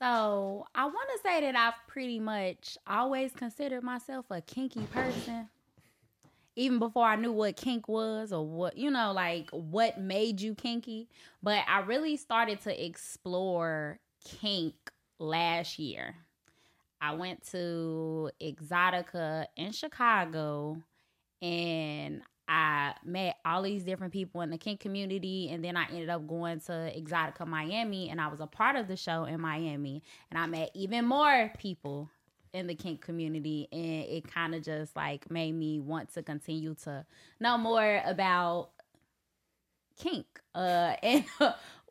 So 0.00 0.66
I 0.74 0.86
want 0.86 1.08
to 1.14 1.18
say 1.22 1.40
that 1.42 1.54
I've 1.54 1.74
pretty 1.86 2.18
much 2.18 2.78
always 2.86 3.32
considered 3.32 3.82
myself 3.82 4.24
a 4.30 4.40
kinky 4.40 4.86
person. 4.92 5.48
Even 6.56 6.78
before 6.78 7.04
I 7.04 7.16
knew 7.16 7.32
what 7.32 7.56
kink 7.56 7.86
was 7.86 8.32
or 8.32 8.44
what, 8.44 8.78
you 8.78 8.90
know, 8.90 9.12
like 9.12 9.50
what 9.50 10.00
made 10.00 10.40
you 10.40 10.54
kinky. 10.54 11.08
But 11.42 11.64
I 11.68 11.80
really 11.80 12.16
started 12.16 12.60
to 12.62 12.84
explore 12.84 13.98
kink 14.24 14.74
last 15.18 15.78
year. 15.78 16.14
I 17.00 17.14
went 17.14 17.46
to 17.50 18.30
Exxxotica 18.42 19.46
in 19.56 19.72
Chicago 19.72 20.78
and 21.42 22.22
I 22.52 22.94
met 23.04 23.36
all 23.44 23.62
these 23.62 23.84
different 23.84 24.12
people 24.12 24.40
in 24.40 24.50
the 24.50 24.58
kink 24.58 24.80
community, 24.80 25.50
and 25.52 25.64
then 25.64 25.76
I 25.76 25.84
ended 25.84 26.08
up 26.08 26.26
going 26.26 26.58
to 26.62 26.72
Exxxotica 26.72 27.46
Miami, 27.46 28.10
and 28.10 28.20
I 28.20 28.26
was 28.26 28.40
a 28.40 28.46
part 28.48 28.74
of 28.74 28.88
the 28.88 28.96
show 28.96 29.22
in 29.24 29.40
Miami, 29.40 30.02
and 30.30 30.38
I 30.38 30.46
met 30.46 30.70
even 30.74 31.04
more 31.04 31.52
people 31.58 32.10
in 32.52 32.66
the 32.66 32.74
kink 32.74 33.02
community, 33.02 33.68
and 33.70 34.04
it 34.04 34.26
kind 34.26 34.56
of 34.56 34.64
just 34.64 34.96
like 34.96 35.30
made 35.30 35.52
me 35.52 35.78
want 35.78 36.12
to 36.14 36.24
continue 36.24 36.74
to 36.82 37.06
know 37.38 37.56
more 37.56 38.02
about 38.04 38.70
kink 39.96 40.26
uh, 40.56 40.96
and 41.04 41.24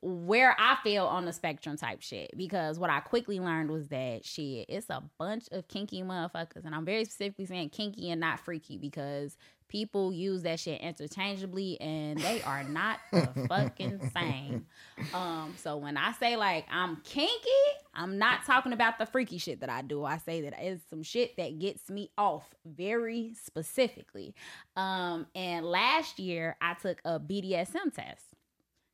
where 0.02 0.56
I 0.60 0.78
feel 0.84 1.06
on 1.06 1.24
the 1.24 1.32
spectrum 1.32 1.78
type 1.78 2.02
shit. 2.02 2.32
Because 2.36 2.78
what 2.78 2.90
I 2.90 3.00
quickly 3.00 3.40
learned 3.40 3.72
was 3.72 3.88
that 3.90 4.26
shit, 4.26 4.66
it's 4.68 4.90
a 4.90 5.04
bunch 5.18 5.48
of 5.54 5.70
kinky 5.70 6.02
motherfuckers. 6.02 6.66
And 6.66 6.76
I'm 6.76 6.86
very 6.86 7.06
specifically 7.06 7.46
saying 7.46 7.70
kinky 7.70 8.12
and 8.12 8.20
not 8.20 8.40
freaky 8.40 8.78
because 8.78 9.38
people 9.70 10.12
use 10.12 10.42
that 10.42 10.60
shit 10.60 10.82
interchangeably 10.82 11.80
and 11.80 12.20
they 12.20 12.42
are 12.42 12.64
not 12.64 13.00
the 13.12 13.30
fucking 13.48 14.12
same. 14.14 14.66
Um, 15.14 15.54
so 15.58 15.78
when 15.78 15.96
I 15.96 16.12
say 16.14 16.36
like 16.36 16.66
I'm 16.70 16.98
kinky, 17.04 17.32
I'm 17.94 18.18
not 18.18 18.46
talking 18.46 18.74
about 18.74 19.00
the 19.00 19.06
freaky 19.06 19.38
shit 19.38 19.62
that 19.62 19.70
I 19.70 19.82
do. 19.82 20.04
I 20.04 20.18
say 20.18 20.42
that 20.42 20.56
it's 20.60 20.84
some 20.90 21.04
shit 21.04 21.38
that 21.38 21.60
gets 21.60 21.90
me 21.90 22.12
off 22.18 22.54
very 22.66 23.34
specifically. 23.42 24.36
Um, 24.76 25.28
and 25.34 25.66
last 25.66 26.20
year 26.20 26.58
I 26.62 26.74
took 26.74 27.00
a 27.06 27.20
BDSM 27.20 27.94
test. 27.94 28.26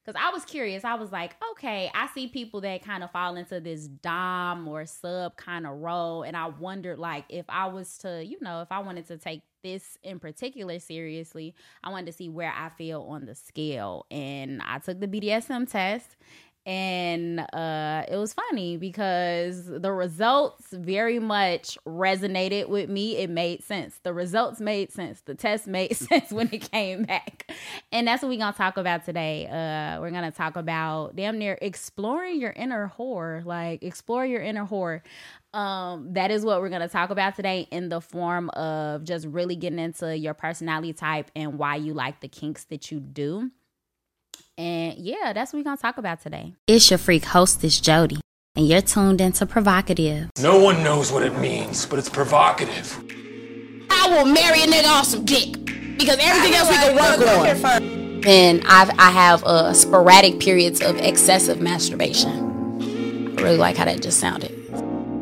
Cause 0.06 0.14
I 0.16 0.30
was 0.30 0.46
curious. 0.46 0.84
I 0.84 0.94
was 0.94 1.12
like, 1.12 1.36
okay, 1.54 1.90
I 1.96 2.08
see 2.14 2.28
people 2.28 2.62
that 2.62 2.84
kind 2.86 3.04
of 3.04 3.10
fall 3.10 3.38
into 3.38 3.60
this 3.60 3.88
dom 3.88 4.68
or 4.68 4.86
sub 4.86 5.36
kind 5.36 5.66
of 5.66 5.80
role, 5.80 6.22
and 6.22 6.38
I 6.38 6.46
wondered 6.50 7.00
like 7.00 7.26
if 7.30 7.46
I 7.50 7.66
was 7.66 7.98
to, 8.00 8.24
you 8.24 8.38
know, 8.40 8.62
if 8.62 8.72
I 8.72 8.82
wanted 8.82 9.08
to 9.08 9.18
take 9.18 9.42
this 9.66 9.98
in 10.04 10.20
particular 10.20 10.80
seriously, 10.80 11.56
I 11.84 11.90
wanted 11.90 12.06
to 12.06 12.14
see 12.14 12.30
where 12.30 12.54
I 12.56 12.70
feel 12.70 13.02
on 13.02 13.26
the 13.26 13.36
scale. 13.36 14.06
And 14.12 14.62
I 14.62 14.78
took 14.78 15.00
the 15.00 15.08
BDSM 15.08 15.70
test 15.70 16.16
and 16.66 17.42
uh, 17.54 18.06
it 18.10 18.18
was 18.18 18.34
funny 18.34 18.78
because 18.78 19.66
the 19.68 19.92
results 19.92 20.66
very 20.72 21.20
much 21.20 21.78
resonated 21.88 22.70
with 22.70 22.90
me. 22.90 23.18
It 23.18 23.30
made 23.30 23.64
sense. 23.64 24.00
The 24.02 24.14
results 24.14 24.60
made 24.60 24.92
sense. 24.92 25.22
The 25.22 25.36
test 25.36 25.68
made 25.68 25.96
sense 25.98 26.32
when 26.32 26.50
it 26.52 26.72
came 26.72 27.04
back, 27.04 27.52
and 27.92 28.08
that's 28.08 28.24
what 28.24 28.30
we're 28.30 28.40
gonna 28.40 28.58
talk 28.58 28.78
about 28.78 29.06
today. 29.06 29.46
Uh, 29.46 30.02
we're 30.02 30.12
gonna 30.12 30.32
talk 30.32 30.56
about 30.56 31.16
damn 31.16 31.38
near 31.38 31.58
exploring 31.62 32.42
your 32.42 32.52
inner 32.52 32.92
whore, 32.98 33.46
like 33.46 33.84
explore 33.84 34.26
your 34.26 34.42
inner 34.42 34.66
whore. 34.66 35.02
Um, 35.54 36.14
that 36.14 36.32
is 36.32 36.44
what 36.44 36.62
we're 36.62 36.70
gonna 36.70 36.90
talk 36.90 37.12
about 37.12 37.36
today 37.36 37.68
in 37.72 37.90
the 37.90 38.02
form 38.02 38.50
of 38.50 39.04
just 39.04 39.28
really 39.28 39.56
getting 39.56 39.80
into 39.80 40.18
your 40.18 40.34
personality 40.34 40.94
type 40.94 41.30
and 41.36 41.60
why 41.60 41.76
you 41.76 41.94
like 41.94 42.22
the 42.22 42.28
kinks 42.28 42.66
that 42.66 42.92
you 42.92 43.00
do. 43.00 43.52
And 44.58 44.98
yeah, 44.98 45.34
that's 45.34 45.52
what 45.52 45.60
we're 45.60 45.64
gonna 45.64 45.78
talk 45.78 45.98
about 45.98 46.22
today. 46.22 46.54
It's 46.68 46.90
your 46.90 46.98
freak 46.98 47.26
hostess, 47.26 47.80
Jody, 47.82 48.20
and 48.56 48.68
you're 48.68 48.82
tuned 48.82 49.20
into 49.22 49.46
PrHOEvocative. 49.46 50.30
No 50.42 50.60
one 50.60 50.84
knows 50.84 51.12
what 51.12 51.24
it 51.24 51.38
means, 51.40 51.86
but 51.86 52.00
it's 52.00 52.10
provocative. 52.10 52.98
I 53.90 54.10
will 54.10 54.26
marry 54.26 54.62
a 54.62 54.66
nigga 54.68 54.88
off 54.88 55.06
some 55.06 55.26
dick 55.26 55.54
because 55.98 56.18
everything 56.20 56.54
else 56.54 56.70
we 56.70 56.76
can 56.76 56.96
work 56.96 57.28
on. 57.68 58.26
And 58.28 58.64
I've, 58.66 58.90
I 58.98 59.12
have 59.12 59.44
uh, 59.44 59.74
sporadic 59.74 60.40
periods 60.40 60.82
of 60.82 60.98
excessive 60.98 61.62
masturbation. 61.62 63.36
I 63.38 63.42
really 63.42 63.58
like 63.58 63.78
how 63.78 63.86
that 63.86 64.02
just 64.02 64.20
sounded. 64.20 64.52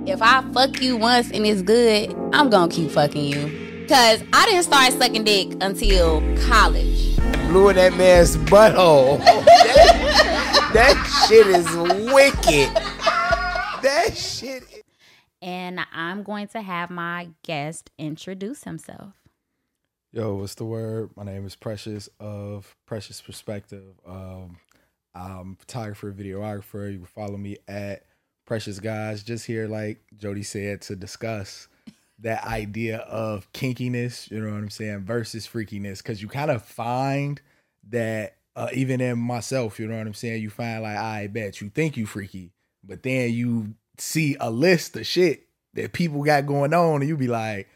If 0.06 0.22
I 0.22 0.44
fuck 0.54 0.82
you 0.82 0.98
once 0.98 1.32
and 1.32 1.46
it's 1.46 1.62
good, 1.62 2.14
I'm 2.34 2.50
gonna 2.50 2.72
keep 2.72 2.92
fucking 2.92 3.24
you. 3.24 3.86
Cause 3.88 4.24
I 4.32 4.46
didn't 4.46 4.64
start 4.64 4.94
sucking 4.94 5.24
dick 5.24 5.58
until 5.62 6.22
college. 6.48 7.13
Blew 7.54 7.70
in 7.70 7.76
that 7.76 7.96
man's 7.96 8.36
butthole. 8.36 9.20
that, 9.20 10.72
that 10.74 11.28
shit 11.30 11.46
is 11.46 11.68
wicked. 12.12 12.74
That 13.84 14.18
shit. 14.18 14.64
Is- 14.64 14.82
And 15.40 15.80
I'm 15.94 16.24
going 16.24 16.48
to 16.48 16.64
have 16.64 16.90
my 16.90 17.30
guest 17.44 17.92
introduce 18.00 18.64
himself. 18.64 19.14
Yo, 20.12 20.34
what's 20.34 20.56
the 20.56 20.66
word? 20.66 21.12
My 21.16 21.22
name 21.22 21.46
is 21.46 21.56
Precious 21.56 22.10
of 22.20 22.76
Precious 22.88 23.22
Perspective. 23.22 24.00
Um, 24.04 24.58
I'm 25.14 25.52
a 25.52 25.56
photographer, 25.60 26.12
videographer. 26.12 26.92
You 26.92 26.98
can 26.98 27.06
follow 27.06 27.38
me 27.38 27.58
at 27.68 28.02
Precious 28.48 28.80
Guys. 28.80 29.22
Just 29.22 29.46
here, 29.46 29.68
like 29.68 30.02
Jody 30.18 30.42
said, 30.42 30.82
to 30.82 30.96
discuss 30.96 31.68
that 32.20 32.46
idea 32.46 32.98
of 33.00 33.52
kinkiness, 33.54 34.30
you 34.32 34.40
know 34.40 34.52
what 34.52 34.58
I'm 34.58 34.70
saying, 34.70 35.02
versus 35.02 35.48
freakiness. 35.48 36.04
Cause 36.04 36.22
you 36.22 36.28
kind 36.28 36.52
of 36.52 36.64
find 36.64 37.42
that 37.90 38.38
uh, 38.56 38.70
even 38.74 39.02
in 39.02 39.20
myself, 39.20 39.80
you 39.80 39.88
know 39.88 39.98
what 39.98 40.08
I'm 40.08 40.14
saying, 40.14 40.42
you 40.42 40.50
find 40.50 40.84
like, 40.84 40.98
I 40.98 41.28
bet 41.28 41.60
you 41.60 41.70
think 41.70 41.98
you 41.98 42.06
freaky, 42.06 42.52
but 42.84 43.04
then 43.04 43.32
you 43.34 43.74
see 43.98 44.38
a 44.40 44.50
list 44.50 44.96
of 44.96 45.08
shit 45.08 45.48
that 45.74 45.94
people 45.94 46.24
got 46.24 46.46
going 46.46 46.74
on, 46.74 47.02
and 47.02 47.08
you 47.10 47.18
be 47.18 47.28
like, 47.28 47.68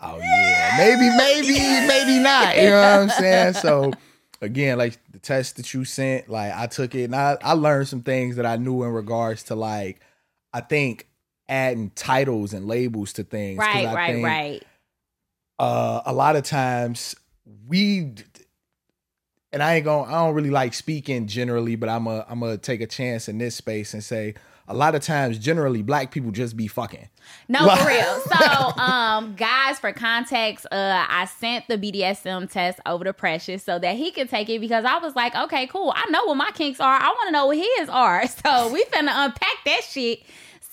oh 0.00 0.18
yeah, 0.18 0.74
maybe, 0.78 1.16
maybe, 1.16 1.86
maybe 1.86 2.22
not. 2.22 2.56
You 2.56 2.70
know 2.70 2.80
what 2.80 3.00
I'm 3.00 3.08
saying? 3.10 3.54
So 3.54 3.92
again, 4.40 4.78
like 4.78 4.98
the 5.10 5.18
test 5.18 5.56
that 5.56 5.72
you 5.74 5.84
sent, 5.84 6.28
like 6.28 6.52
I 6.54 6.66
took 6.66 6.94
it 6.94 7.04
and 7.04 7.16
I, 7.16 7.36
I 7.42 7.52
learned 7.52 7.88
some 7.88 8.02
things 8.02 8.36
that 8.36 8.46
I 8.46 8.56
knew 8.56 8.82
in 8.82 8.90
regards 8.90 9.44
to 9.44 9.54
like 9.54 10.00
I 10.52 10.60
think 10.60 11.08
adding 11.48 11.90
titles 11.90 12.52
and 12.52 12.66
labels 12.66 13.12
to 13.14 13.24
things. 13.24 13.58
Right, 13.58 13.86
I 13.86 13.94
right, 13.94 14.12
think, 14.12 14.24
right. 14.24 14.62
Uh, 15.58 16.02
a 16.06 16.12
lot 16.12 16.36
of 16.36 16.44
times 16.44 17.14
we 17.66 18.14
and 19.52 19.62
I 19.62 19.76
ain't 19.76 19.84
going 19.84 20.08
to 20.08 20.14
I 20.14 20.24
don't 20.24 20.34
really 20.34 20.50
like 20.50 20.74
speaking 20.74 21.26
generally, 21.26 21.76
but 21.76 21.88
I'm 21.88 22.06
a 22.06 22.26
I'm 22.28 22.40
gonna 22.40 22.58
take 22.58 22.80
a 22.80 22.86
chance 22.86 23.28
in 23.28 23.38
this 23.38 23.54
space 23.54 23.94
and 23.94 24.02
say 24.02 24.34
a 24.66 24.74
lot 24.74 24.94
of 24.94 25.02
times 25.02 25.38
generally 25.38 25.82
black 25.82 26.10
people 26.10 26.30
just 26.30 26.56
be 26.56 26.66
fucking. 26.66 27.08
No, 27.48 27.68
for 27.76 27.86
real. 27.86 28.20
So, 28.20 28.80
um, 28.80 29.34
guys, 29.34 29.78
for 29.78 29.92
context, 29.92 30.66
uh, 30.72 31.04
I 31.08 31.26
sent 31.26 31.68
the 31.68 31.76
BDSM 31.76 32.50
test 32.50 32.80
over 32.86 33.04
to 33.04 33.12
Precious 33.12 33.62
so 33.62 33.78
that 33.78 33.96
he 33.96 34.10
could 34.10 34.28
take 34.28 34.48
it 34.48 34.60
because 34.60 34.84
I 34.84 34.98
was 34.98 35.14
like, 35.14 35.34
okay, 35.36 35.66
cool. 35.66 35.92
I 35.94 36.10
know 36.10 36.24
what 36.24 36.36
my 36.36 36.50
kinks 36.54 36.80
are. 36.80 36.94
I 36.94 37.08
want 37.08 37.28
to 37.28 37.32
know 37.32 37.46
what 37.46 37.58
his 37.58 37.88
are. 37.88 38.24
So 38.44 38.70
we 38.72 38.84
finna 38.84 39.10
unpack 39.10 39.64
that 39.64 39.82
shit. 39.88 40.20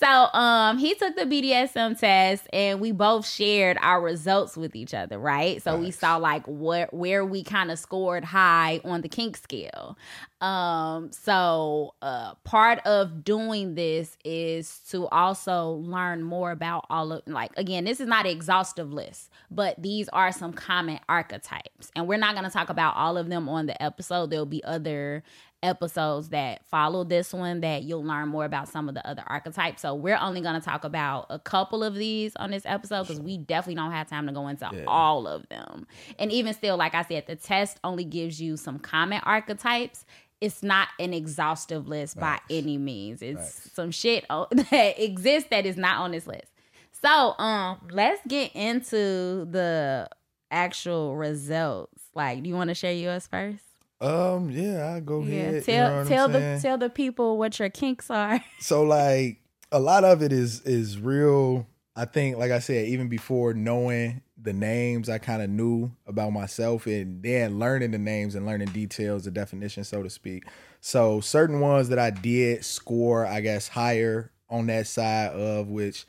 So, 0.02 0.08
um, 0.08 0.78
he 0.78 0.94
took 0.94 1.14
the 1.14 1.22
BDSM 1.22 1.98
test 1.98 2.48
and 2.52 2.80
we 2.80 2.90
both 2.90 3.26
shared 3.26 3.78
our 3.80 4.00
results 4.00 4.56
with 4.56 4.74
each 4.74 4.94
other, 4.94 5.18
right? 5.18 5.62
So 5.62 5.76
we 5.78 5.92
saw 5.92 6.16
like 6.16 6.44
what 6.46 6.92
where 6.92 7.24
we 7.24 7.44
kind 7.44 7.70
of 7.70 7.78
scored 7.78 8.24
high 8.24 8.80
on 8.84 9.02
the 9.02 9.08
kink 9.08 9.36
scale. 9.36 9.96
Um, 10.42 11.12
so 11.12 11.94
uh 12.02 12.34
part 12.42 12.80
of 12.84 13.22
doing 13.22 13.76
this 13.76 14.18
is 14.24 14.80
to 14.90 15.06
also 15.06 15.70
learn 15.70 16.24
more 16.24 16.50
about 16.50 16.84
all 16.90 17.12
of 17.12 17.22
like 17.26 17.52
again, 17.56 17.84
this 17.84 18.00
is 18.00 18.08
not 18.08 18.26
an 18.26 18.32
exhaustive 18.32 18.92
list, 18.92 19.30
but 19.50 19.80
these 19.80 20.08
are 20.08 20.32
some 20.32 20.52
common 20.52 20.98
archetypes. 21.08 21.92
And 21.94 22.08
we're 22.08 22.18
not 22.18 22.34
gonna 22.34 22.50
talk 22.50 22.70
about 22.70 22.96
all 22.96 23.16
of 23.16 23.28
them 23.28 23.48
on 23.48 23.66
the 23.66 23.80
episode. 23.80 24.30
There'll 24.30 24.44
be 24.44 24.64
other 24.64 25.22
episodes 25.62 26.30
that 26.30 26.66
follow 26.66 27.04
this 27.04 27.32
one 27.32 27.60
that 27.60 27.84
you'll 27.84 28.04
learn 28.04 28.28
more 28.28 28.44
about 28.44 28.68
some 28.68 28.88
of 28.88 28.94
the 28.94 29.06
other 29.08 29.22
archetypes. 29.26 29.82
So 29.82 29.94
we're 29.94 30.18
only 30.20 30.40
going 30.40 30.60
to 30.60 30.64
talk 30.64 30.84
about 30.84 31.26
a 31.30 31.38
couple 31.38 31.84
of 31.84 31.94
these 31.94 32.34
on 32.36 32.50
this 32.50 32.64
episode 32.66 33.04
because 33.04 33.20
we 33.20 33.38
definitely 33.38 33.76
don't 33.76 33.92
have 33.92 34.08
time 34.08 34.26
to 34.26 34.32
go 34.32 34.48
into 34.48 34.68
all 34.86 35.26
of 35.26 35.48
them. 35.48 35.86
And 36.18 36.32
even 36.32 36.52
still, 36.54 36.76
like 36.76 36.94
I 36.94 37.02
said, 37.02 37.26
the 37.26 37.36
test 37.36 37.78
only 37.84 38.04
gives 38.04 38.40
you 38.40 38.56
some 38.56 38.78
common 38.78 39.20
archetypes. 39.24 40.04
It's 40.42 40.62
not 40.62 40.88
an 40.98 41.14
exhaustive 41.14 41.86
list 41.88 42.18
by 42.18 42.40
any 42.50 42.76
means. 42.76 43.22
It's 43.22 43.70
some 43.72 43.90
shit 43.92 44.26
that 44.50 44.94
exists 44.98 45.48
that 45.50 45.64
is 45.64 45.76
not 45.76 45.98
on 45.98 46.10
this 46.10 46.26
list. 46.26 46.52
So, 47.00 47.34
um, 47.38 47.78
let's 47.90 48.20
get 48.26 48.54
into 48.54 49.46
the 49.50 50.08
actual 50.50 51.16
results. 51.16 52.02
Like, 52.14 52.42
do 52.42 52.48
you 52.48 52.54
want 52.54 52.68
to 52.68 52.74
share 52.74 52.92
yours 52.92 53.26
first? 53.26 53.64
Um, 54.00 54.50
yeah, 54.50 54.94
I 54.96 55.00
go 55.00 55.22
Yeah, 55.22 55.34
ahead. 55.42 55.54
you 55.54 55.60
tell 55.62 55.90
know 56.02 56.08
tell 56.08 56.28
the 56.28 56.38
saying? 56.40 56.60
tell 56.60 56.78
the 56.78 56.90
people 56.90 57.38
what 57.38 57.58
your 57.58 57.70
kinks 57.70 58.10
are. 58.10 58.40
so 58.60 58.82
like 58.82 59.38
a 59.70 59.78
lot 59.80 60.02
of 60.04 60.22
it 60.22 60.32
is 60.32 60.60
is 60.62 60.98
real 60.98 61.66
i 61.96 62.04
think 62.04 62.36
like 62.36 62.50
i 62.50 62.58
said 62.58 62.86
even 62.88 63.08
before 63.08 63.54
knowing 63.54 64.20
the 64.42 64.52
names 64.52 65.08
i 65.08 65.18
kind 65.18 65.42
of 65.42 65.48
knew 65.48 65.90
about 66.06 66.32
myself 66.32 66.86
and 66.86 67.22
then 67.22 67.58
learning 67.58 67.92
the 67.92 67.98
names 67.98 68.34
and 68.34 68.44
learning 68.44 68.68
details 68.68 69.24
the 69.24 69.30
definition 69.30 69.84
so 69.84 70.02
to 70.02 70.10
speak 70.10 70.44
so 70.80 71.20
certain 71.20 71.60
ones 71.60 71.88
that 71.88 71.98
i 71.98 72.10
did 72.10 72.64
score 72.64 73.24
i 73.26 73.40
guess 73.40 73.68
higher 73.68 74.32
on 74.50 74.66
that 74.66 74.86
side 74.86 75.30
of 75.32 75.68
which 75.68 76.06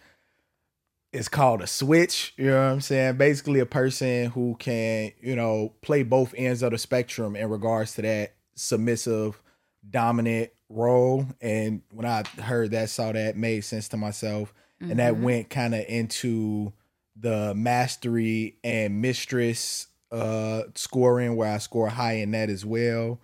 is 1.14 1.30
called 1.30 1.62
a 1.62 1.68
switch. 1.68 2.34
You 2.38 2.48
know 2.48 2.58
what 2.58 2.72
I'm 2.74 2.82
saying? 2.82 3.18
Basically, 3.18 3.60
a 3.60 3.66
person 3.66 4.32
who 4.32 4.56
can, 4.60 5.12
you 5.22 5.36
know, 5.36 5.74
play 5.82 6.04
both 6.04 6.34
ends 6.36 6.64
of 6.64 6.72
the 6.72 6.78
spectrum 6.78 7.36
in 7.36 7.50
regards 7.50 7.94
to 7.96 8.02
that 8.02 8.34
submissive, 8.56 9.42
dominant 9.88 10.50
role. 10.70 11.28
And 11.40 11.84
when 11.92 12.08
I 12.08 12.24
heard 12.42 12.72
that, 12.72 12.90
saw 12.90 13.12
that, 13.12 13.38
made 13.38 13.62
sense 13.62 13.88
to 13.90 13.98
myself. 13.98 14.54
And 14.82 15.00
that 15.00 15.14
mm-hmm. 15.14 15.24
went 15.24 15.50
kind 15.50 15.74
of 15.74 15.86
into 15.88 16.74
the 17.16 17.54
mastery 17.56 18.58
and 18.64 19.02
mistress 19.02 19.88
uh 20.12 20.64
scoring 20.76 21.36
where 21.36 21.52
I 21.52 21.58
score 21.58 21.90
high 21.90 22.14
in 22.14 22.32
that 22.32 22.50
as 22.50 22.66
well. 22.66 23.20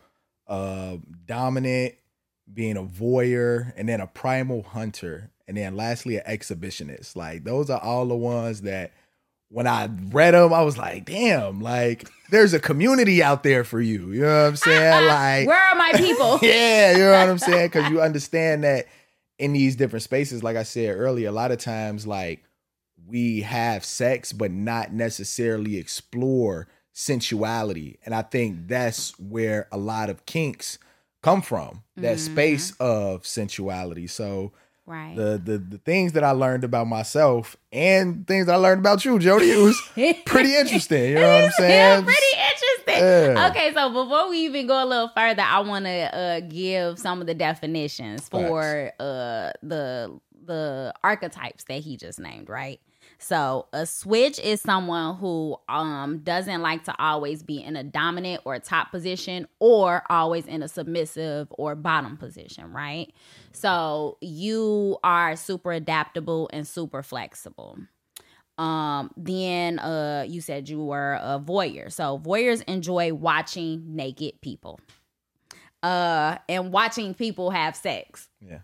Uh 0.47 0.97
dominant, 1.25 1.95
being 2.51 2.77
a 2.77 2.83
voyeur, 2.83 3.71
and 3.75 3.87
then 3.87 4.01
a 4.01 4.07
primal 4.07 4.63
hunter, 4.63 5.31
and 5.47 5.57
then 5.57 5.75
lastly 5.75 6.17
an 6.17 6.23
exhibitionist. 6.27 7.15
Like 7.15 7.43
those 7.43 7.69
are 7.69 7.79
all 7.79 8.05
the 8.05 8.15
ones 8.15 8.61
that 8.61 8.91
when 9.49 9.65
I 9.65 9.89
read 10.11 10.35
them, 10.35 10.53
I 10.53 10.61
was 10.61 10.77
like, 10.77 11.05
damn, 11.05 11.59
like 11.61 12.07
there's 12.29 12.53
a 12.53 12.59
community 12.59 13.21
out 13.23 13.43
there 13.43 13.63
for 13.63 13.81
you. 13.81 14.11
You 14.11 14.21
know 14.21 14.43
what 14.43 14.47
I'm 14.49 14.55
saying? 14.55 15.07
Like 15.07 15.47
Where 15.47 15.57
are 15.59 15.75
my 15.75 15.91
people? 15.95 16.39
yeah, 16.47 16.91
you 16.91 16.99
know 16.99 17.11
what 17.11 17.29
I'm 17.29 17.39
saying? 17.39 17.67
Because 17.67 17.89
you 17.89 18.01
understand 18.01 18.63
that 18.63 18.87
in 19.39 19.53
these 19.53 19.75
different 19.75 20.03
spaces, 20.03 20.43
like 20.43 20.55
I 20.55 20.63
said 20.63 20.95
earlier, 20.95 21.29
a 21.29 21.31
lot 21.31 21.51
of 21.51 21.57
times, 21.57 22.05
like 22.05 22.43
we 23.09 23.41
have 23.41 23.83
sex, 23.83 24.31
but 24.31 24.51
not 24.51 24.93
necessarily 24.93 25.77
explore 25.77 26.67
sensuality. 26.93 27.97
And 28.05 28.13
I 28.13 28.21
think 28.21 28.67
that's 28.67 29.17
where 29.19 29.67
a 29.71 29.77
lot 29.77 30.09
of 30.09 30.25
kinks 30.25 30.77
come 31.21 31.41
from 31.41 31.83
that 31.97 32.19
space 32.19 32.71
of 32.79 33.25
sensuality. 33.25 34.07
So, 34.07 34.51
right. 34.85 35.15
the, 35.15 35.41
the 35.43 35.57
the 35.57 35.77
things 35.79 36.13
that 36.13 36.23
I 36.23 36.31
learned 36.31 36.63
about 36.63 36.87
myself 36.87 37.57
and 37.71 38.25
things 38.27 38.45
that 38.45 38.53
I 38.53 38.57
learned 38.57 38.79
about 38.79 39.03
you, 39.05 39.19
Jody, 39.19 39.51
it 39.51 39.57
was 39.57 39.81
pretty 40.25 40.55
interesting. 40.55 41.11
You 41.11 41.15
know 41.15 41.33
what 41.35 41.43
I'm 41.45 41.51
saying? 41.57 41.71
Yeah, 41.71 42.01
pretty 42.01 42.51
interesting. 42.51 43.35
Yeah. 43.35 43.49
Okay, 43.49 43.73
so 43.73 43.89
before 43.89 44.29
we 44.29 44.39
even 44.39 44.67
go 44.67 44.83
a 44.83 44.85
little 44.85 45.09
further, 45.09 45.41
I 45.41 45.59
want 45.59 45.85
to 45.85 46.15
uh, 46.15 46.39
give 46.41 46.99
some 46.99 47.21
of 47.21 47.27
the 47.27 47.35
definitions 47.35 48.27
for 48.29 48.91
uh, 48.99 49.51
the 49.61 50.19
the 50.45 50.93
archetypes 51.03 51.65
that 51.65 51.81
he 51.81 51.95
just 51.95 52.19
named. 52.19 52.49
Right. 52.49 52.79
So 53.21 53.67
a 53.73 53.85
switch 53.85 54.39
is 54.39 54.61
someone 54.61 55.17
who 55.17 55.57
um 55.67 56.19
doesn't 56.19 56.61
like 56.61 56.85
to 56.85 56.95
always 56.97 57.43
be 57.43 57.61
in 57.61 57.75
a 57.75 57.83
dominant 57.83 58.41
or 58.45 58.57
top 58.59 58.91
position 58.91 59.45
or 59.59 60.03
always 60.09 60.47
in 60.47 60.63
a 60.63 60.69
submissive 60.69 61.47
or 61.51 61.75
bottom 61.75 62.15
position, 62.15 62.71
right? 62.71 63.13
So 63.51 64.17
you 64.21 64.97
are 65.03 65.35
super 65.35 65.73
adaptable 65.73 66.49
and 66.53 66.65
super 66.65 67.03
flexible. 67.03 67.77
Um, 68.57 69.11
then 69.17 69.79
uh 69.79 70.25
you 70.27 70.39
said 70.39 70.69
you 70.69 70.83
were 70.83 71.13
a 71.21 71.39
voyeur. 71.39 71.91
So 71.91 72.19
voyeurs 72.19 72.63
enjoy 72.63 73.13
watching 73.13 73.95
naked 73.95 74.39
people. 74.41 74.79
Uh 75.83 76.37
and 76.47 76.71
watching 76.71 77.13
people 77.13 77.51
have 77.51 77.75
sex. 77.75 78.29
Yeah, 78.41 78.59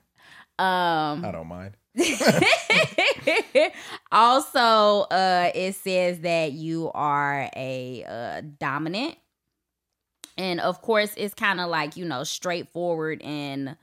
Um 0.59 1.25
I 1.25 1.31
don't 1.33 1.47
mind. 1.47 1.75
also, 4.11 5.01
uh, 5.11 5.51
it 5.55 5.75
says 5.75 6.19
that 6.21 6.51
you 6.53 6.91
are 6.93 7.49
a 7.55 8.03
uh, 8.07 8.41
dominant, 8.59 9.15
and 10.37 10.59
of 10.59 10.81
course, 10.81 11.13
it's 11.17 11.33
kind 11.33 11.59
of 11.61 11.69
like 11.69 11.95
you 11.97 12.05
know 12.05 12.23
straightforward 12.23 13.21
in 13.21 13.77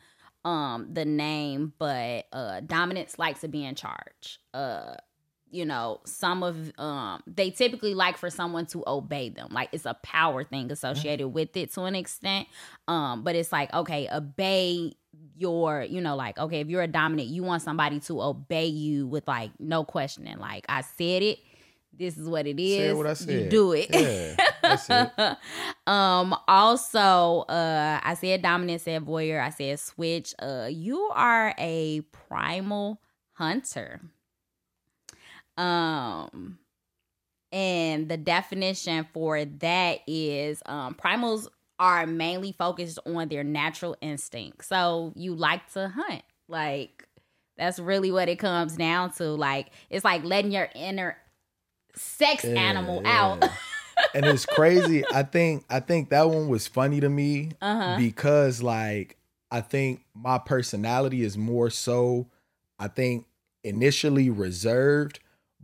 um 0.45 0.89
the 0.93 1.05
name, 1.05 1.73
but 1.79 2.27
uh, 2.33 2.61
dominance 2.61 3.19
likes 3.19 3.41
to 3.41 3.49
be 3.49 3.65
in 3.65 3.75
charge. 3.75 4.41
Uh, 4.53 4.95
you 5.53 5.65
know, 5.65 6.01
some 6.05 6.43
of 6.43 6.73
um 6.79 7.23
they 7.27 7.51
typically 7.51 7.95
like 7.95 8.17
for 8.17 8.31
someone 8.31 8.67
to 8.67 8.83
obey 8.87 9.29
them. 9.29 9.49
Like 9.53 9.69
it's 9.73 9.87
a 9.87 9.95
power 10.03 10.43
thing 10.45 10.73
associated 10.73 11.29
with 11.29 11.57
it 11.57 11.73
to 11.75 11.83
an 11.83 11.95
extent. 11.95 12.49
Um, 12.89 13.23
but 13.23 13.37
it's 13.37 13.53
like, 13.53 13.73
okay, 13.73 14.09
obey 14.13 14.95
your, 15.37 15.83
you 15.83 16.01
know, 16.01 16.17
like, 16.17 16.39
okay, 16.39 16.61
if 16.61 16.69
you're 16.69 16.83
a 16.83 16.89
dominant, 16.89 17.29
you 17.29 17.43
want 17.43 17.63
somebody 17.63 18.01
to 18.01 18.23
obey 18.23 18.67
you 18.67 19.07
with 19.07 19.29
like 19.29 19.51
no 19.61 19.85
questioning. 19.85 20.39
Like 20.39 20.65
I 20.69 20.81
said 20.81 21.23
it, 21.23 21.39
this 21.97 22.17
is 22.17 22.27
what 22.27 22.47
it 22.47 22.59
is. 22.59 22.97
What 22.97 23.07
I 23.07 23.11
You 23.11 23.15
said. 23.17 23.49
do 23.51 23.73
it. 23.73 23.89
Yeah, 23.91 24.37
it. 24.65 25.39
um 25.87 26.35
also 26.49 27.41
uh 27.49 28.01
i 28.03 28.15
said 28.15 28.41
dominant 28.43 28.81
said 28.81 29.05
voyeur 29.05 29.43
i 29.43 29.51
said 29.51 29.79
switch 29.81 30.35
uh 30.39 30.69
you 30.71 31.11
are 31.13 31.53
a 31.59 32.01
primal 32.13 33.01
hunter 33.33 34.01
um 35.59 36.59
and 37.51 38.09
the 38.09 38.17
definition 38.17 39.07
for 39.13 39.45
that 39.45 40.01
is 40.07 40.63
um 40.67 40.95
primals 40.95 41.49
are 41.79 42.07
mainly 42.07 42.53
focused 42.53 42.99
on 43.07 43.29
their 43.29 43.45
natural 43.45 43.97
instinct 44.01 44.65
so 44.65 45.13
you 45.17 45.35
like 45.35 45.71
to 45.73 45.89
hunt 45.89 46.23
like 46.49 47.07
that's 47.57 47.79
really 47.79 48.11
what 48.11 48.29
it 48.29 48.39
comes 48.39 48.77
down 48.77 49.13
to 49.13 49.25
like 49.25 49.69
it's 49.91 50.05
like 50.05 50.25
letting 50.25 50.53
your 50.53 50.69
inner 50.75 51.17
sex 51.95 52.45
Yeah, 52.45 52.51
animal 52.55 53.03
yeah. 53.05 53.21
out 53.23 53.51
and 54.15 54.27
it's 54.27 54.47
crazy. 54.47 55.05
I 55.13 55.23
think 55.23 55.65
I 55.69 55.81
think 55.81 56.09
that 56.11 56.29
one 56.29 56.49
was 56.49 56.67
funny 56.67 57.01
to 57.01 57.09
me 57.09 57.51
Uh-huh. 57.61 57.97
because 57.99 58.63
like 58.63 59.17
I 59.51 59.61
think 59.61 60.03
my 60.15 60.39
personality 60.39 61.23
is 61.23 61.37
more 61.37 61.69
so 61.71 62.27
I 62.79 62.89
think 62.89 63.27
initially 63.65 64.31
reserved, 64.31 65.21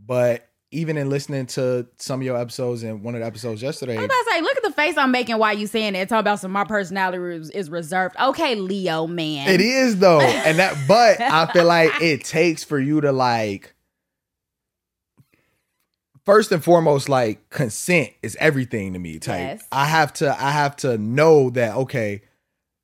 but 0.09 0.49
even 0.71 0.97
in 0.97 1.07
listening 1.07 1.45
to 1.45 1.87
some 1.97 2.19
of 2.19 2.25
your 2.25 2.35
episodes 2.35 2.81
and 2.81 3.03
one 3.03 3.13
of 3.13 3.21
the 3.21 3.27
episodes 3.27 3.61
yesterday, 3.61 3.93
I 3.93 3.97
was 3.97 4.05
about 4.05 4.15
to 4.15 4.31
say, 4.31 4.41
look 4.41 4.57
at 4.57 4.63
the 4.63 4.71
face 4.71 4.97
I'm 4.97 5.11
making 5.11 5.37
while 5.37 5.55
you 5.55 5.67
saying 5.67 5.93
it. 5.93 6.09
Talking 6.09 6.21
about 6.21 6.39
some 6.39 6.51
my 6.51 6.63
personality 6.63 7.19
is, 7.35 7.51
is 7.51 7.69
reserved. 7.69 8.15
Okay, 8.19 8.55
Leo 8.55 9.05
man. 9.05 9.47
It 9.47 9.61
is 9.61 9.99
though, 9.99 10.19
and 10.19 10.57
that. 10.57 10.75
But 10.87 11.21
I 11.21 11.45
feel 11.53 11.65
like 11.65 12.01
it 12.01 12.25
takes 12.25 12.63
for 12.63 12.79
you 12.79 13.01
to 13.01 13.11
like. 13.11 13.75
First 16.25 16.51
and 16.51 16.63
foremost, 16.63 17.07
like 17.07 17.47
consent 17.51 18.09
is 18.23 18.35
everything 18.39 18.93
to 18.93 18.99
me. 18.99 19.19
Type. 19.19 19.39
Yes. 19.39 19.67
I 19.71 19.85
have 19.85 20.11
to. 20.13 20.31
I 20.31 20.49
have 20.49 20.75
to 20.77 20.97
know 20.97 21.51
that 21.51 21.75
okay, 21.75 22.23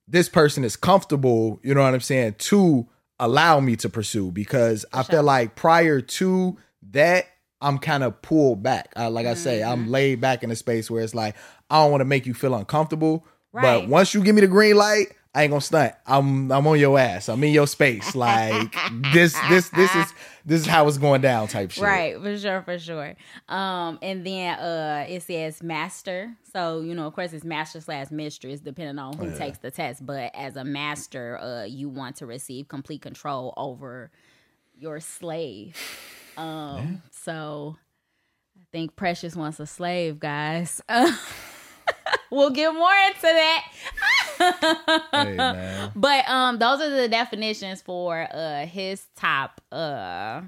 this 0.07 0.29
person 0.29 0.63
is 0.63 0.75
comfortable. 0.75 1.59
You 1.63 1.73
know 1.73 1.81
what 1.81 1.95
I'm 1.95 2.01
saying 2.01 2.35
to 2.37 2.87
allow 3.19 3.59
me 3.59 3.75
to 3.77 3.89
pursue 3.89 4.31
because 4.31 4.85
I 4.93 5.01
feel 5.01 5.23
like 5.23 5.55
prior 5.55 6.01
to 6.01 6.57
that. 6.91 7.25
I'm 7.61 7.77
kind 7.79 8.03
of 8.03 8.21
pulled 8.21 8.61
back. 8.61 8.91
I, 8.95 9.07
like 9.07 9.25
I 9.25 9.33
say, 9.33 9.59
Mm-hmm. 9.59 9.71
I'm 9.71 9.89
laid 9.89 10.21
back 10.21 10.43
in 10.43 10.51
a 10.51 10.55
space 10.55 10.91
where 10.91 11.01
it's 11.01 11.15
like 11.15 11.35
I 11.69 11.81
don't 11.81 11.89
want 11.91 12.01
to 12.01 12.05
make 12.05 12.25
you 12.25 12.33
feel 12.33 12.53
uncomfortable. 12.53 13.25
Right. 13.53 13.61
But 13.81 13.87
once 13.87 14.13
you 14.13 14.21
give 14.21 14.35
me 14.35 14.41
the 14.41 14.47
green 14.47 14.75
light, 14.75 15.07
I 15.33 15.43
ain't 15.43 15.51
gonna 15.51 15.61
stunt. 15.61 15.93
I'm 16.05 16.51
I'm 16.51 16.67
on 16.67 16.79
your 16.79 16.99
ass. 16.99 17.27
I'm 17.29 17.43
in 17.43 17.53
your 17.53 17.65
space. 17.67 18.13
Like 18.15 18.73
this 19.13 19.35
this 19.49 19.69
this 19.69 19.93
is 19.95 20.13
this 20.45 20.61
is 20.61 20.67
how 20.67 20.87
it's 20.87 20.97
going 20.97 21.21
down 21.21 21.47
type 21.47 21.71
shit. 21.71 21.83
Right, 21.83 22.21
for 22.21 22.37
sure, 22.37 22.61
for 22.61 22.77
sure. 22.77 23.15
Um, 23.49 23.99
and 24.01 24.25
then 24.25 24.59
uh 24.59 25.05
it 25.09 25.23
says 25.23 25.63
master. 25.63 26.35
So, 26.53 26.81
you 26.81 26.93
know, 26.93 27.07
of 27.07 27.13
course 27.15 27.33
it's 27.33 27.45
master 27.45 27.81
slash 27.81 28.11
mistress, 28.11 28.59
depending 28.59 28.99
on 28.99 29.17
who 29.17 29.35
takes 29.37 29.57
the 29.57 29.71
test. 29.71 30.05
But 30.05 30.35
as 30.35 30.55
a 30.55 30.63
master, 30.63 31.37
uh, 31.39 31.63
you 31.63 31.89
want 31.89 32.17
to 32.17 32.25
receive 32.25 32.67
complete 32.67 33.01
control 33.01 33.53
over 33.57 34.11
your 34.77 34.99
slave. 34.99 35.77
Um, 36.37 37.01
so 37.11 37.77
I 38.59 38.63
think 38.71 38.95
Precious 38.95 39.35
wants 39.35 39.59
a 39.59 39.65
slave, 39.65 40.19
guys. 40.19 40.81
we'll 42.31 42.49
get 42.49 42.73
more 42.73 42.93
into 43.07 43.21
that. 43.21 43.63
Hey 45.11 45.33
man. 45.35 45.91
But 45.95 46.27
um 46.29 46.59
those 46.59 46.81
are 46.81 46.89
the 46.89 47.07
definitions 47.07 47.81
for 47.81 48.27
uh 48.31 48.65
his 48.65 49.05
top 49.15 49.61
uh 49.71 50.41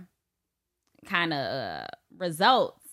kind 1.05 1.33
of 1.33 1.39
uh 1.39 1.87
results. 2.17 2.83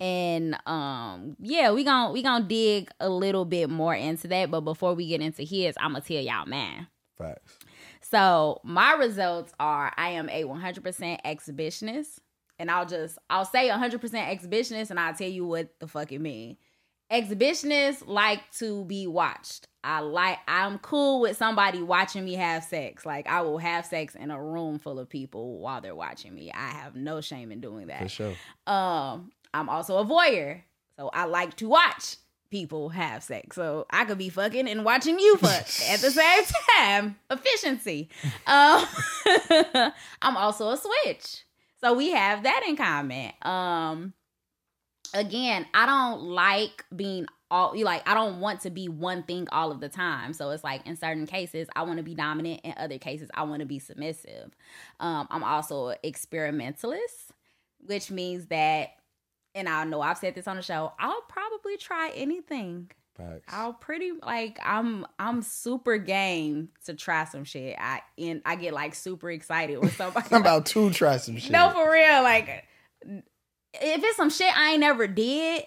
And 0.00 0.56
um 0.66 1.36
yeah, 1.40 1.72
we 1.72 1.84
gon' 1.84 2.12
we 2.12 2.22
going 2.22 2.42
to 2.42 2.48
dig 2.48 2.90
a 3.00 3.08
little 3.08 3.44
bit 3.44 3.68
more 3.68 3.94
into 3.94 4.28
that, 4.28 4.50
but 4.50 4.60
before 4.60 4.94
we 4.94 5.08
get 5.08 5.20
into 5.20 5.42
his, 5.42 5.74
I'm 5.80 5.92
going 5.92 6.02
to 6.02 6.08
tell 6.08 6.22
y'all 6.22 6.46
man. 6.46 6.86
Facts. 7.16 7.58
So, 8.00 8.60
my 8.64 8.92
results 8.94 9.52
are 9.60 9.92
I 9.96 10.10
am 10.10 10.30
a 10.30 10.44
100% 10.44 11.18
exhibitionist, 11.26 12.18
and 12.58 12.70
I'll 12.70 12.86
just 12.86 13.18
I'll 13.30 13.44
say 13.44 13.68
100% 13.68 14.00
exhibitionist 14.00 14.90
and 14.90 14.98
I'll 14.98 15.14
tell 15.14 15.28
you 15.28 15.46
what 15.46 15.78
the 15.78 15.86
fuck 15.86 16.12
it 16.12 16.20
mean. 16.20 16.56
Exhibitionists 17.10 18.06
like 18.06 18.40
to 18.58 18.84
be 18.84 19.06
watched. 19.06 19.66
I 19.82 20.00
like 20.00 20.38
I'm 20.46 20.78
cool 20.78 21.20
with 21.20 21.36
somebody 21.36 21.80
watching 21.80 22.24
me 22.24 22.34
have 22.34 22.64
sex. 22.64 23.06
Like 23.06 23.26
I 23.26 23.40
will 23.40 23.58
have 23.58 23.86
sex 23.86 24.14
in 24.14 24.30
a 24.30 24.42
room 24.42 24.78
full 24.78 24.98
of 24.98 25.08
people 25.08 25.58
while 25.58 25.80
they're 25.80 25.94
watching 25.94 26.34
me. 26.34 26.52
I 26.52 26.68
have 26.70 26.96
no 26.96 27.20
shame 27.20 27.50
in 27.50 27.60
doing 27.60 27.86
that. 27.86 28.02
For 28.02 28.08
sure. 28.08 28.34
Um, 28.66 29.32
I'm 29.54 29.68
also 29.70 29.98
a 29.98 30.04
voyeur, 30.04 30.62
so 30.98 31.08
I 31.14 31.24
like 31.24 31.56
to 31.56 31.68
watch 31.68 32.16
people 32.50 32.90
have 32.90 33.22
sex. 33.22 33.56
So 33.56 33.86
I 33.90 34.04
could 34.04 34.18
be 34.18 34.28
fucking 34.28 34.68
and 34.68 34.84
watching 34.84 35.18
you 35.18 35.36
fuck 35.36 35.66
at 35.90 36.00
the 36.00 36.10
same 36.10 36.42
time. 36.76 37.16
Efficiency. 37.30 38.08
Um, 38.46 38.84
I'm 40.22 40.36
also 40.36 40.70
a 40.70 40.76
switch. 40.76 41.44
So 41.80 41.94
we 41.94 42.10
have 42.10 42.42
that 42.42 42.64
in 42.66 42.76
common. 42.76 43.32
Um 43.42 44.14
again, 45.14 45.66
I 45.74 45.86
don't 45.86 46.22
like 46.22 46.84
being 46.94 47.26
all 47.50 47.74
you 47.74 47.84
like 47.84 48.06
I 48.08 48.14
don't 48.14 48.40
want 48.40 48.60
to 48.62 48.70
be 48.70 48.88
one 48.88 49.22
thing 49.22 49.48
all 49.50 49.70
of 49.72 49.80
the 49.80 49.88
time. 49.88 50.32
So 50.32 50.50
it's 50.50 50.64
like 50.64 50.86
in 50.86 50.96
certain 50.96 51.26
cases 51.26 51.68
I 51.74 51.82
want 51.82 51.98
to 51.98 52.02
be 52.02 52.14
dominant, 52.14 52.60
in 52.64 52.74
other 52.76 52.98
cases 52.98 53.30
I 53.34 53.44
want 53.44 53.60
to 53.60 53.66
be 53.66 53.78
submissive. 53.78 54.54
Um 55.00 55.26
I'm 55.30 55.44
also 55.44 55.88
an 55.88 55.96
experimentalist, 56.02 57.32
which 57.86 58.10
means 58.10 58.46
that 58.46 58.90
and 59.54 59.68
I 59.68 59.84
know 59.84 60.00
I've 60.00 60.18
said 60.18 60.34
this 60.34 60.46
on 60.46 60.56
the 60.56 60.62
show, 60.62 60.92
I'll 60.98 61.22
probably 61.28 61.76
try 61.76 62.10
anything. 62.14 62.90
Facts. 63.18 63.52
I'll 63.52 63.72
pretty 63.72 64.12
like 64.22 64.60
I'm 64.64 65.04
I'm 65.18 65.42
super 65.42 65.98
game 65.98 66.68
to 66.84 66.94
try 66.94 67.24
some 67.24 67.42
shit. 67.42 67.76
I 67.76 68.00
and 68.16 68.42
I 68.44 68.54
get 68.54 68.72
like 68.72 68.94
super 68.94 69.28
excited 69.28 69.76
when 69.78 69.90
somebody 69.90 70.28
I'm 70.30 70.40
about 70.40 70.66
to 70.66 70.90
try 70.90 71.16
some 71.16 71.36
shit. 71.36 71.50
no 71.50 71.70
for 71.70 71.90
real 71.90 72.22
like 72.22 72.64
if 73.02 73.24
it's 74.04 74.16
some 74.16 74.30
shit 74.30 74.56
I 74.56 74.72
ain't 74.72 74.80
never 74.80 75.08
did, 75.08 75.64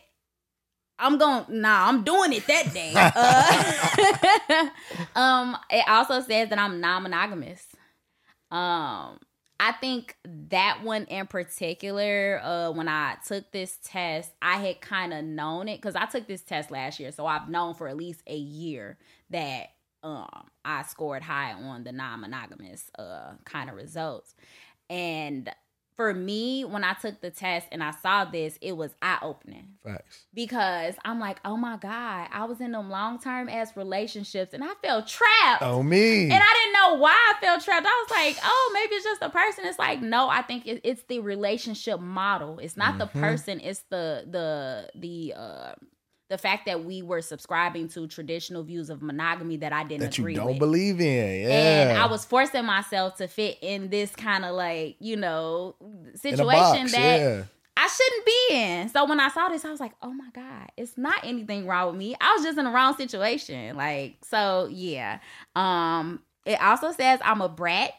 I'm 0.97 1.17
going 1.17 1.45
nah, 1.49 1.89
I'm 1.89 2.03
doing 2.03 2.31
it 2.31 2.47
that 2.47 2.73
day. 2.73 2.93
Uh, 4.55 4.69
um 5.19 5.57
it 5.69 5.83
also 5.89 6.21
says 6.21 6.47
that 6.49 6.57
I'm 6.57 6.79
non-monogamous. 6.79 7.65
Um 8.49 9.19
I 9.63 9.73
think 9.73 10.17
that 10.49 10.81
one 10.83 11.03
in 11.03 11.27
particular, 11.27 12.41
uh, 12.43 12.71
when 12.71 12.87
I 12.87 13.17
took 13.27 13.51
this 13.51 13.77
test, 13.83 14.31
I 14.41 14.57
had 14.57 14.81
kind 14.81 15.13
of 15.13 15.23
known 15.23 15.67
it 15.67 15.77
because 15.77 15.95
I 15.95 16.07
took 16.07 16.25
this 16.25 16.41
test 16.41 16.71
last 16.71 16.99
year, 16.99 17.11
so 17.11 17.27
I've 17.27 17.47
known 17.47 17.75
for 17.75 17.87
at 17.87 17.95
least 17.95 18.23
a 18.25 18.35
year 18.35 18.97
that 19.29 19.67
um 20.01 20.49
I 20.65 20.81
scored 20.81 21.21
high 21.21 21.53
on 21.53 21.83
the 21.83 21.91
non-monogamous 21.91 22.89
uh 22.97 23.33
kind 23.45 23.69
of 23.69 23.75
results. 23.75 24.33
And 24.89 25.47
for 26.01 26.13
me, 26.15 26.65
when 26.65 26.83
I 26.83 26.93
took 26.93 27.21
the 27.21 27.29
test 27.29 27.67
and 27.71 27.83
I 27.83 27.91
saw 27.91 28.25
this, 28.25 28.57
it 28.59 28.71
was 28.75 28.89
eye 29.03 29.19
opening 29.21 29.67
Facts. 29.83 30.25
because 30.33 30.95
I'm 31.05 31.19
like, 31.19 31.39
oh 31.45 31.55
my 31.57 31.77
God, 31.77 32.27
I 32.33 32.45
was 32.45 32.59
in 32.59 32.71
them 32.71 32.89
long 32.89 33.19
term 33.19 33.47
ass 33.47 33.77
relationships 33.77 34.51
and 34.55 34.63
I 34.63 34.71
felt 34.83 35.05
trapped. 35.07 35.61
Oh 35.61 35.83
me. 35.83 36.23
And 36.23 36.33
I 36.33 36.53
didn't 36.63 36.73
know 36.73 36.95
why 37.01 37.11
I 37.13 37.39
felt 37.39 37.63
trapped. 37.63 37.85
I 37.85 38.05
was 38.07 38.11
like, 38.17 38.43
oh, 38.43 38.71
maybe 38.73 38.95
it's 38.95 39.05
just 39.05 39.19
the 39.19 39.29
person. 39.29 39.65
It's 39.65 39.77
like, 39.77 40.01
no, 40.01 40.27
I 40.27 40.41
think 40.41 40.63
it's 40.65 41.03
the 41.03 41.19
relationship 41.19 41.99
model. 41.99 42.57
It's 42.57 42.75
not 42.77 42.97
the 42.97 43.05
Mm-hmm. 43.05 43.19
person. 43.19 43.59
It's 43.59 43.81
the 43.89 44.25
the 44.29 44.89
the 44.95 45.33
uh 45.37 45.73
the 46.31 46.37
fact 46.37 46.65
that 46.65 46.85
we 46.85 47.01
were 47.01 47.21
subscribing 47.21 47.89
to 47.89 48.07
traditional 48.07 48.63
views 48.63 48.89
of 48.89 49.01
monogamy 49.01 49.57
that 49.57 49.73
I 49.73 49.83
didn't 49.83 50.03
that 50.03 50.17
you 50.17 50.33
don't 50.33 50.45
with. 50.45 50.59
believe 50.59 51.01
in. 51.01 51.41
Yeah. 51.41 51.89
And 51.89 51.97
I 51.97 52.05
was 52.05 52.23
forcing 52.23 52.63
myself 52.63 53.17
to 53.17 53.27
fit 53.27 53.57
in 53.61 53.89
this 53.89 54.15
kind 54.15 54.45
of 54.45 54.55
like, 54.55 54.95
you 54.99 55.17
know, 55.17 55.75
situation 56.15 56.83
box. 56.83 56.93
that 56.93 57.19
yeah. 57.19 57.43
I 57.75 57.87
shouldn't 57.87 58.25
be 58.25 58.47
in. 58.51 58.87
So 58.87 59.05
when 59.05 59.19
I 59.19 59.27
saw 59.27 59.49
this, 59.49 59.65
I 59.65 59.71
was 59.71 59.81
like, 59.81 59.91
oh 60.01 60.13
my 60.13 60.29
God, 60.33 60.69
it's 60.77 60.97
not 60.97 61.19
anything 61.25 61.67
wrong 61.67 61.87
with 61.87 61.97
me. 61.97 62.15
I 62.21 62.33
was 62.33 62.45
just 62.45 62.57
in 62.57 62.63
the 62.63 62.71
wrong 62.71 62.95
situation. 62.95 63.75
Like, 63.75 64.15
so 64.23 64.69
yeah. 64.71 65.19
Um, 65.53 66.21
it 66.45 66.61
also 66.61 66.93
says 66.93 67.19
I'm 67.25 67.41
a 67.41 67.49
brat. 67.49 67.91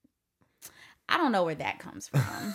I 1.10 1.18
don't 1.18 1.32
know 1.32 1.44
where 1.44 1.56
that 1.56 1.78
comes 1.78 2.08
from. 2.08 2.22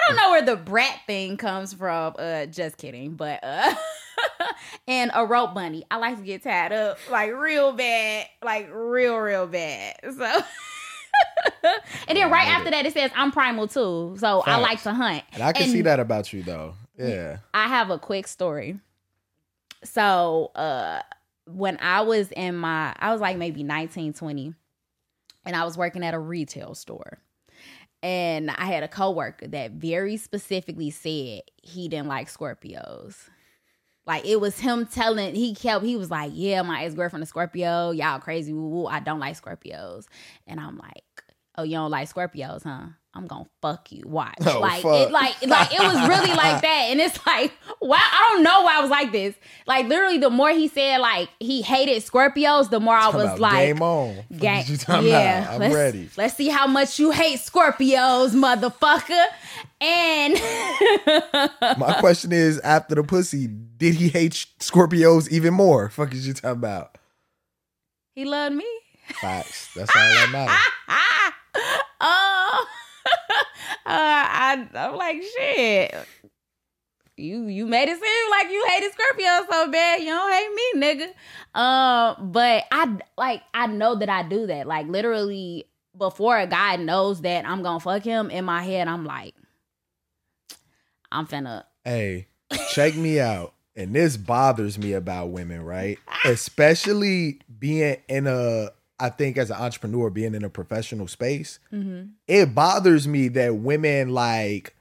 I 0.00 0.08
don't 0.08 0.16
know 0.16 0.30
where 0.30 0.42
the 0.42 0.56
brat 0.56 1.00
thing 1.06 1.36
comes 1.36 1.72
from. 1.72 2.14
Uh, 2.18 2.46
just 2.46 2.76
kidding. 2.76 3.14
But 3.14 3.40
uh 3.42 3.74
and 4.88 5.10
a 5.14 5.24
rope 5.24 5.54
bunny. 5.54 5.84
I 5.90 5.96
like 5.96 6.16
to 6.16 6.22
get 6.22 6.42
tied 6.42 6.72
up 6.72 6.98
like 7.10 7.32
real 7.32 7.72
bad, 7.72 8.26
like 8.42 8.68
real, 8.72 9.16
real 9.16 9.46
bad. 9.46 9.96
So 10.02 10.40
and 12.08 12.16
then 12.16 12.30
right 12.30 12.48
after 12.48 12.70
that 12.70 12.86
it 12.86 12.92
says 12.92 13.10
I'm 13.14 13.32
primal 13.32 13.68
too. 13.68 14.16
So 14.18 14.42
I 14.46 14.58
like 14.58 14.82
to 14.82 14.92
hunt. 14.92 15.24
And 15.32 15.42
I 15.42 15.52
can 15.52 15.64
And 15.64 15.72
see 15.72 15.82
that 15.82 16.00
about 16.00 16.32
you 16.32 16.42
though. 16.42 16.74
Yeah. 16.98 17.38
I 17.54 17.68
have 17.68 17.90
a 17.90 17.98
quick 17.98 18.26
story. 18.26 18.78
So 19.84 20.50
uh 20.54 21.02
when 21.46 21.78
I 21.80 22.02
was 22.02 22.30
in 22.32 22.56
my 22.56 22.94
I 22.98 23.12
was 23.12 23.20
like 23.20 23.36
maybe 23.36 23.62
19, 23.62 24.12
20, 24.12 24.54
and 25.46 25.56
I 25.56 25.64
was 25.64 25.76
working 25.76 26.04
at 26.04 26.14
a 26.14 26.18
retail 26.18 26.74
store. 26.74 27.18
And 28.02 28.50
I 28.50 28.64
had 28.64 28.82
a 28.82 28.88
coworker 28.88 29.46
that 29.48 29.72
very 29.72 30.16
specifically 30.16 30.90
said 30.90 31.42
he 31.62 31.88
didn't 31.88 32.08
like 32.08 32.28
Scorpios. 32.28 33.28
Like 34.06 34.24
it 34.26 34.40
was 34.40 34.58
him 34.58 34.86
telling 34.86 35.34
he 35.34 35.54
kept 35.54 35.84
he 35.84 35.96
was 35.96 36.10
like, 36.10 36.32
Yeah, 36.34 36.62
my 36.62 36.84
ex-girlfriend 36.84 37.22
is 37.22 37.28
Scorpio, 37.28 37.90
y'all 37.90 38.18
crazy, 38.18 38.52
woo, 38.52 38.68
woo. 38.68 38.86
I 38.86 39.00
don't 39.00 39.20
like 39.20 39.40
Scorpios. 39.40 40.06
And 40.46 40.58
I'm 40.58 40.78
like, 40.78 41.04
Oh, 41.56 41.62
you 41.62 41.74
don't 41.74 41.90
like 41.90 42.12
Scorpios, 42.12 42.62
huh? 42.62 42.86
I'm 43.12 43.26
gonna 43.26 43.48
fuck 43.60 43.90
you. 43.90 44.04
Watch. 44.06 44.36
Oh, 44.46 44.60
like 44.60 44.82
fuck. 44.82 45.08
it 45.08 45.10
like 45.10 45.44
like 45.44 45.74
it 45.74 45.80
was 45.80 46.08
really 46.08 46.30
like 46.30 46.62
that. 46.62 46.86
And 46.90 47.00
it's 47.00 47.18
like, 47.26 47.52
wow, 47.80 47.98
I 48.00 48.30
don't 48.32 48.44
know 48.44 48.62
why 48.62 48.78
I 48.78 48.80
was 48.80 48.90
like 48.90 49.10
this. 49.10 49.34
Like 49.66 49.88
literally 49.88 50.18
the 50.18 50.30
more 50.30 50.50
he 50.50 50.68
said 50.68 50.98
like 50.98 51.28
he 51.40 51.60
hated 51.62 52.02
Scorpios, 52.04 52.70
the 52.70 52.78
more 52.78 52.94
I 52.94 53.08
was 53.08 53.24
about 53.24 53.40
like 53.40 53.66
game 53.66 53.82
on. 53.82 54.14
Fuck 54.14 54.38
Gang- 54.38 54.64
you 54.68 54.76
talking 54.76 55.08
yeah, 55.08 55.42
about? 55.42 55.54
I'm 55.54 55.60
let's, 55.60 55.74
ready. 55.74 56.10
Let's 56.16 56.34
see 56.36 56.48
how 56.48 56.68
much 56.68 57.00
you 57.00 57.10
hate 57.10 57.40
Scorpios, 57.40 58.30
motherfucker. 58.30 59.26
And 59.80 60.34
My 61.78 61.96
question 62.00 62.32
is, 62.32 62.60
after 62.60 62.94
the 62.94 63.02
pussy, 63.02 63.48
did 63.48 63.94
he 63.94 64.08
hate 64.08 64.46
Scorpios 64.60 65.28
even 65.30 65.54
more? 65.54 65.88
Fuck 65.88 66.12
is 66.12 66.26
you 66.28 66.34
talking 66.34 66.50
about? 66.50 66.96
he 68.14 68.24
loved 68.24 68.54
me. 68.54 68.66
Facts. 69.20 69.72
That's 69.74 69.90
all 69.96 70.02
that 70.02 70.28
matters. 70.30 70.56
oh, 72.00 72.66
I, 73.86 74.66
I'm 74.74 74.96
like 74.96 75.22
shit. 75.22 75.94
You 77.16 77.46
you 77.46 77.66
made 77.66 77.88
it 77.88 78.00
seem 78.00 78.30
like 78.30 78.50
you 78.50 78.64
hated 78.68 78.92
Scorpio 78.92 79.46
so 79.50 79.70
bad. 79.70 80.00
You 80.00 80.06
don't 80.06 80.32
hate 80.32 80.54
me, 80.54 80.80
nigga. 80.80 81.58
Um, 81.58 82.30
but 82.32 82.64
I 82.72 82.96
like 83.18 83.42
I 83.52 83.66
know 83.66 83.94
that 83.96 84.08
I 84.08 84.22
do 84.22 84.46
that. 84.46 84.66
Like 84.66 84.86
literally, 84.86 85.66
before 85.96 86.38
a 86.38 86.46
guy 86.46 86.76
knows 86.76 87.20
that 87.22 87.46
I'm 87.46 87.62
gonna 87.62 87.80
fuck 87.80 88.02
him, 88.02 88.30
in 88.30 88.44
my 88.44 88.62
head 88.62 88.88
I'm 88.88 89.04
like, 89.04 89.34
I'm 91.12 91.26
finna. 91.26 91.64
Hey, 91.84 92.28
check 92.70 92.94
me 92.96 93.20
out. 93.20 93.54
And 93.76 93.94
this 93.94 94.16
bothers 94.16 94.78
me 94.78 94.92
about 94.94 95.30
women, 95.30 95.62
right? 95.62 95.98
Especially 96.24 97.40
being 97.58 97.96
in 98.08 98.26
a, 98.26 98.70
I 99.00 99.08
think 99.08 99.38
as 99.38 99.50
an 99.50 99.56
entrepreneur, 99.56 100.10
being 100.10 100.34
in 100.34 100.44
a 100.44 100.50
professional 100.50 101.08
space, 101.08 101.58
mm-hmm. 101.72 102.10
it 102.28 102.54
bothers 102.54 103.08
me 103.08 103.28
that 103.28 103.56
women 103.56 104.10
like 104.10 104.76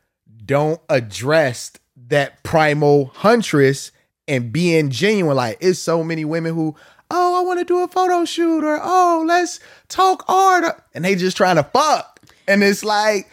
don't 0.46 0.82
address 0.90 1.72
that 2.08 2.44
primal 2.44 3.06
huntress 3.16 3.92
and 4.28 4.52
being 4.52 4.90
genuine. 4.90 5.36
Like, 5.36 5.58
it's 5.62 5.80
so 5.80 6.04
many 6.04 6.26
women 6.26 6.54
who, 6.54 6.76
oh, 7.10 7.40
I 7.40 7.46
want 7.46 7.60
to 7.60 7.66
do 7.66 7.84
a 7.84 7.88
photo 7.88 8.26
shoot 8.26 8.64
or 8.64 8.80
oh, 8.82 9.24
let's 9.28 9.60
talk 9.88 10.24
art. 10.28 10.84
And 10.94 11.06
they 11.06 11.16
just 11.16 11.38
trying 11.38 11.56
to 11.56 11.64
fuck. 11.64 12.20
And 12.48 12.64
it's 12.64 12.84
like, 12.84 13.30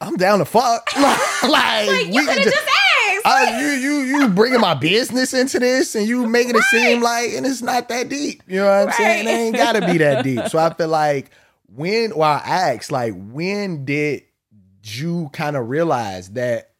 I'm 0.00 0.16
down 0.16 0.38
to 0.38 0.44
fuck. 0.44 0.90
like, 0.96 1.88
Like, 1.88 2.06
you 2.06 2.26
could 2.26 2.38
have 2.38 2.44
just 2.44 2.68
uh, 3.24 3.46
you 3.58 3.66
you 3.68 3.92
you 4.02 4.28
bringing 4.28 4.60
my 4.60 4.74
business 4.74 5.32
into 5.32 5.58
this 5.58 5.94
and 5.94 6.06
you 6.06 6.26
making 6.26 6.56
it 6.56 6.62
seem 6.64 7.00
like 7.02 7.30
and 7.32 7.46
it's 7.46 7.62
not 7.62 7.88
that 7.88 8.08
deep. 8.08 8.42
You 8.46 8.60
know 8.60 8.66
what 8.66 8.88
I'm 8.88 8.90
saying? 8.92 9.26
It 9.26 9.30
ain't 9.30 9.56
gotta 9.56 9.80
be 9.86 9.98
that 9.98 10.22
deep. 10.22 10.46
So 10.48 10.58
I 10.58 10.72
feel 10.74 10.88
like 10.88 11.30
when 11.74 12.14
well 12.16 12.30
I 12.30 12.42
asked, 12.74 12.92
like, 12.92 13.14
when 13.16 13.84
did 13.84 14.22
you 14.82 15.30
kind 15.32 15.56
of 15.56 15.68
realize 15.68 16.30
that 16.30 16.72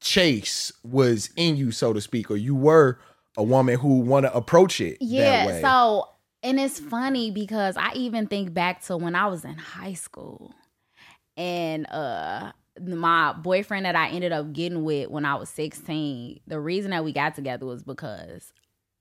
chase 0.00 0.72
was 0.84 1.30
in 1.36 1.56
you, 1.56 1.72
so 1.72 1.92
to 1.92 2.00
speak, 2.00 2.30
or 2.30 2.36
you 2.36 2.54
were 2.54 2.98
a 3.36 3.42
woman 3.42 3.78
who 3.78 4.00
want 4.00 4.26
to 4.26 4.34
approach 4.34 4.80
it 4.80 4.98
that 5.00 5.06
Yeah. 5.06 5.46
way? 5.46 5.60
So, 5.60 6.08
and 6.42 6.60
it's 6.60 6.78
funny 6.78 7.30
because 7.30 7.76
I 7.76 7.92
even 7.94 8.28
think 8.28 8.54
back 8.54 8.82
to 8.84 8.96
when 8.96 9.14
I 9.16 9.26
was 9.26 9.44
in 9.44 9.56
high 9.56 9.94
school 9.94 10.54
and 11.36 11.86
uh 11.90 12.52
my 12.80 13.32
boyfriend 13.32 13.86
that 13.86 13.96
I 13.96 14.08
ended 14.08 14.32
up 14.32 14.52
getting 14.52 14.84
with 14.84 15.10
when 15.10 15.24
I 15.24 15.34
was 15.36 15.48
16, 15.50 16.40
the 16.46 16.60
reason 16.60 16.90
that 16.90 17.04
we 17.04 17.12
got 17.12 17.34
together 17.34 17.66
was 17.66 17.82
because 17.82 18.52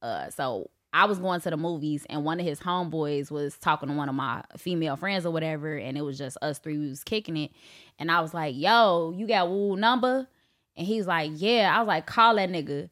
uh 0.02 0.30
so 0.30 0.70
I 0.94 1.06
was 1.06 1.20
going 1.20 1.42
to 1.42 1.50
the 1.50 1.58
movies 1.58 2.06
and 2.10 2.24
one 2.24 2.40
of 2.40 2.46
his 2.46 2.60
homeboys 2.60 3.30
was 3.30 3.58
talking 3.58 3.90
to 3.90 3.96
one 3.96 4.10
of 4.10 4.16
my 4.16 4.44
female 4.58 4.96
friends 4.96 5.26
or 5.26 5.32
whatever, 5.32 5.76
and 5.76 5.98
it 5.98 6.02
was 6.02 6.18
just 6.18 6.38
us 6.42 6.60
three 6.60 6.78
we 6.78 6.90
was 6.90 7.04
kicking 7.04 7.38
it. 7.38 7.52
And 8.00 8.12
I 8.12 8.22
was 8.22 8.34
like, 8.34 8.56
yo, 8.56 9.14
you 9.16 9.28
got 9.28 9.50
woo 9.50 9.76
number? 9.76 10.28
And 10.78 10.86
he's 10.86 11.08
like, 11.08 11.32
yeah. 11.36 11.74
I 11.76 11.80
was 11.80 11.88
like, 11.88 12.06
call 12.06 12.36
that 12.36 12.50
nigga. 12.50 12.90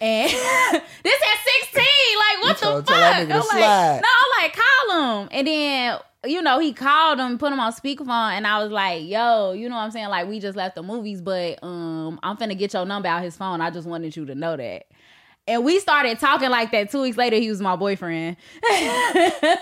And 0.00 0.30
this 0.30 0.34
at 0.34 0.82
16, 1.72 1.84
like, 2.18 2.42
what 2.42 2.60
You 2.60 2.66
the 2.66 2.82
tryna 2.82 2.86
tell 2.86 3.00
that 3.00 3.28
fuck? 3.28 3.36
I'm 3.36 3.42
slide. 3.42 3.60
like, 3.60 4.02
no, 4.02 4.08
I'm 4.08 4.42
like, 4.42 4.52
call 4.54 4.78
call 4.88 5.20
him. 5.22 5.28
And 5.30 5.46
then, 5.46 5.98
you 6.26 6.42
know, 6.42 6.58
he 6.58 6.72
called 6.72 7.18
him, 7.18 7.38
put 7.38 7.52
him 7.52 7.60
on 7.60 7.72
speakerphone, 7.72 8.32
and 8.32 8.46
I 8.46 8.62
was 8.62 8.70
like, 8.72 9.06
yo, 9.06 9.52
you 9.52 9.68
know 9.68 9.76
what 9.76 9.82
I'm 9.82 9.90
saying? 9.90 10.08
Like, 10.08 10.28
we 10.28 10.40
just 10.40 10.56
left 10.56 10.74
the 10.74 10.82
movies, 10.82 11.20
but 11.20 11.62
um, 11.62 12.18
I'm 12.22 12.36
finna 12.36 12.58
get 12.58 12.72
your 12.72 12.84
number 12.84 13.08
out 13.08 13.22
his 13.22 13.36
phone. 13.36 13.60
I 13.60 13.70
just 13.70 13.86
wanted 13.86 14.16
you 14.16 14.26
to 14.26 14.34
know 14.34 14.56
that. 14.56 14.86
And 15.46 15.64
we 15.64 15.78
started 15.80 16.18
talking 16.18 16.50
like 16.50 16.72
that. 16.72 16.90
Two 16.90 17.00
weeks 17.00 17.16
later, 17.16 17.36
he 17.36 17.48
was 17.48 17.60
my 17.60 17.74
boyfriend. 17.76 18.36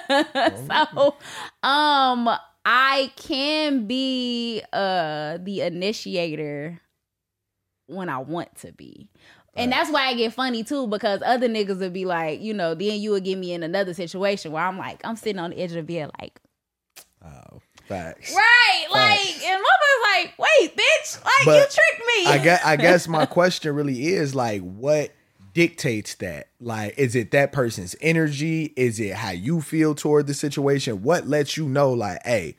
so, 0.08 1.16
um, 1.62 2.28
I 2.68 3.12
can 3.14 3.86
be 3.86 4.60
uh 4.72 5.38
the 5.40 5.60
initiator 5.60 6.80
when 7.86 8.08
I 8.08 8.18
want 8.18 8.54
to 8.58 8.72
be. 8.72 9.08
And 9.58 9.72
that's 9.72 9.90
why 9.90 10.08
I 10.08 10.14
get 10.14 10.34
funny 10.34 10.62
too, 10.64 10.86
because 10.86 11.22
other 11.24 11.48
niggas 11.48 11.78
would 11.78 11.94
be 11.94 12.04
like, 12.04 12.42
you 12.42 12.52
know, 12.52 12.74
then 12.74 13.00
you 13.00 13.12
would 13.12 13.24
get 13.24 13.38
me 13.38 13.54
in 13.54 13.62
another 13.62 13.94
situation 13.94 14.52
where 14.52 14.62
I'm 14.62 14.76
like, 14.76 15.00
I'm 15.02 15.16
sitting 15.16 15.38
on 15.38 15.50
the 15.50 15.58
edge 15.58 15.70
of 15.70 15.86
the 15.86 15.94
bed, 15.94 16.10
like, 16.20 16.38
Oh, 17.24 17.60
facts. 17.88 18.34
right, 18.34 18.86
like, 18.92 19.42
and 19.44 19.60
mother's 19.62 20.02
like, 20.26 20.34
wait, 20.38 20.76
bitch, 20.76 21.24
like 21.24 21.32
But 21.46 21.54
you 21.54 21.60
tricked 21.60 22.06
me. 22.06 22.26
I 22.26 22.38
guess 22.38 22.60
I 22.64 22.76
guess 22.76 23.08
my 23.08 23.24
question 23.26 23.74
really 23.74 24.08
is 24.08 24.34
like 24.34 24.60
what 24.60 25.12
dictates 25.54 26.14
that? 26.16 26.48
Like 26.60 26.98
is 26.98 27.16
it 27.16 27.30
that 27.30 27.52
person's 27.52 27.96
energy? 28.02 28.74
Is 28.76 29.00
it 29.00 29.14
how 29.14 29.30
you 29.30 29.62
feel 29.62 29.94
toward 29.94 30.26
the 30.26 30.34
situation? 30.34 31.02
What 31.02 31.26
lets 31.26 31.56
you 31.56 31.66
know 31.66 31.92
like, 31.94 32.20
hey, 32.26 32.56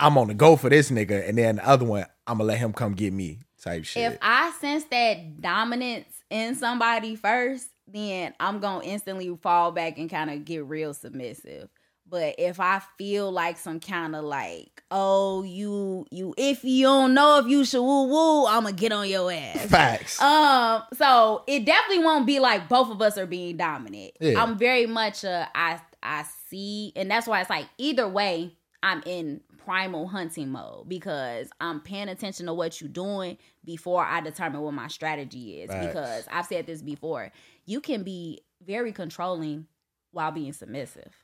I'm 0.00 0.16
on 0.16 0.28
the 0.28 0.34
go 0.34 0.56
for 0.56 0.70
this 0.70 0.90
nigga 0.90 1.28
and 1.28 1.36
then 1.36 1.56
the 1.56 1.68
other 1.68 1.84
one, 1.84 2.06
I'm 2.26 2.38
gonna 2.38 2.48
let 2.48 2.58
him 2.58 2.72
come 2.72 2.94
get 2.94 3.12
me 3.12 3.40
type 3.68 3.84
shit. 3.84 4.12
if 4.12 4.18
I 4.22 4.50
sense 4.52 4.84
that 4.84 5.40
dominance 5.40 6.22
in 6.30 6.54
somebody 6.54 7.16
first, 7.16 7.68
then 7.86 8.34
I'm 8.38 8.60
gonna 8.60 8.84
instantly 8.84 9.34
fall 9.40 9.72
back 9.72 9.98
and 9.98 10.10
kind 10.10 10.30
of 10.30 10.44
get 10.44 10.64
real 10.64 10.94
submissive. 10.94 11.68
But 12.10 12.36
if 12.38 12.58
I 12.58 12.80
feel 12.96 13.30
like 13.30 13.58
some 13.58 13.80
kind 13.80 14.16
of 14.16 14.24
like, 14.24 14.82
oh, 14.90 15.42
you 15.42 16.06
you 16.10 16.34
if 16.38 16.64
you 16.64 16.86
don't 16.86 17.12
know 17.12 17.38
if 17.38 17.46
you 17.46 17.64
should 17.64 17.82
woo 17.82 18.08
woo, 18.08 18.46
I'ma 18.46 18.70
get 18.70 18.92
on 18.92 19.08
your 19.08 19.30
ass. 19.30 19.66
Facts. 19.66 20.20
Um, 20.20 20.84
so 20.94 21.44
it 21.46 21.66
definitely 21.66 22.04
won't 22.04 22.26
be 22.26 22.40
like 22.40 22.68
both 22.68 22.90
of 22.90 23.02
us 23.02 23.18
are 23.18 23.26
being 23.26 23.56
dominant. 23.56 24.12
Yeah. 24.20 24.42
I'm 24.42 24.56
very 24.56 24.86
much 24.86 25.24
a 25.24 25.48
I 25.54 25.80
I 26.02 26.24
see, 26.48 26.92
and 26.96 27.10
that's 27.10 27.26
why 27.26 27.40
it's 27.40 27.50
like 27.50 27.66
either 27.76 28.08
way, 28.08 28.56
I'm 28.82 29.02
in 29.04 29.42
primal 29.68 30.08
hunting 30.08 30.48
mode 30.48 30.88
because 30.88 31.50
I'm 31.60 31.80
paying 31.80 32.08
attention 32.08 32.46
to 32.46 32.54
what 32.54 32.80
you're 32.80 32.88
doing 32.88 33.36
before 33.66 34.02
I 34.02 34.22
determine 34.22 34.62
what 34.62 34.72
my 34.72 34.88
strategy 34.88 35.60
is. 35.60 35.70
Facts. 35.70 35.86
Because 35.86 36.28
I've 36.32 36.46
said 36.46 36.66
this 36.66 36.80
before, 36.80 37.30
you 37.66 37.82
can 37.82 38.02
be 38.02 38.40
very 38.64 38.92
controlling 38.92 39.66
while 40.10 40.30
being 40.30 40.54
submissive. 40.54 41.14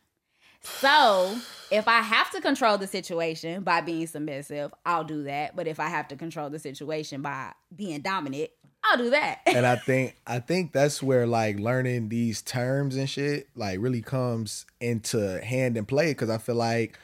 So 0.61 1.35
if 1.71 1.89
I 1.89 2.03
have 2.03 2.31
to 2.33 2.43
control 2.43 2.77
the 2.77 2.87
situation 2.87 3.63
by 3.63 3.81
being 3.81 4.07
submissive, 4.07 4.75
I'll 4.85 5.05
do 5.05 5.23
that. 5.23 5.57
But 5.57 5.67
if 5.67 5.81
I 5.81 5.89
have 5.89 6.09
to 6.09 6.17
control 6.17 6.51
the 6.51 6.59
situation 6.59 7.23
by 7.23 7.53
being 7.75 8.03
dominant, 8.03 8.51
I'll 8.85 8.99
do 8.99 9.09
that. 9.09 9.41
and 9.47 9.65
I 9.65 9.77
think 9.77 10.17
I 10.27 10.39
think 10.39 10.73
that's 10.73 11.03
where 11.03 11.27
like 11.27 11.59
learning 11.59 12.11
these 12.11 12.43
terms 12.43 12.97
and 12.97 13.09
shit 13.09 13.49
like 13.57 13.79
really 13.81 14.03
comes 14.03 14.67
into 14.83 15.43
hand 15.43 15.79
and 15.79 15.89
play 15.89 16.11
because 16.11 16.29
I 16.29 16.37
feel 16.37 16.57
like 16.57 16.99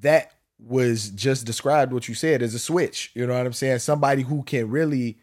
that 0.00 0.32
was 0.66 1.10
just 1.10 1.46
described 1.46 1.92
what 1.92 2.08
you 2.08 2.14
said 2.14 2.42
as 2.42 2.54
a 2.54 2.58
switch. 2.58 3.10
You 3.14 3.26
know 3.26 3.36
what 3.36 3.46
I'm 3.46 3.52
saying? 3.52 3.80
Somebody 3.80 4.22
who 4.22 4.42
can 4.42 4.70
really 4.70 5.18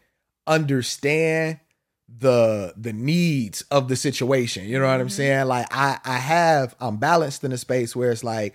understand 0.46 1.60
the 2.08 2.74
the 2.76 2.92
needs 2.92 3.62
of 3.70 3.88
the 3.88 3.96
situation. 3.96 4.66
You 4.66 4.78
know 4.78 4.86
what 4.86 5.00
I'm 5.00 5.06
mm-hmm. 5.06 5.08
saying? 5.08 5.46
Like 5.46 5.66
I 5.70 5.98
I 6.04 6.18
have 6.18 6.74
I'm 6.80 6.98
balanced 6.98 7.44
in 7.44 7.52
a 7.52 7.58
space 7.58 7.96
where 7.96 8.10
it's 8.10 8.24
like 8.24 8.54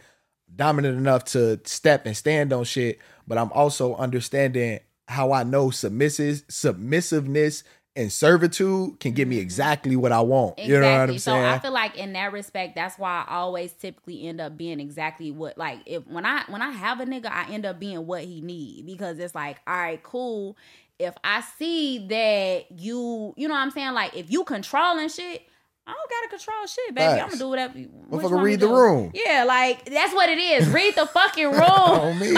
dominant 0.56 0.98
enough 0.98 1.25
to 1.25 1.60
step 1.65 2.06
and 2.06 2.15
stand 2.15 2.53
on 2.53 2.63
shit, 2.63 3.00
but 3.27 3.38
I'm 3.38 3.51
also 3.51 3.96
understanding 3.96 4.79
how 5.08 5.32
I 5.32 5.44
know 5.44 5.72
submissive 5.72 6.44
submissiveness 6.50 7.63
and 7.98 8.13
servitude 8.13 9.00
can 9.00 9.12
give 9.13 9.27
me 9.27 9.38
mm-hmm. 9.38 9.42
exactly 9.42 9.96
what 9.96 10.12
I 10.12 10.22
want. 10.22 10.60
You 10.60 10.80
know 10.80 10.92
what 10.92 11.10
I'm 11.10 11.18
so 11.18 11.32
saying? 11.32 11.44
So 11.44 11.50
I 11.50 11.60
feel 11.60 11.72
like 11.72 11.98
in 11.98 12.13
that 12.13 12.32
respect, 12.32 12.75
that's 12.75 12.98
why 12.98 13.25
I 13.27 13.38
always 13.38 13.74
typically 13.74 14.27
end 14.27 14.39
up 14.39 14.56
being 14.56 14.80
exactly 14.80 15.32
what 15.32 15.58
like 15.58 15.80
if 15.88 16.06
when 16.08 16.25
I 16.25 16.44
when 16.48 16.62
I 16.62 16.70
have 16.70 17.00
a 17.00 17.06
nigga, 17.06 17.25
I 17.25 17.51
end 17.51 17.66
up 17.66 17.80
being 17.80 18.06
what 18.06 18.24
he 18.24 18.39
need 18.42 18.86
because 18.86 19.18
it's 19.18 19.34
like, 19.34 19.58
all 19.66 19.75
right, 19.75 20.01
cool. 20.03 20.55
If 21.00 21.16
I 21.24 21.42
see 21.57 22.07
that 22.07 22.79
you, 22.79 23.33
you 23.36 23.48
know 23.48 23.55
what 23.55 23.62
I'm 23.62 23.72
saying, 23.72 23.94
like 23.94 24.16
if 24.16 24.31
you 24.31 24.44
controlling 24.44 25.10
shit, 25.10 25.48
I 25.88 25.94
don't 25.94 26.10
gotta 26.10 26.27
control 26.29 26.68
shit, 26.68 26.96
baby. 26.96 27.22
I'm 27.22 27.29
gonna 27.29 27.40
do 27.40 27.50
whatever. 27.50 27.79
you- 27.79 27.90
what 28.10 28.22
Motherfucker, 28.22 28.44
read 28.44 28.60
the 28.60 28.68
room. 28.68 29.12
Yeah, 29.14 29.46
like 29.46 29.86
that's 29.86 30.14
what 30.14 30.29
it 30.29 30.38
is. 30.38 30.68
Read 30.68 30.96
the 30.96 31.05
fucking 31.07 31.51
room. 31.51 31.62
on 31.62 32.20
me. 32.20 32.36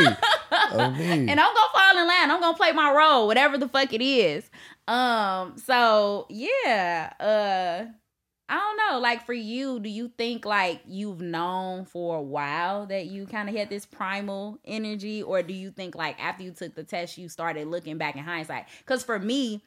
on 0.72 0.98
me. 0.98 1.10
and 1.12 1.32
I'm 1.32 1.54
gonna 1.54 1.74
fall 1.74 1.98
in 1.98 2.08
line. 2.08 2.32
I'm 2.32 2.40
gonna 2.40 2.56
play 2.56 2.72
my 2.72 2.94
role, 2.94 3.28
whatever 3.28 3.58
the 3.58 3.68
fuck 3.68 3.92
it 3.92 4.04
is. 4.04 4.50
Um, 4.90 5.58
so 5.58 6.26
yeah, 6.30 7.14
uh 7.20 7.92
I 8.52 8.56
don't 8.56 8.78
know. 8.78 9.00
Like 9.00 9.28
for 9.28 9.34
you, 9.34 9.80
do 9.80 9.90
you 9.90 10.12
think 10.18 10.44
like 10.44 10.82
you've 10.88 11.22
known 11.22 11.86
for 11.86 12.18
a 12.18 12.22
while 12.22 12.88
that 12.88 13.06
you 13.06 13.28
kind 13.28 13.48
of 13.48 13.54
had 13.54 13.70
this 13.70 13.86
primal 13.86 14.58
energy, 14.66 15.22
or 15.22 15.44
do 15.44 15.54
you 15.54 15.70
think 15.70 15.94
like 15.94 16.20
after 16.20 16.44
you 16.44 16.52
took 16.52 16.74
the 16.74 16.84
test, 16.84 17.20
you 17.20 17.30
started 17.30 17.68
looking 17.68 18.00
back 18.00 18.16
in 18.16 18.24
hindsight? 18.24 18.66
Because 18.80 19.04
for 19.04 19.20
me, 19.20 19.64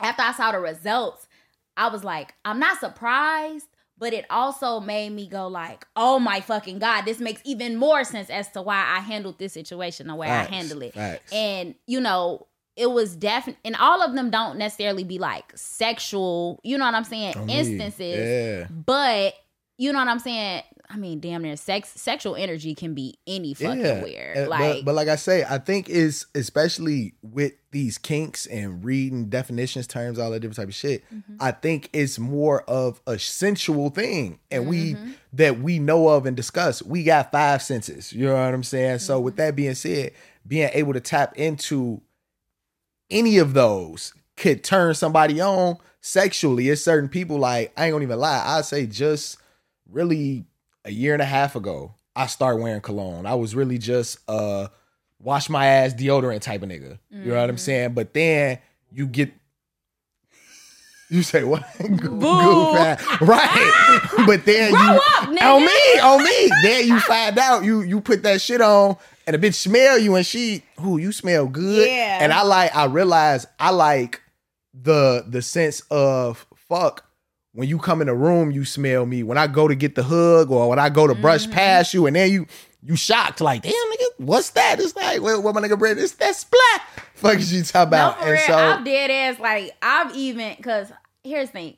after 0.00 0.22
I 0.22 0.32
saw 0.32 0.52
the 0.52 0.60
results, 0.60 1.28
I 1.76 1.88
was 1.88 2.02
like, 2.02 2.32
I'm 2.42 2.58
not 2.58 2.80
surprised, 2.80 3.66
but 3.98 4.14
it 4.14 4.24
also 4.30 4.80
made 4.80 5.10
me 5.12 5.28
go 5.28 5.46
like, 5.48 5.86
oh 5.94 6.18
my 6.18 6.40
fucking 6.40 6.78
god, 6.78 7.02
this 7.02 7.20
makes 7.20 7.42
even 7.44 7.76
more 7.76 8.02
sense 8.04 8.30
as 8.30 8.48
to 8.52 8.62
why 8.62 8.76
I 8.76 9.00
handled 9.00 9.38
this 9.38 9.52
situation 9.52 10.06
the 10.06 10.14
way 10.14 10.28
Facts, 10.28 10.50
I 10.50 10.54
handled 10.54 10.82
it. 10.84 10.94
facts. 10.94 11.32
And 11.34 11.74
you 11.86 12.00
know, 12.00 12.46
it 12.80 12.90
was 12.90 13.14
definitely, 13.16 13.60
and 13.64 13.76
all 13.76 14.02
of 14.02 14.14
them 14.14 14.30
don't 14.30 14.56
necessarily 14.58 15.04
be 15.04 15.18
like 15.18 15.52
sexual, 15.56 16.60
you 16.62 16.78
know 16.78 16.84
what 16.84 16.94
I'm 16.94 17.04
saying, 17.04 17.36
On 17.36 17.46
me. 17.46 17.58
instances, 17.58 18.28
Yeah. 18.28 18.66
but 18.70 19.34
you 19.78 19.92
know 19.92 19.98
what 19.98 20.08
I'm 20.08 20.18
saying. 20.18 20.62
I 20.92 20.96
mean, 20.96 21.20
damn 21.20 21.42
near 21.42 21.56
sex, 21.56 21.88
sexual 21.94 22.34
energy 22.34 22.74
can 22.74 22.94
be 22.94 23.16
any 23.24 23.54
fucking 23.54 24.02
where. 24.02 24.34
Uh, 24.36 24.48
Like, 24.48 24.76
but, 24.78 24.84
but 24.86 24.94
like 24.96 25.06
I 25.06 25.14
say, 25.14 25.44
I 25.48 25.58
think 25.58 25.88
is 25.88 26.26
especially 26.34 27.14
with 27.22 27.52
these 27.70 27.96
kinks 27.96 28.46
and 28.46 28.84
reading 28.84 29.28
definitions, 29.28 29.86
terms, 29.86 30.18
all 30.18 30.32
that 30.32 30.40
different 30.40 30.56
type 30.56 30.66
of 30.68 30.74
shit. 30.74 31.04
Mm-hmm. 31.14 31.36
I 31.38 31.52
think 31.52 31.90
it's 31.92 32.18
more 32.18 32.62
of 32.62 33.00
a 33.06 33.20
sensual 33.20 33.90
thing, 33.90 34.40
and 34.50 34.66
we 34.66 34.94
Mm-hmm. 34.94 35.10
that 35.34 35.60
we 35.60 35.78
know 35.78 36.08
of 36.08 36.26
and 36.26 36.36
discuss. 36.36 36.82
We 36.82 37.04
got 37.04 37.30
five 37.30 37.62
senses. 37.62 38.12
You 38.12 38.26
know 38.26 38.34
what 38.34 38.52
I'm 38.52 38.64
saying? 38.64 38.98
So 38.98 39.14
Mm-hmm. 39.14 39.24
with 39.24 39.36
that 39.36 39.54
being 39.54 39.74
said, 39.76 40.10
being 40.44 40.70
able 40.74 40.92
to 40.94 41.00
tap 41.00 41.36
into 41.38 42.00
any 43.10 43.38
of 43.38 43.54
those 43.54 44.14
could 44.36 44.64
turn 44.64 44.94
somebody 44.94 45.40
on 45.40 45.76
sexually. 46.00 46.68
It's 46.68 46.82
certain 46.82 47.08
people 47.08 47.38
like 47.38 47.72
I 47.76 47.86
ain't 47.86 47.92
gonna 47.92 48.04
even 48.04 48.18
lie. 48.18 48.42
I 48.44 48.62
say 48.62 48.86
just 48.86 49.38
really 49.90 50.44
a 50.84 50.90
year 50.90 51.12
and 51.12 51.22
a 51.22 51.26
half 51.26 51.56
ago, 51.56 51.94
I 52.16 52.26
started 52.26 52.62
wearing 52.62 52.80
cologne. 52.80 53.26
I 53.26 53.34
was 53.34 53.54
really 53.54 53.78
just 53.78 54.18
uh 54.28 54.68
wash 55.18 55.48
my 55.50 55.66
ass 55.66 55.94
deodorant 55.94 56.40
type 56.40 56.62
of 56.62 56.68
nigga. 56.68 56.98
You 57.10 57.32
know 57.32 57.40
what 57.40 57.50
I'm 57.50 57.58
saying? 57.58 57.92
But 57.92 58.14
then 58.14 58.58
you 58.90 59.06
get 59.06 59.32
you 61.10 61.22
say 61.22 61.44
what? 61.44 61.64
Goof 61.78 62.76
ass. 62.76 63.20
right. 63.20 64.00
but 64.26 64.44
then 64.44 64.70
Grow 64.72 64.80
you 64.82 64.88
up, 65.16 65.28
nigga. 65.28 65.54
on 65.54 65.60
me, 65.64 66.00
on 66.00 66.24
me. 66.24 66.50
Then 66.62 66.86
you 66.86 67.00
find 67.00 67.38
out 67.38 67.64
you 67.64 67.82
you 67.82 68.00
put 68.00 68.22
that 68.22 68.40
shit 68.40 68.60
on 68.60 68.96
and 69.26 69.36
a 69.36 69.38
bitch 69.38 69.54
smell 69.54 69.98
you 69.98 70.14
and 70.16 70.24
she, 70.24 70.62
who 70.80 70.98
you 70.98 71.12
smell 71.12 71.46
good. 71.46 71.86
Yeah. 71.88 72.18
And 72.22 72.32
I 72.32 72.42
like 72.42 72.74
I 72.74 72.84
realize 72.86 73.46
I 73.58 73.70
like 73.70 74.22
the 74.72 75.24
the 75.28 75.42
sense 75.42 75.82
of 75.90 76.46
fuck 76.54 77.04
when 77.52 77.68
you 77.68 77.78
come 77.78 78.00
in 78.00 78.06
the 78.06 78.14
room 78.14 78.52
you 78.52 78.64
smell 78.64 79.04
me 79.04 79.24
when 79.24 79.36
i 79.36 79.48
go 79.48 79.66
to 79.66 79.74
get 79.74 79.96
the 79.96 80.02
hug 80.04 80.48
or 80.52 80.68
when 80.68 80.78
i 80.78 80.88
go 80.88 81.08
to 81.08 81.14
brush 81.16 81.42
Mm-hmm. 81.42 81.52
past 81.54 81.92
you 81.92 82.06
and 82.06 82.14
then 82.14 82.30
you 82.30 82.46
you 82.80 82.94
shocked 82.94 83.40
like 83.40 83.62
damn 83.62 83.72
nigga 83.72 84.04
what's 84.18 84.50
that 84.50 84.78
it's 84.78 84.94
like 84.94 85.20
what, 85.20 85.42
what 85.42 85.56
my 85.56 85.60
nigga 85.60 85.76
Brett 85.76 85.98
it's 85.98 86.12
that 86.14 86.36
splat 86.36 86.82
fuck 87.14 87.34
is 87.38 87.52
you 87.52 87.64
talking 87.64 87.90
No, 87.90 87.96
about 88.10 88.18
for 88.20 88.22
and 88.26 88.32
real. 88.34 88.42
so 88.46 88.54
I'm 88.54 88.84
dead 88.84 89.10
ass. 89.10 89.40
Like 89.40 89.76
I've 89.82 90.14
even 90.14 90.54
because 90.56 90.92
here's 91.24 91.48
the 91.48 91.52
thing. 91.52 91.76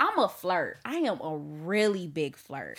I'm 0.00 0.18
a 0.18 0.28
flirt. 0.28 0.78
I 0.84 0.96
am 0.96 1.20
a 1.20 1.36
really 1.36 2.06
big 2.06 2.36
flirt. 2.36 2.78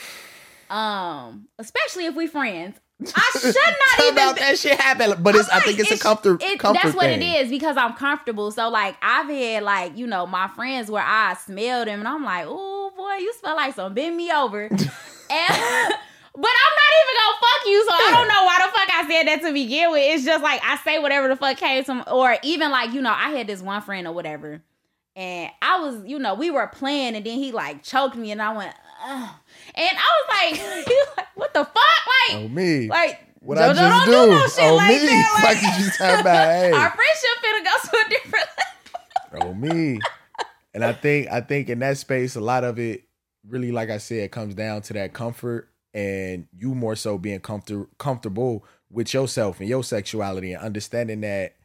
Um, 0.69 1.47
especially 1.57 2.05
if 2.05 2.15
we 2.15 2.27
friends. 2.27 2.77
I 3.15 3.29
should 3.39 3.55
not 3.55 3.99
even. 4.01 4.13
about 4.13 4.38
that 4.39 4.57
shit 4.59 4.77
happen 4.77 5.23
but 5.23 5.33
it's 5.33 5.49
i 5.49 5.55
I'm 5.55 5.62
think 5.62 5.79
like, 5.79 5.89
it's, 5.89 6.01
a 6.01 6.03
comfort 6.03 6.43
it- 6.43 6.59
comfort 6.59 6.81
That's 6.83 6.93
what 6.93 7.05
thing. 7.05 7.21
it 7.21 7.45
is 7.45 7.49
because 7.49 7.77
I'm 7.77 7.93
comfortable. 7.93 8.51
So 8.51 8.67
like 8.69 8.97
I've 9.01 9.29
had 9.29 9.63
like 9.63 9.97
you 9.97 10.05
know 10.05 10.27
my 10.27 10.49
friends 10.49 10.91
where 10.91 11.03
I 11.05 11.33
smell 11.35 11.85
them 11.85 11.99
and 11.99 12.07
I'm 12.07 12.23
like, 12.25 12.45
oh 12.47 12.91
boy, 12.95 13.15
you 13.23 13.33
smell 13.39 13.55
like 13.55 13.73
some 13.73 13.93
bend 13.93 14.17
me 14.17 14.29
over. 14.31 14.63
and 14.69 14.73
but 14.79 14.85
I'm 15.29 16.75
not 16.75 16.93
even 16.99 17.15
gonna 17.17 17.38
fuck 17.39 17.67
you, 17.67 17.85
so 17.85 17.91
I 17.93 18.12
don't 18.13 18.27
know 18.27 18.43
why 18.43 18.57
the 18.65 18.71
fuck 18.71 18.89
I 18.93 19.07
said 19.07 19.27
that 19.27 19.41
to 19.47 19.53
begin 19.53 19.91
with. 19.91 20.03
It's 20.05 20.25
just 20.25 20.43
like 20.43 20.62
I 20.63 20.77
say 20.83 20.99
whatever 20.99 21.29
the 21.29 21.35
fuck 21.38 21.55
came 21.57 21.83
to, 21.85 22.12
or 22.12 22.35
even 22.43 22.69
like 22.69 22.91
you 22.93 23.01
know 23.01 23.13
I 23.15 23.29
had 23.29 23.47
this 23.47 23.62
one 23.62 23.81
friend 23.81 24.07
or 24.07 24.13
whatever, 24.13 24.62
and 25.15 25.52
I 25.62 25.80
was 25.80 26.02
you 26.06 26.19
know 26.19 26.34
we 26.36 26.52
were 26.52 26.67
playing 26.67 27.15
and 27.15 27.26
then 27.26 27.38
he 27.38 27.52
like 27.52 27.84
choked 27.84 28.15
me 28.15 28.32
and 28.32 28.41
I 28.41 28.56
went. 28.56 28.74
uh, 29.04 29.30
and 29.76 29.89
I 29.98 30.52
was 30.52 30.60
like, 30.60 30.88
like, 31.17 31.28
what 31.36 31.54
the 31.54 31.63
fuck? 31.65 31.74
Like, 31.76 32.38
Oh 32.38 32.48
me. 32.50 32.88
like 32.88 33.19
what 33.41 33.58
JoJo 33.58 33.69
I 33.69 33.74
just 33.74 33.80
don't 33.80 34.06
do. 34.06 34.12
do 34.12 34.39
no 34.39 34.48
shit 34.48 34.72
oh 34.72 34.76
like 34.76 34.89
me. 35.02 35.08
that. 35.08 35.39
Like, 35.43 35.80
you 35.80 35.89
talking 35.98 36.19
about. 36.22 36.48
Hey. 36.50 36.72
our 36.72 36.89
friendship 36.89 37.36
finna 37.43 37.63
go 37.63 37.89
to 37.89 38.06
a 38.06 38.10
different 38.10 38.45
level. 39.32 39.50
Oh 39.50 39.54
me. 39.54 40.00
And 40.74 40.84
I 40.86 40.93
think 40.93 41.30
I 41.32 41.41
think 41.41 41.69
in 41.69 41.80
that 41.80 41.98
space, 41.98 42.36
a 42.36 42.41
lot 42.41 42.63
of 42.63 42.78
it 42.80 43.04
really, 43.48 43.72
like 43.72 43.89
I 43.89 43.98
said, 43.98 44.32
comes 44.32 44.54
down 44.56 44.82
to 44.84 44.93
that 44.93 45.13
comfort 45.13 45.69
and 45.93 46.48
you 46.56 46.76
more 46.76 46.95
so 46.95 47.17
being 47.17 47.39
comfortable 47.39 47.88
comfortable 47.98 48.65
with 48.91 49.13
yourself 49.13 49.60
and 49.60 49.67
your 49.69 49.84
sexuality 49.84 50.54
and 50.54 50.62
understanding 50.63 51.22
that 51.22 51.56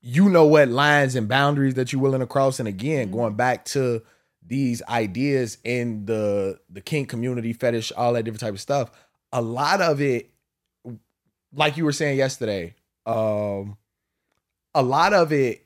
you 0.00 0.28
know 0.28 0.46
what 0.46 0.68
lines 0.68 1.14
and 1.16 1.28
boundaries 1.28 1.74
that 1.74 1.92
you're 1.92 2.00
willing 2.02 2.20
to 2.20 2.26
cross. 2.26 2.58
And 2.58 2.68
again, 2.68 3.10
going 3.10 3.34
back 3.34 3.64
to 3.66 4.02
these 4.46 4.82
ideas 4.88 5.58
in 5.64 6.06
the 6.06 6.58
the 6.70 6.80
kink 6.80 7.08
community, 7.08 7.52
fetish, 7.52 7.92
all 7.96 8.12
that 8.14 8.22
different 8.24 8.40
type 8.40 8.54
of 8.54 8.60
stuff, 8.60 8.90
a 9.32 9.42
lot 9.42 9.80
of 9.80 10.00
it, 10.00 10.30
like 11.52 11.76
you 11.76 11.84
were 11.84 11.92
saying 11.92 12.18
yesterday, 12.18 12.74
um, 13.06 13.76
a 14.74 14.82
lot 14.82 15.12
of 15.12 15.32
it 15.32 15.64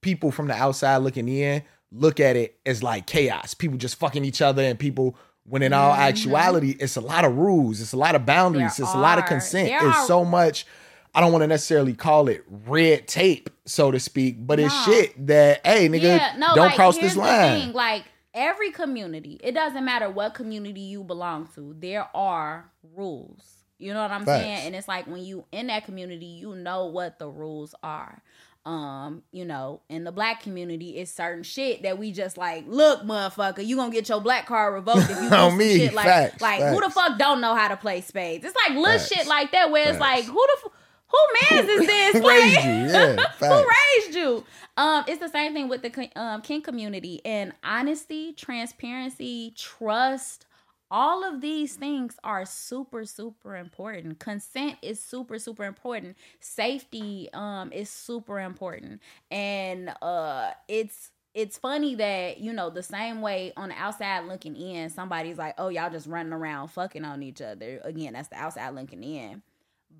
people 0.00 0.30
from 0.32 0.48
the 0.48 0.54
outside 0.54 0.96
looking 0.98 1.28
in 1.28 1.62
look 1.94 2.18
at 2.20 2.36
it 2.36 2.58
as 2.64 2.82
like 2.82 3.06
chaos. 3.06 3.54
People 3.54 3.76
just 3.78 3.96
fucking 3.96 4.24
each 4.24 4.40
other 4.42 4.62
and 4.62 4.78
people 4.78 5.16
when 5.44 5.62
in 5.62 5.72
all 5.72 5.92
actuality 5.92 6.76
it's 6.80 6.96
a 6.96 7.00
lot 7.00 7.24
of 7.24 7.36
rules, 7.36 7.80
it's 7.80 7.92
a 7.92 7.96
lot 7.96 8.14
of 8.14 8.24
boundaries, 8.24 8.76
There 8.76 8.86
it's 8.86 8.94
a 8.94 8.98
lot 8.98 9.18
of 9.18 9.26
consent. 9.26 9.68
There 9.68 9.88
It's 9.88 9.98
are- 9.98 10.06
so 10.06 10.24
much 10.24 10.66
I 11.14 11.20
don't 11.20 11.32
want 11.32 11.42
to 11.42 11.46
necessarily 11.46 11.92
call 11.94 12.28
it 12.28 12.42
red 12.48 13.06
tape, 13.06 13.50
so 13.66 13.90
to 13.90 14.00
speak, 14.00 14.46
but 14.46 14.58
it's 14.58 14.84
shit 14.84 15.26
that 15.26 15.60
hey 15.66 15.88
nigga, 15.88 16.38
don't 16.38 16.56
like, 16.56 16.74
cross 16.74 16.96
this 16.98 17.16
line. 17.16 17.60
thing, 17.60 17.72
Like 17.72 18.04
every 18.34 18.70
community, 18.70 19.38
it 19.44 19.52
doesn't 19.52 19.84
matter 19.84 20.08
what 20.10 20.32
community 20.34 20.80
you 20.80 21.04
belong 21.04 21.48
to, 21.54 21.74
there 21.78 22.08
are 22.14 22.70
rules. 22.96 23.44
You 23.78 23.92
know 23.92 24.00
what 24.00 24.10
I'm 24.12 24.24
Facts. 24.24 24.42
saying? 24.42 24.66
And 24.68 24.76
it's 24.76 24.86
like 24.88 25.06
when 25.06 25.24
you 25.24 25.44
in 25.52 25.66
that 25.66 25.84
community, 25.84 26.24
you 26.26 26.54
know 26.54 26.86
what 26.86 27.18
the 27.18 27.28
rules 27.28 27.74
are. 27.82 28.22
Um, 28.64 29.24
you 29.32 29.44
know, 29.44 29.80
in 29.88 30.04
the 30.04 30.12
black 30.12 30.40
community, 30.40 30.90
it's 30.98 31.10
certain 31.10 31.42
shit 31.42 31.82
that 31.82 31.98
we 31.98 32.12
just 32.12 32.36
like, 32.38 32.64
look, 32.68 33.02
motherfucker, 33.02 33.66
you 33.66 33.74
gonna 33.74 33.90
get 33.92 34.08
your 34.08 34.20
black 34.20 34.46
card 34.46 34.74
revoked 34.74 35.10
if 35.10 35.16
you 35.16 35.16
do 35.22 35.28
some 35.30 35.56
me, 35.58 35.78
shit 35.78 35.92
like, 35.94 36.06
facts, 36.06 36.40
like 36.40 36.62
who 36.62 36.80
the 36.80 36.88
fuck 36.88 37.18
don't 37.18 37.40
know 37.40 37.56
how 37.56 37.66
to 37.68 37.76
play 37.76 38.00
spades? 38.02 38.44
It's 38.44 38.54
like 38.54 38.76
little 38.78 38.98
Facts. 39.00 39.08
shit 39.08 39.26
like 39.26 39.50
that 39.50 39.72
where 39.72 39.88
it's 39.90 39.98
like, 39.98 40.24
who 40.26 40.32
the 40.34 40.56
f- 40.64 40.72
who 41.12 41.56
man's 41.56 41.68
is 41.68 41.86
this? 41.86 42.12
Who 42.14 42.20
Like- 42.22 42.40
raised 42.42 42.64
you? 42.64 42.72
Yeah, 42.72 43.16
who 43.38 43.66
raised 43.96 44.14
you? 44.16 44.44
Um, 44.76 45.04
it's 45.06 45.20
the 45.20 45.28
same 45.28 45.52
thing 45.52 45.68
with 45.68 45.82
the 45.82 46.10
um, 46.16 46.40
kink 46.42 46.64
community 46.64 47.20
and 47.24 47.52
honesty, 47.62 48.32
transparency, 48.32 49.52
trust. 49.56 50.46
All 50.90 51.24
of 51.24 51.40
these 51.40 51.76
things 51.76 52.16
are 52.22 52.44
super, 52.44 53.06
super 53.06 53.56
important. 53.56 54.18
Consent 54.18 54.76
is 54.82 55.00
super, 55.00 55.38
super 55.38 55.64
important. 55.64 56.16
Safety 56.40 57.28
um 57.32 57.72
is 57.72 57.88
super 57.88 58.40
important, 58.40 59.00
and 59.30 59.90
uh, 60.02 60.50
it's 60.68 61.10
it's 61.34 61.56
funny 61.56 61.94
that 61.94 62.40
you 62.40 62.52
know 62.52 62.68
the 62.68 62.82
same 62.82 63.22
way 63.22 63.54
on 63.56 63.70
the 63.70 63.74
outside 63.76 64.26
looking 64.26 64.54
in, 64.54 64.90
somebody's 64.90 65.38
like, 65.38 65.54
"Oh, 65.56 65.68
y'all 65.68 65.88
just 65.90 66.06
running 66.06 66.34
around 66.34 66.68
fucking 66.68 67.06
on 67.06 67.22
each 67.22 67.40
other." 67.40 67.80
Again, 67.84 68.12
that's 68.12 68.28
the 68.28 68.36
outside 68.36 68.74
looking 68.74 69.02
in, 69.02 69.42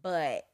but 0.02 0.46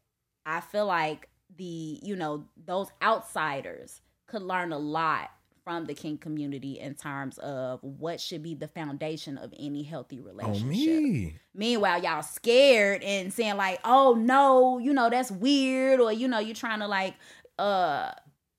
I 0.48 0.60
feel 0.60 0.86
like 0.86 1.28
the 1.56 2.00
you 2.02 2.16
know 2.16 2.44
those 2.66 2.88
outsiders 3.02 4.00
could 4.26 4.42
learn 4.42 4.72
a 4.72 4.78
lot 4.78 5.30
from 5.62 5.84
the 5.84 5.92
kink 5.92 6.22
community 6.22 6.78
in 6.78 6.94
terms 6.94 7.36
of 7.38 7.80
what 7.82 8.20
should 8.20 8.42
be 8.42 8.54
the 8.54 8.68
foundation 8.68 9.36
of 9.36 9.52
any 9.58 9.82
healthy 9.82 10.18
Oh 10.20 10.24
relationship. 10.24 10.66
me. 11.02 11.36
Meanwhile, 11.54 12.02
y'all 12.02 12.22
scared 12.22 13.02
and 13.02 13.30
saying 13.32 13.58
like, 13.58 13.80
"Oh 13.84 14.14
no, 14.14 14.78
you 14.78 14.94
know 14.94 15.10
that's 15.10 15.30
weird," 15.30 16.00
or 16.00 16.10
you 16.12 16.26
know 16.26 16.38
you're 16.38 16.54
trying 16.54 16.80
to 16.80 16.88
like 16.88 17.14
uh 17.58 18.12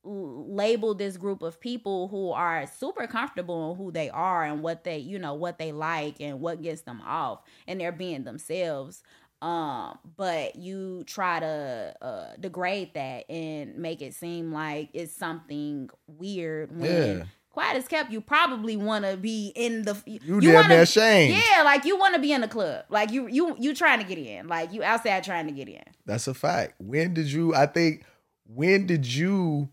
label 0.04 0.94
this 0.94 1.18
group 1.18 1.42
of 1.42 1.60
people 1.60 2.08
who 2.08 2.32
are 2.32 2.66
super 2.68 3.06
comfortable 3.08 3.72
in 3.72 3.78
who 3.78 3.92
they 3.92 4.10
are 4.10 4.44
and 4.44 4.62
what 4.62 4.84
they 4.84 4.98
you 4.98 5.20
know 5.20 5.34
what 5.34 5.58
they 5.58 5.72
like 5.72 6.22
and 6.22 6.40
what 6.40 6.62
gets 6.62 6.82
them 6.82 7.02
off, 7.06 7.42
and 7.68 7.82
they're 7.82 7.92
being 7.92 8.24
themselves. 8.24 9.02
Um, 9.42 9.98
but 10.18 10.58
you 10.58 11.04
try 11.06 11.40
to 11.40 11.96
uh 12.02 12.36
degrade 12.40 12.94
that 12.96 13.30
and 13.32 13.78
make 13.78 14.02
it 14.02 14.14
seem 14.14 14.52
like 14.52 14.90
it's 14.94 15.14
something 15.16 15.90
weird 16.08 16.78
when. 16.78 17.18
Yeah. 17.20 17.24
Quiet 17.52 17.78
as 17.78 17.88
kept, 17.88 18.12
you 18.12 18.22
probably 18.22 18.78
want 18.78 19.06
to 19.06 19.18
be 19.18 19.52
in 19.56 19.82
the. 19.82 19.98
You 20.06 20.40
damn 20.40 20.54
wanna- 20.54 20.68
near 20.68 20.82
ashamed. 20.84 21.36
yeah, 21.36 21.64
like 21.64 21.84
you 21.84 21.98
want 21.98 22.14
to 22.14 22.22
be 22.22 22.32
in 22.32 22.42
the 22.42 22.48
club. 22.48 22.86
Like 22.90 23.12
you 23.12 23.28
you 23.28 23.56
you 23.60 23.74
trying 23.74 24.00
to 24.00 24.06
get 24.06 24.20
in. 24.20 24.48
Like 24.48 24.72
you 24.72 24.84
outside 24.84 25.24
trying 25.24 25.48
to 25.48 25.52
get 25.52 25.68
in. 25.68 25.82
That's 26.06 26.28
a 26.28 26.34
fact. 26.36 26.76
When 26.80 27.14
did 27.16 27.32
you? 27.32 27.56
I 27.56 27.66
think. 27.66 28.04
When 28.46 28.86
did 28.86 29.06
you 29.08 29.70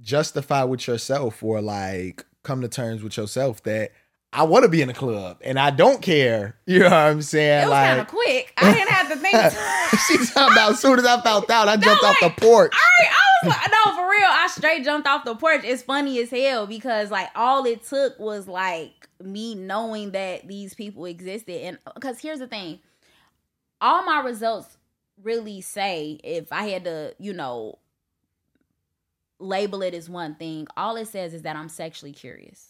justify 0.00 0.64
with 0.64 0.86
yourself 0.86 1.42
or 1.42 1.60
like 1.60 2.24
come 2.42 2.60
to 2.62 2.68
terms 2.68 3.02
with 3.02 3.16
yourself 3.16 3.62
that 3.64 3.92
I 4.32 4.44
want 4.44 4.62
to 4.62 4.68
be 4.68 4.80
in 4.80 4.88
a 4.88 4.94
club 4.94 5.38
and 5.42 5.58
I 5.58 5.70
don't 5.70 6.00
care? 6.00 6.56
You 6.66 6.80
know 6.80 6.84
what 6.84 6.92
I'm 6.92 7.22
saying? 7.22 7.64
It 7.64 7.68
was 7.68 7.74
kind 7.74 7.92
of 8.00 8.06
like 8.06 8.08
quick. 8.08 8.52
I 8.56 8.72
didn't 8.72 8.90
have 8.90 9.08
to 9.08 9.16
think. 9.96 10.00
she's 10.06 10.32
talking 10.32 10.52
about. 10.52 10.72
As 10.72 10.80
soon 10.80 10.98
as 11.00 11.04
I 11.04 11.20
found 11.20 11.50
out, 11.50 11.66
I 11.68 11.76
jumped 11.76 12.04
off 12.04 12.16
the 12.20 12.30
porch. 12.30 12.72
I, 12.72 13.06
I 13.06 13.46
was 13.46 13.56
like, 13.56 13.70
no, 13.72 13.96
for 13.96 14.08
real. 14.08 14.28
I 14.28 14.46
straight 14.48 14.84
jumped 14.84 15.08
off 15.08 15.24
the 15.24 15.34
porch. 15.34 15.62
It's 15.64 15.82
funny 15.82 16.20
as 16.20 16.30
hell 16.30 16.66
because 16.68 17.10
like 17.10 17.28
all 17.34 17.64
it 17.66 17.82
took 17.84 18.18
was 18.20 18.46
like 18.46 19.08
me 19.20 19.56
knowing 19.56 20.12
that 20.12 20.46
these 20.46 20.74
people 20.74 21.06
existed. 21.06 21.62
And 21.62 21.78
because 21.94 22.20
here's 22.20 22.38
the 22.38 22.46
thing, 22.46 22.78
all 23.80 24.04
my 24.04 24.20
results 24.20 24.76
really 25.22 25.60
say 25.60 26.20
if 26.22 26.52
I 26.52 26.68
had 26.68 26.84
to, 26.84 27.14
you 27.18 27.32
know, 27.32 27.78
label 29.40 29.82
it 29.82 29.94
as 29.94 30.08
one 30.08 30.36
thing, 30.36 30.68
all 30.76 30.96
it 30.96 31.08
says 31.08 31.34
is 31.34 31.42
that 31.42 31.56
I'm 31.56 31.68
sexually 31.68 32.12
curious. 32.12 32.69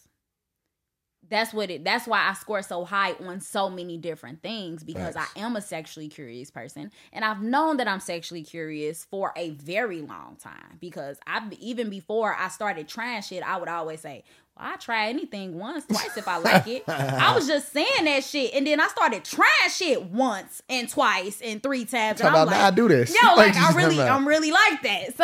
That's 1.31 1.55
what 1.55 1.71
it 1.71 1.85
that's 1.85 2.07
why 2.07 2.29
I 2.29 2.35
score 2.35 2.63
so 2.63 2.85
high 2.85 3.13
on 3.13 3.41
so 3.41 3.71
many 3.71 3.97
different 3.97 4.43
things 4.43 4.83
because. 4.83 5.17
I 5.21 5.27
am 5.37 5.57
a 5.57 5.61
sexually 5.61 6.09
curious 6.09 6.51
person 6.51 6.91
and 7.13 7.25
I've 7.25 7.43
known 7.43 7.77
that 7.77 7.89
I'm 7.89 8.01
sexually 8.01 8.43
curious 8.43 9.05
for 9.05 9.33
a 9.37 9.51
very 9.51 10.01
long 10.01 10.37
time 10.37 10.79
because 10.81 11.19
I 11.27 11.43
even 11.61 11.91
before 11.91 12.35
I 12.35 12.49
started 12.49 12.89
trying 12.89 13.23
shit 13.23 13.43
I 13.43 13.57
would 13.59 13.69
always 13.69 14.01
say 14.01 14.25
I 14.61 14.77
try 14.77 15.09
anything 15.09 15.59
once 15.59 15.87
twice 15.87 16.17
if 16.17 16.29
I 16.29 16.39
like 16.39 16.67
it 16.69 16.85
I 16.89 17.35
was 17.35 17.47
just 17.47 17.73
saying 17.73 18.05
that 18.05 18.25
shit 18.25 18.55
and 18.55 18.67
then 18.67 18.81
I 18.81 18.89
started 18.89 19.25
trying 19.25 19.51
shit 19.71 20.05
once 20.05 20.63
and 20.69 20.89
twice 20.89 21.41
and 21.43 21.63
three 21.63 21.85
times 21.85 22.21
and 22.21 22.29
I'm 22.29 22.35
about 22.35 22.51
now 22.51 22.67
I 22.67 22.71
do 22.71 22.89
this. 22.89 23.11
Yo, 23.11 23.29
like 23.37 23.55
you 23.55 23.61
I 23.61 23.73
really. 23.73 24.01
I'm 24.01 24.27
really 24.27 24.51
like 24.51 24.83
that. 24.83 25.17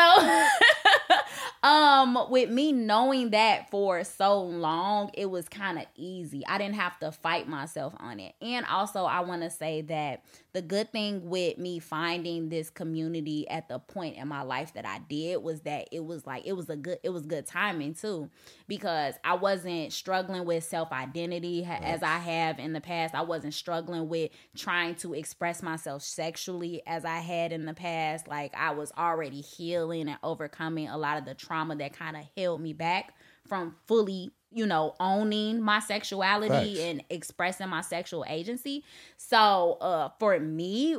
So, 1.62 1.68
um, 1.68 2.30
with 2.30 2.50
me 2.50 2.72
knowing 2.72 3.30
that 3.30 3.70
for 3.70 4.04
so 4.04 4.40
long, 4.42 5.10
it 5.14 5.26
was 5.26 5.48
kind 5.48 5.78
of 5.78 5.86
easy. 5.96 6.44
I 6.46 6.58
didn't 6.58 6.74
have 6.76 6.98
to 7.00 7.12
fight 7.12 7.48
myself 7.48 7.94
on 7.98 8.20
it. 8.20 8.34
And 8.40 8.66
also, 8.66 9.04
I 9.04 9.20
want 9.20 9.42
to 9.42 9.50
say 9.50 9.82
that 9.82 10.24
the 10.52 10.62
good 10.62 10.90
thing 10.92 11.28
with 11.28 11.58
me 11.58 11.78
finding 11.78 12.48
this 12.48 12.70
community 12.70 13.48
at 13.48 13.68
the 13.68 13.78
point 13.78 14.16
in 14.16 14.28
my 14.28 14.42
life 14.42 14.74
that 14.74 14.86
I 14.86 15.00
did 15.08 15.42
was 15.42 15.60
that 15.62 15.88
it 15.92 16.04
was 16.04 16.26
like 16.26 16.46
it 16.46 16.52
was 16.54 16.70
a 16.70 16.76
good, 16.76 16.98
it 17.02 17.10
was 17.10 17.26
good 17.26 17.46
timing 17.46 17.94
too, 17.94 18.30
because 18.68 19.14
I 19.24 19.34
wasn't 19.34 19.92
struggling 19.92 20.44
with 20.44 20.64
self 20.64 20.92
identity 20.92 21.64
as 21.64 22.02
I 22.02 22.18
have 22.18 22.58
in 22.58 22.72
the 22.72 22.80
past. 22.80 23.14
I 23.14 23.22
wasn't 23.22 23.54
struggling 23.54 24.08
with 24.08 24.30
trying 24.56 24.94
to 24.96 25.14
express 25.14 25.62
myself 25.62 26.02
sexually 26.02 26.82
as 26.86 27.04
I 27.04 27.18
had 27.18 27.52
in 27.52 27.64
the 27.64 27.74
past. 27.74 28.28
Like 28.28 28.54
I 28.56 28.72
was 28.72 28.92
already 28.96 29.40
healing 29.40 30.08
and 30.08 30.18
overcoming 30.22 30.88
a 30.88 30.98
lot 30.98 31.18
of 31.18 31.24
the 31.24 31.34
trauma 31.34 31.76
that 31.76 31.92
kind 31.92 32.16
of 32.16 32.24
held 32.36 32.60
me 32.60 32.72
back 32.72 33.14
from 33.46 33.76
fully, 33.86 34.32
you 34.56 34.66
know, 34.66 34.94
owning 34.98 35.60
my 35.60 35.80
sexuality 35.80 36.48
Facts. 36.48 36.78
and 36.80 37.04
expressing 37.10 37.68
my 37.68 37.82
sexual 37.82 38.24
agency. 38.26 38.82
So, 39.18 39.76
uh 39.80 40.08
for 40.18 40.40
me, 40.40 40.96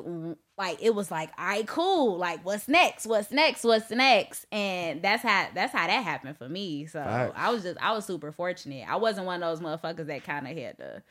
like 0.58 0.78
it 0.82 0.94
was 0.94 1.10
like, 1.10 1.32
all 1.40 1.46
right, 1.46 1.68
cool. 1.68 2.18
Like, 2.18 2.46
what's 2.46 2.68
next? 2.68 3.08
What's 3.08 3.32
next? 3.32 3.64
What's 3.64 3.90
next? 3.90 4.46
And 4.52 5.02
that's 5.02 5.24
how 5.24 5.48
that's 5.56 5.74
how 5.74 5.88
that 5.88 6.04
happened 6.04 6.38
for 6.38 6.48
me. 6.48 6.86
So 6.86 7.04
Facts. 7.04 7.34
I 7.36 7.52
was 7.52 7.64
just 7.64 7.78
I 7.82 7.94
was 7.94 8.06
super 8.06 8.32
fortunate. 8.32 8.86
I 8.88 8.98
wasn't 8.98 9.26
one 9.26 9.42
of 9.42 9.60
those 9.60 9.66
motherfuckers 9.66 10.06
that 10.08 10.24
kind 10.24 10.48
of 10.48 10.56
had 10.56 10.78
to. 10.78 11.02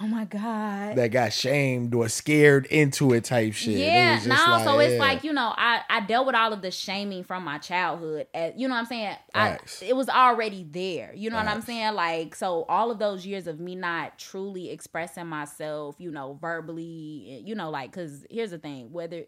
Oh 0.00 0.06
my 0.06 0.24
god. 0.24 0.96
that 0.96 1.08
got 1.08 1.32
shamed 1.32 1.94
or 1.94 2.08
scared 2.08 2.66
into 2.66 3.12
it 3.12 3.24
type 3.24 3.52
shit. 3.52 3.76
Yeah, 3.76 4.20
no, 4.26 4.34
just 4.34 4.64
so 4.64 4.78
it's 4.78 4.94
yeah. 4.94 4.98
like, 4.98 5.22
you 5.22 5.32
know, 5.32 5.52
I, 5.56 5.82
I 5.88 6.00
dealt 6.00 6.26
with 6.26 6.34
all 6.34 6.52
of 6.52 6.62
the 6.62 6.70
shaming 6.70 7.24
from 7.24 7.44
my 7.44 7.58
childhood. 7.58 8.26
As, 8.32 8.54
you 8.56 8.68
know 8.68 8.74
what 8.74 8.80
I'm 8.80 8.86
saying? 8.86 9.16
I, 9.34 9.58
it 9.82 9.94
was 9.94 10.08
already 10.08 10.64
there. 10.64 11.12
You 11.14 11.30
know 11.30 11.36
what 11.36 11.46
I'm 11.46 11.60
saying? 11.60 11.94
Like, 11.94 12.34
so 12.34 12.64
all 12.68 12.90
of 12.90 12.98
those 12.98 13.26
years 13.26 13.46
of 13.46 13.60
me 13.60 13.74
not 13.74 14.18
truly 14.18 14.70
expressing 14.70 15.26
myself, 15.26 15.96
you 15.98 16.10
know, 16.10 16.38
verbally, 16.40 17.26
eh, 17.28 17.42
you 17.44 17.54
know, 17.54 17.70
like, 17.70 17.92
because 17.92 18.24
here's 18.30 18.50
the 18.50 18.58
thing 18.58 18.92
whether 18.92 19.24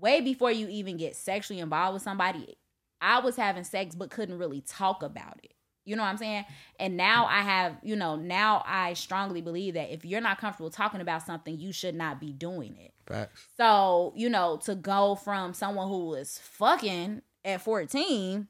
way 0.00 0.20
before 0.20 0.52
you 0.52 0.68
even 0.68 0.96
get 0.96 1.16
sexually 1.16 1.60
involved 1.60 1.94
with 1.94 2.02
somebody, 2.02 2.56
I 3.00 3.18
was 3.20 3.36
having 3.36 3.64
sex 3.64 3.94
but 3.94 4.10
couldn't 4.10 4.38
really 4.38 4.60
talk 4.60 5.02
about 5.02 5.40
it. 5.42 5.54
You 5.84 5.96
know 5.96 6.02
what 6.02 6.08
I'm 6.08 6.16
saying? 6.16 6.44
And 6.80 6.96
now 6.96 7.26
I 7.26 7.40
have, 7.40 7.76
you 7.82 7.96
know, 7.96 8.16
now 8.16 8.62
I 8.66 8.94
strongly 8.94 9.42
believe 9.42 9.74
that 9.74 9.92
if 9.92 10.04
you're 10.04 10.20
not 10.20 10.38
comfortable 10.38 10.70
talking 10.70 11.00
about 11.00 11.24
something, 11.24 11.58
you 11.58 11.72
should 11.72 11.94
not 11.94 12.20
be 12.20 12.32
doing 12.32 12.76
it. 12.78 12.92
Facts. 13.06 13.46
So, 13.56 14.12
you 14.16 14.30
know, 14.30 14.58
to 14.64 14.74
go 14.74 15.14
from 15.14 15.52
someone 15.52 15.88
who 15.88 16.06
was 16.06 16.38
fucking 16.42 17.22
at 17.44 17.60
14 17.60 18.48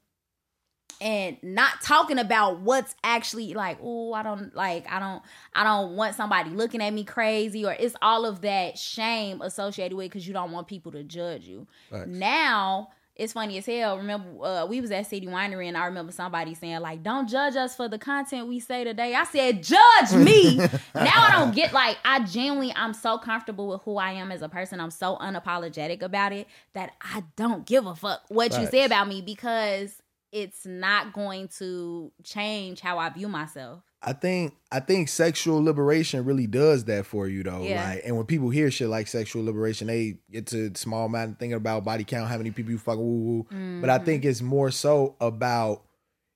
and 1.01 1.37
not 1.43 1.81
talking 1.81 2.19
about 2.19 2.61
what's 2.61 2.95
actually 3.03 3.53
like, 3.53 3.79
oh, 3.81 4.13
I 4.13 4.23
don't 4.23 4.55
like, 4.55 4.89
I 4.89 4.99
don't, 4.99 5.21
I 5.53 5.65
don't 5.65 5.97
want 5.97 6.15
somebody 6.15 6.51
looking 6.51 6.81
at 6.81 6.93
me 6.93 7.03
crazy, 7.03 7.65
or 7.65 7.75
it's 7.77 7.95
all 8.01 8.25
of 8.25 8.41
that 8.41 8.77
shame 8.77 9.41
associated 9.41 9.97
with 9.97 10.05
because 10.05 10.25
you 10.25 10.33
don't 10.33 10.51
want 10.51 10.67
people 10.67 10.93
to 10.93 11.03
judge 11.03 11.43
you. 11.43 11.67
Facts. 11.89 12.07
Now 12.07 12.91
it's 13.15 13.33
funny 13.33 13.57
as 13.57 13.65
hell. 13.65 13.97
Remember, 13.97 14.43
uh, 14.43 14.65
we 14.65 14.81
was 14.81 14.91
at 14.91 15.07
City 15.07 15.25
Winery, 15.25 15.67
and 15.67 15.77
I 15.77 15.85
remember 15.85 16.11
somebody 16.11 16.53
saying 16.53 16.81
like, 16.81 17.01
"Don't 17.01 17.29
judge 17.29 17.55
us 17.55 17.75
for 17.75 17.87
the 17.87 17.97
content 17.97 18.47
we 18.47 18.59
say 18.59 18.83
today." 18.83 19.15
I 19.15 19.23
said, 19.23 19.63
"Judge 19.63 20.13
me." 20.13 20.57
now 20.95 21.23
I 21.23 21.31
don't 21.31 21.55
get 21.55 21.71
like 21.71 21.97
I 22.03 22.19
genuinely 22.25 22.73
I'm 22.75 22.93
so 22.93 23.17
comfortable 23.17 23.69
with 23.69 23.81
who 23.83 23.97
I 23.97 24.11
am 24.11 24.31
as 24.31 24.41
a 24.41 24.49
person. 24.49 24.81
I'm 24.81 24.91
so 24.91 25.15
unapologetic 25.17 26.01
about 26.01 26.33
it 26.33 26.47
that 26.73 26.91
I 27.01 27.23
don't 27.35 27.65
give 27.65 27.85
a 27.85 27.95
fuck 27.95 28.23
what 28.27 28.57
you 28.59 28.67
say 28.67 28.83
about 28.83 29.07
me 29.07 29.21
because 29.21 30.01
it's 30.31 30.65
not 30.65 31.13
going 31.13 31.47
to 31.59 32.11
change 32.23 32.81
how 32.81 32.99
I 32.99 33.09
view 33.09 33.29
myself. 33.29 33.81
I 34.07 34.13
think 34.13 34.53
I 34.71 34.79
think 34.81 35.09
sexual 35.09 35.63
liberation 35.63 36.25
really 36.25 36.45
does 36.45 36.85
that 36.85 37.07
for 37.07 37.27
you 37.27 37.41
though. 37.41 37.63
Yeah. 37.63 37.83
Like, 37.89 38.01
and 38.05 38.15
when 38.15 38.25
people 38.27 38.49
hear 38.49 38.69
shit 38.69 38.87
like 38.87 39.07
sexual 39.07 39.43
liberation, 39.43 39.87
they 39.87 40.19
get 40.31 40.45
to 40.47 40.71
small 40.75 41.09
mind 41.09 41.39
thinking 41.39 41.55
about 41.55 41.83
body 41.83 42.03
count, 42.03 42.29
how 42.29 42.37
many 42.37 42.51
people 42.51 42.71
you 42.71 42.77
fucking 42.77 43.01
woo 43.01 43.45
woo. 43.49 43.79
But 43.81 43.89
I 43.89 43.95
Mm-hmm. 43.97 44.05
think 44.05 44.25
it's 44.25 44.41
more 44.41 44.69
so 44.69 45.15
about 45.19 45.83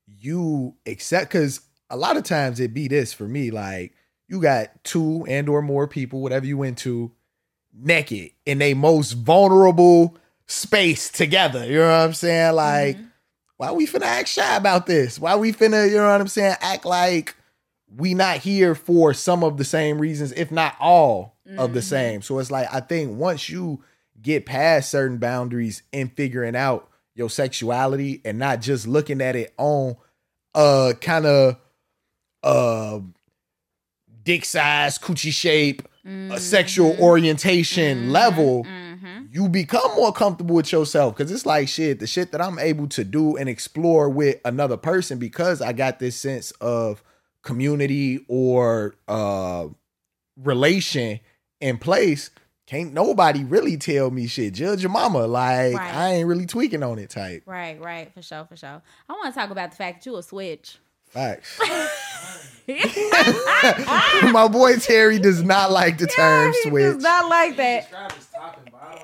you 0.08 0.76
accept 0.88 1.32
because 1.32 1.62
a 1.90 1.98
lot 1.98 2.18
of 2.18 2.24
times 2.24 2.60
it 2.60 2.74
be 2.74 2.88
this 2.88 3.14
for 3.14 3.28
me. 3.28 3.52
Like 3.52 3.94
you 4.28 4.42
got 4.42 4.84
two 4.84 5.26
and 5.28 5.48
or 5.48 5.62
more 5.62 5.88
people, 5.88 6.22
whatever 6.22 6.46
you 6.48 6.64
into, 6.64 7.12
naked 7.74 8.32
in 8.46 8.62
a 8.62 8.74
most 8.74 9.14
vulnerable 9.14 10.18
space 10.48 11.10
together. 11.12 11.66
You 11.66 11.78
know 11.80 11.88
what 11.88 12.06
I'm 12.06 12.14
saying? 12.14 12.56
Like, 12.56 12.98
why 13.58 13.72
we 13.72 13.86
finna 13.86 14.04
act 14.04 14.30
shy 14.30 14.56
about 14.56 14.88
this? 14.88 15.20
Why 15.20 15.36
we 15.36 15.52
finna, 15.54 15.88
you 15.88 15.98
know 15.98 16.12
what 16.12 16.22
I'm 16.22 16.28
saying, 16.28 16.56
act 16.62 16.86
like 16.86 17.36
we 17.96 18.14
not 18.14 18.38
here 18.38 18.76
for 18.76 19.14
some 19.14 19.44
of 19.44 19.58
the 19.58 19.64
same 19.64 20.00
reasons, 20.00 20.32
if 20.34 20.52
not 20.52 20.76
all 20.80 21.36
of 21.58 21.74
the 21.74 21.82
same. 21.82 22.22
So 22.22 22.38
it's 22.40 22.52
like 22.52 22.68
I 22.74 22.80
think 22.80 23.18
once 23.18 23.50
you 23.50 23.84
get 24.22 24.46
past 24.46 24.92
certain 24.92 25.18
boundaries 25.18 25.82
in 25.92 26.10
figuring 26.10 26.56
out 26.56 26.90
your 27.16 27.30
sexuality 27.30 28.22
and 28.24 28.38
not 28.38 28.62
just 28.62 28.88
looking 28.88 29.22
at 29.22 29.36
it 29.36 29.54
on 29.58 29.96
uh 30.54 30.94
kind 31.02 31.26
of 31.26 31.58
uh 32.44 33.00
dick 34.24 34.46
size, 34.46 35.00
coochie 35.00 35.34
shape, 35.34 35.82
a 36.06 36.40
sexual 36.40 36.96
orientation 37.00 38.12
level, 38.12 38.66
you 39.32 39.50
become 39.50 39.96
more 39.96 40.12
comfortable 40.12 40.56
with 40.56 40.72
yourself. 40.72 41.16
Because 41.16 41.32
it's 41.32 41.46
like 41.46 41.68
shit, 41.68 42.00
the 42.00 42.08
shit 42.08 42.32
that 42.32 42.42
I'm 42.42 42.60
able 42.60 42.88
to 42.90 43.04
do 43.04 43.38
and 43.38 43.50
explore 43.50 44.10
with 44.10 44.40
another 44.46 44.78
person 44.78 45.18
because 45.20 45.62
I 45.62 45.74
got 45.74 46.00
this 46.00 46.16
sense 46.16 46.52
of 46.62 47.04
community 47.42 48.26
or 48.28 48.96
uh 49.08 49.68
relation 50.38 51.20
in 51.60 51.78
place. 51.78 52.30
Can't 52.68 52.94
nobody 52.94 53.44
really 53.44 53.78
tell 53.78 54.12
me 54.12 54.28
shit. 54.28 54.54
Judge 54.54 54.82
your 54.84 54.92
mama. 54.92 55.26
Like 55.26 55.76
Right. 55.76 55.94
I 55.94 56.10
ain't 56.16 56.28
really 56.28 56.46
tweaking 56.46 56.84
on 56.84 57.00
it 57.00 57.10
type. 57.10 57.42
Right, 57.48 57.82
right, 57.82 58.14
for 58.14 58.22
sure, 58.22 58.46
for 58.46 58.56
sure. 58.56 58.82
I 59.10 59.14
want 59.14 59.34
to 59.34 59.40
talk 59.40 59.50
about 59.50 59.72
the 59.72 59.78
fact 59.78 60.04
that 60.04 60.10
you 60.10 60.18
a 60.18 60.24
switch. 60.24 60.78
Facts. 61.06 61.60
My 64.32 64.48
boy 64.48 64.78
Terry 64.78 65.18
does 65.18 65.42
not 65.42 65.72
like 65.72 65.98
the 65.98 66.06
term 66.06 66.54
he 66.64 66.70
switch. 66.70 66.84
does 66.94 67.04
not 67.04 67.28
like 67.28 67.58
that. 67.58 67.90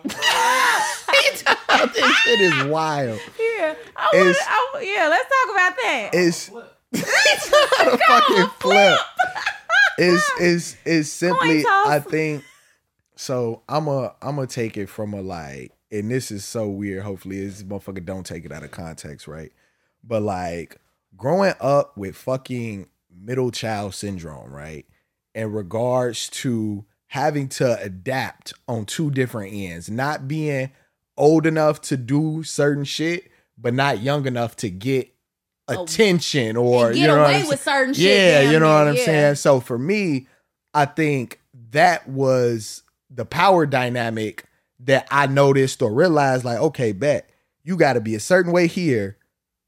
this 1.93 2.15
shit 2.17 2.41
is 2.41 2.63
wild. 2.65 3.19
Yeah, 3.39 3.73
I 3.95 4.09
wanna, 4.13 4.33
I, 4.39 4.81
yeah. 4.83 5.07
Let's 5.07 5.27
talk 5.27 5.55
about 5.55 5.75
that. 5.77 6.09
It's 6.13 6.51
it's 7.01 7.51
not 7.51 7.93
a 7.93 7.97
fucking 7.97 8.49
flip. 8.59 8.99
It's 9.97 10.31
it's 10.39 10.77
it's 10.85 11.09
simply. 11.09 11.65
I 11.67 11.99
think 11.99 12.43
so 13.15 13.61
I'm 13.69 13.87
a 13.87 14.13
I'm 14.21 14.35
gonna 14.35 14.47
take 14.47 14.77
it 14.77 14.87
from 14.87 15.13
a 15.13 15.21
like 15.21 15.71
and 15.91 16.11
this 16.11 16.31
is 16.31 16.43
so 16.43 16.67
weird. 16.67 17.03
Hopefully 17.03 17.45
this 17.45 17.63
motherfucker 17.63 18.03
don't 18.03 18.25
take 18.25 18.45
it 18.45 18.51
out 18.51 18.63
of 18.63 18.71
context, 18.71 19.27
right? 19.27 19.51
But 20.03 20.21
like 20.23 20.77
growing 21.15 21.53
up 21.59 21.97
with 21.97 22.15
fucking 22.15 22.87
middle 23.09 23.51
child 23.51 23.93
syndrome, 23.93 24.51
right? 24.51 24.85
In 25.33 25.51
regards 25.51 26.29
to 26.29 26.85
having 27.07 27.47
to 27.47 27.81
adapt 27.81 28.53
on 28.67 28.85
two 28.85 29.11
different 29.11 29.53
ends, 29.53 29.89
not 29.89 30.27
being 30.27 30.71
old 31.17 31.45
enough 31.45 31.81
to 31.81 31.97
do 31.97 32.43
certain 32.43 32.83
shit, 32.83 33.31
but 33.57 33.73
not 33.73 34.01
young 34.01 34.25
enough 34.27 34.55
to 34.57 34.69
get 34.69 35.14
attention 35.67 36.57
or 36.57 36.91
you 36.91 37.07
know 37.07 37.21
away 37.23 37.43
with 37.47 37.63
certain 37.63 37.93
shit 37.93 38.03
Yeah, 38.05 38.51
you 38.51 38.59
know 38.59 38.67
what 38.71 38.87
I'm 38.87 38.95
yeah. 38.95 39.05
saying. 39.05 39.35
So 39.35 39.59
for 39.59 39.77
me, 39.77 40.27
I 40.73 40.85
think 40.85 41.39
that 41.71 42.07
was 42.07 42.83
the 43.09 43.25
power 43.25 43.65
dynamic 43.65 44.45
that 44.81 45.07
I 45.11 45.27
noticed 45.27 45.81
or 45.81 45.93
realized. 45.93 46.45
Like, 46.45 46.59
okay, 46.59 46.91
bet 46.91 47.29
you 47.63 47.77
got 47.77 47.93
to 47.93 48.01
be 48.01 48.13
a 48.15 48.19
certain 48.19 48.51
way 48.51 48.67
here, 48.67 49.17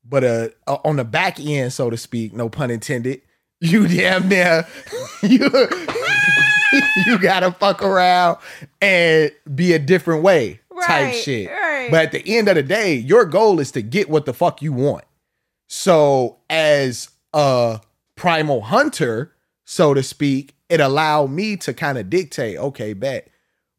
but 0.07 0.23
uh, 0.23 0.49
on 0.85 0.97
the 0.97 1.03
back 1.03 1.39
end, 1.39 1.73
so 1.73 1.89
to 1.89 1.97
speak, 1.97 2.33
no 2.33 2.49
pun 2.49 2.71
intended. 2.71 3.21
You 3.59 3.87
damn 3.87 4.29
near 4.29 4.67
you 5.23 5.49
you 7.07 7.17
gotta 7.17 7.51
fuck 7.51 7.81
around 7.81 8.37
and 8.79 9.31
be 9.55 9.73
a 9.73 9.79
different 9.79 10.21
way 10.21 10.59
type 10.85 11.15
shit. 11.15 11.49
right. 11.49 11.89
But 11.89 12.05
at 12.05 12.11
the 12.11 12.37
end 12.37 12.49
of 12.49 12.55
the 12.55 12.61
day, 12.61 12.93
your 12.93 13.25
goal 13.25 13.59
is 13.59 13.71
to 13.71 13.81
get 13.81 14.09
what 14.11 14.25
the 14.27 14.33
fuck 14.35 14.61
you 14.61 14.73
want. 14.73 15.05
So 15.67 16.39
as 16.49 17.09
a 17.33 17.81
primal 18.15 18.61
hunter, 18.61 19.33
so 19.65 19.93
to 19.93 20.01
speak, 20.03 20.55
it 20.69 20.79
allowed 20.79 21.31
me 21.31 21.55
to 21.57 21.73
kind 21.73 21.97
of 21.97 22.09
dictate, 22.09 22.57
okay, 22.57 22.93
bet 22.93 23.29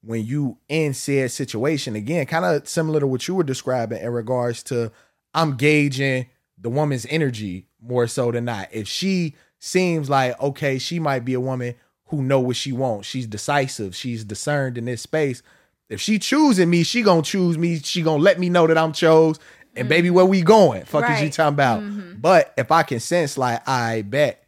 when 0.03 0.25
you 0.25 0.59
in 0.69 0.95
said 0.95 1.31
situation 1.31 1.97
again, 1.97 2.27
kind 2.27 2.45
of 2.45 2.69
similar 2.69 3.01
to 3.01 3.07
what 3.07 3.27
you 3.27 3.35
were 3.35 3.43
describing 3.43 4.01
in 4.01 4.11
regards 4.11 4.63
to 4.65 4.93
I'm 5.35 5.57
gauging 5.57 6.27
the 6.57 6.71
woman's 6.71 7.07
energy 7.11 7.67
more 7.81 8.07
so 8.07 8.33
than 8.33 8.45
not. 8.45 8.69
If 8.73 8.89
she 8.89 9.35
seems 9.59 10.09
like 10.09 10.41
okay, 10.41 10.79
she 10.79 10.99
might 10.99 11.25
be 11.25 11.35
a 11.35 11.41
woman 11.41 11.75
who 12.07 12.23
know 12.23 12.41
what 12.41 12.57
she 12.57 12.73
wants. 12.73 13.09
She's 13.09 13.27
decisive. 13.27 13.95
She's 13.95 14.25
discerned 14.25 14.79
in 14.79 14.87
this 14.87 15.03
space. 15.03 15.43
If 15.89 16.01
she 16.01 16.19
choosing 16.19 16.71
me, 16.71 16.83
she 16.85 17.03
gonna 17.03 17.23
choose 17.23 17.59
me. 17.59 17.79
She 17.79 18.03
gonna 18.03 18.23
let 18.23 18.39
me 18.39 18.49
know 18.49 18.67
that 18.67 18.79
I'm 18.79 18.93
chose. 18.93 19.39
And 19.77 19.89
baby, 19.89 20.11
where 20.11 20.25
we 20.25 20.43
going? 20.43 20.85
Fuck 20.85 21.09
is 21.11 21.23
you 21.23 21.31
talking 21.31 21.55
about? 21.55 21.83
But 22.21 22.53
if 22.57 22.73
I 22.73 22.83
can 22.83 23.01
sense 23.01 23.39
like 23.39 23.67
I 23.69 24.03
bet 24.03 24.45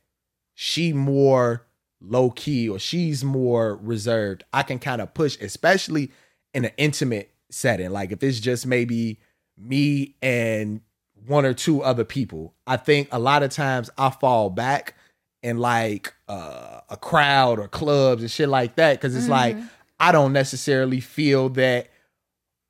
she 0.54 0.92
more 0.92 1.66
low 2.00 2.30
key 2.30 2.68
or 2.68 2.78
she's 2.78 3.22
more 3.22 3.76
reserved, 3.76 4.44
I 4.52 4.62
can 4.62 4.78
kind 4.78 5.00
of 5.00 5.14
push, 5.14 5.38
especially 5.40 6.10
in 6.52 6.64
an 6.64 6.72
intimate 6.76 7.32
setting. 7.50 7.90
Like 7.90 8.12
if 8.12 8.22
it's 8.22 8.40
just 8.40 8.66
maybe 8.66 9.20
me 9.56 10.16
and 10.22 10.80
one 11.26 11.44
or 11.44 11.54
two 11.54 11.82
other 11.82 12.04
people, 12.04 12.54
I 12.66 12.76
think 12.76 13.08
a 13.12 13.18
lot 13.18 13.42
of 13.42 13.50
times 13.50 13.90
I 13.96 14.10
fall 14.10 14.50
back 14.50 14.94
in 15.42 15.58
like 15.58 16.12
uh, 16.28 16.80
a 16.88 16.96
crowd 16.96 17.58
or 17.58 17.68
clubs 17.68 18.22
and 18.22 18.30
shit 18.30 18.48
like 18.48 18.76
that 18.76 18.94
because 18.94 19.14
it's 19.14 19.28
like 19.28 19.56
I 20.00 20.12
don't 20.12 20.32
necessarily 20.32 21.00
feel 21.00 21.50
that 21.50 21.88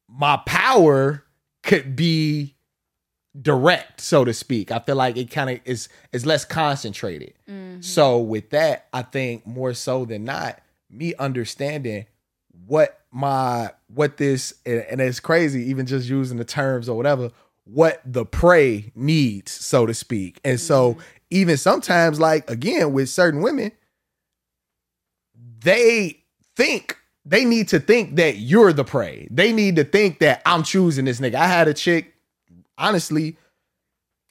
my 0.09 0.37
power 0.47 1.25
could 1.63 1.97
be 1.97 2.55
direct, 3.41 4.01
so 4.01 4.25
to 4.25 4.33
speak. 4.33 4.73
I 4.73 4.81
feel 4.81 4.97
like 4.97 5.17
it 5.17 5.31
kind 5.31 5.51
of 5.51 5.61
is 5.65 5.89
is 6.13 6.27
less 6.27 6.45
concentrated. 6.45 7.35
Mm-hmm. 7.49 7.81
So 7.81 8.19
with 8.19 8.51
that, 8.51 8.89
I 8.93 9.03
think 9.03 9.47
more 9.47 9.75
so 9.75 10.05
than 10.05 10.25
not, 10.25 10.61
me 10.91 11.15
understanding 11.19 12.07
what 12.67 13.01
my 13.13 13.71
what 13.89 14.17
this 14.17 14.55
and, 14.67 14.85
and 14.91 15.01
it's 15.01 15.21
crazy, 15.21 15.63
even 15.71 15.87
just 15.87 16.09
using 16.09 16.39
the 16.39 16.45
terms 16.45 16.89
or 16.89 16.97
whatever, 16.97 17.31
what 17.65 18.01
the 18.05 18.25
prey 18.25 18.93
needs, 18.95 19.53
so 19.53 19.87
to 19.87 19.95
speak. 19.95 20.41
And 20.45 20.59
so 20.59 20.95
mm-hmm. 20.95 21.01
even 21.31 21.57
sometimes, 21.57 22.19
like 22.21 22.51
again, 22.51 22.93
with 22.93 23.09
certain 23.09 23.43
women, 23.43 23.73
they 25.61 26.25
think 26.57 26.97
they 27.25 27.45
need 27.45 27.69
to 27.69 27.81
think 27.81 28.17
that 28.17 28.37
you're 28.39 28.73
the 28.73 28.85
prey. 28.85 29.29
They 29.31 29.53
need 29.53 29.77
to 29.77 29.85
think 29.85 30.19
that 30.21 30.43
I'm 30.47 30.63
choosing 30.63 31.05
this 31.05 31.21
nigga. 31.21 31.35
I 31.35 31.47
had 31.47 31.69
a 31.69 31.75
chick, 31.75 32.15
honestly, 32.79 33.37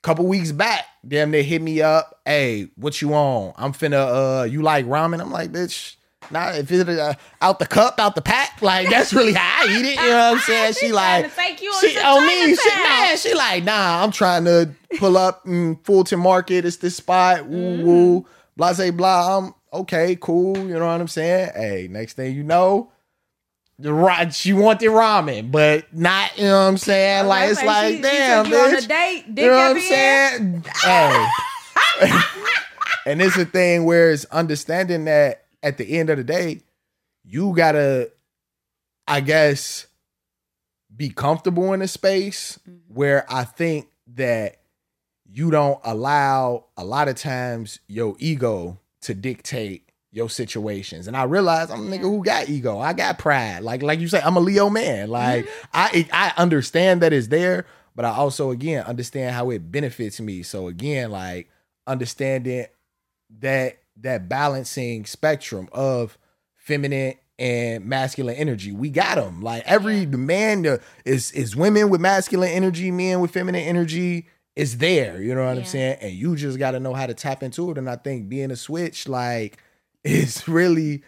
couple 0.02 0.26
weeks 0.28 0.52
back, 0.52 0.86
damn, 1.08 1.32
they 1.32 1.44
hit 1.44 1.62
me 1.62 1.82
up. 1.82 2.20
Hey, 2.26 2.70
what 2.76 3.02
you 3.02 3.14
on? 3.14 3.54
I'm 3.58 3.74
finna 3.74 4.42
uh 4.42 4.44
you 4.44 4.62
like 4.62 4.86
ramen? 4.86 5.20
I'm 5.22 5.32
like, 5.32 5.52
bitch. 5.52 5.96
Nah, 6.32 6.52
if 6.52 6.72
it's 6.72 6.88
uh, 6.88 7.14
out 7.42 7.60
the 7.60 7.66
cup, 7.66 8.00
out 8.00 8.14
the 8.14 8.22
pack, 8.22 8.62
like 8.62 8.90
that's 8.90 9.14
really 9.14 9.34
how 9.34 9.66
I 9.66 9.78
eat 9.78 9.86
it. 9.86 9.96
You 9.96 10.10
know 10.10 10.32
what 10.32 10.34
I'm 10.36 10.40
saying? 10.40 10.74
She 10.74 10.92
like, 10.94 11.22
trying 11.26 11.30
to 11.30 11.36
take 11.36 11.62
you 11.62 11.74
she 11.82 11.98
on 12.00 12.26
me. 12.28 12.56
She, 12.56 12.70
nah, 12.84 13.16
she 13.16 13.34
like, 13.34 13.64
nah, 13.64 14.04
I'm 14.04 14.12
trying 14.12 14.46
to 14.46 14.70
pull 15.00 15.18
up 15.18 15.48
in 15.48 15.78
Fulton 15.84 16.20
Market. 16.20 16.66
It's 16.66 16.78
this 16.78 16.96
spot. 16.98 17.46
Woo 17.48 17.58
Mm-hmm. 17.78 17.84
woo. 17.86 18.26
Blah 18.58 18.74
say 18.74 18.90
blah. 18.92 19.38
I'm 19.40 19.54
okay, 19.74 20.18
cool. 20.20 20.58
You 20.58 20.76
know 20.80 20.88
what 20.88 21.02
I'm 21.02 21.08
saying? 21.08 21.52
Hey, 21.56 21.88
next 21.90 22.14
thing 22.14 22.36
you 22.36 22.44
know, 22.44 22.92
the 23.78 23.94
right 23.94 24.34
she 24.34 24.54
wanted 24.54 24.90
ramen, 24.90 25.52
but 25.52 25.94
not, 25.94 26.38
you 26.38 26.44
know 26.44 26.64
what 26.64 26.68
I'm 26.68 26.78
saying? 26.78 27.28
Like 27.28 27.50
it's 27.50 27.64
like, 27.64 27.96
she 27.96 28.02
damn, 28.02 28.46
took 28.46 28.54
you 28.54 28.60
on 28.60 28.76
a 28.76 28.82
date, 28.82 29.36
dick 29.36 29.46
You 29.46 29.52
know 29.52 29.58
what 29.58 29.76
I'm 29.78 29.82
saying? 29.82 30.66
Hey. 30.84 31.28
and 33.06 33.22
it's 33.22 33.38
a 33.38 33.46
thing 33.46 33.86
where 33.86 34.12
it's 34.12 34.26
understanding 34.26 35.06
that 35.06 35.46
at 35.64 35.78
the 35.78 35.98
end 35.98 36.10
of 36.10 36.18
the 36.18 36.24
day, 36.24 36.62
you 37.24 37.54
gotta, 37.56 38.12
I 39.08 39.22
guess, 39.22 39.88
be 40.96 41.10
comfortable 41.10 41.74
in 41.74 41.82
a 41.82 41.88
space 41.88 42.60
Mm-hmm. 42.68 42.94
where 42.94 43.26
I 43.32 43.44
think 43.46 43.88
that 44.16 44.58
you 45.32 45.52
don't 45.52 45.80
allow 45.84 46.66
a 46.76 46.84
lot 46.84 47.08
of 47.08 47.16
times 47.16 47.80
your 47.88 48.16
ego 48.20 48.80
to 49.02 49.14
dictate 49.14 49.90
your 50.12 50.30
situations. 50.30 51.08
And 51.08 51.16
I 51.16 51.24
realize 51.24 51.70
I'm 51.70 51.92
a 51.92 51.98
nigga 51.98 52.02
who 52.02 52.24
got 52.24 52.50
ego. 52.50 52.80
I 52.80 52.94
got 52.94 53.20
pride. 53.20 53.62
Like 53.62 53.84
like 53.84 54.00
you 54.00 54.08
say, 54.08 54.22
I'm 54.22 54.36
a 54.36 54.40
Leo 54.40 54.70
man. 54.70 55.10
Like 55.10 55.48
I 55.74 56.08
I 56.12 56.34
understand 56.38 57.02
that 57.02 57.14
it's 57.14 57.28
there, 57.28 57.66
but 57.96 58.06
I 58.06 58.10
also 58.10 58.52
again 58.52 58.84
understand 58.86 59.36
how 59.36 59.50
it 59.52 59.72
benefits 59.72 60.20
me. 60.20 60.44
So 60.44 60.68
again, 60.68 61.12
like 61.12 61.50
understanding 61.86 62.66
that 63.40 63.80
that 63.98 64.30
balancing 64.30 65.06
spectrum 65.06 65.70
of 65.72 66.18
feminine 66.56 67.16
and 67.38 67.86
masculine 67.86 68.36
energy. 68.36 68.72
We 68.72 68.90
got 68.90 69.16
them. 69.16 69.42
Like 69.42 69.64
every 69.66 70.06
man 70.06 70.66
uh, 70.66 70.78
is 71.06 71.32
is 71.32 71.56
women 71.56 71.90
with 71.90 72.02
masculine 72.02 72.50
energy, 72.50 72.92
men 72.92 73.20
with 73.20 73.32
feminine 73.32 73.62
energy 73.62 74.28
is 74.60 74.78
there. 74.78 75.22
You 75.22 75.34
know 75.36 75.46
what 75.46 75.58
I'm 75.58 75.66
saying? 75.66 75.98
And 76.02 76.12
you 76.12 76.36
just 76.36 76.60
got 76.60 76.72
to 76.72 76.80
know 76.80 76.94
how 76.94 77.06
to 77.08 77.14
tap 77.14 77.42
into 77.44 77.72
it. 77.72 77.78
And 77.78 77.90
I 77.90 77.96
think 77.96 78.30
being 78.30 78.52
a 78.52 78.56
switch, 78.56 79.08
like, 79.08 79.58
is 80.04 80.48
really 80.48 81.04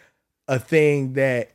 a 0.48 0.58
thing 0.58 1.12
that 1.14 1.52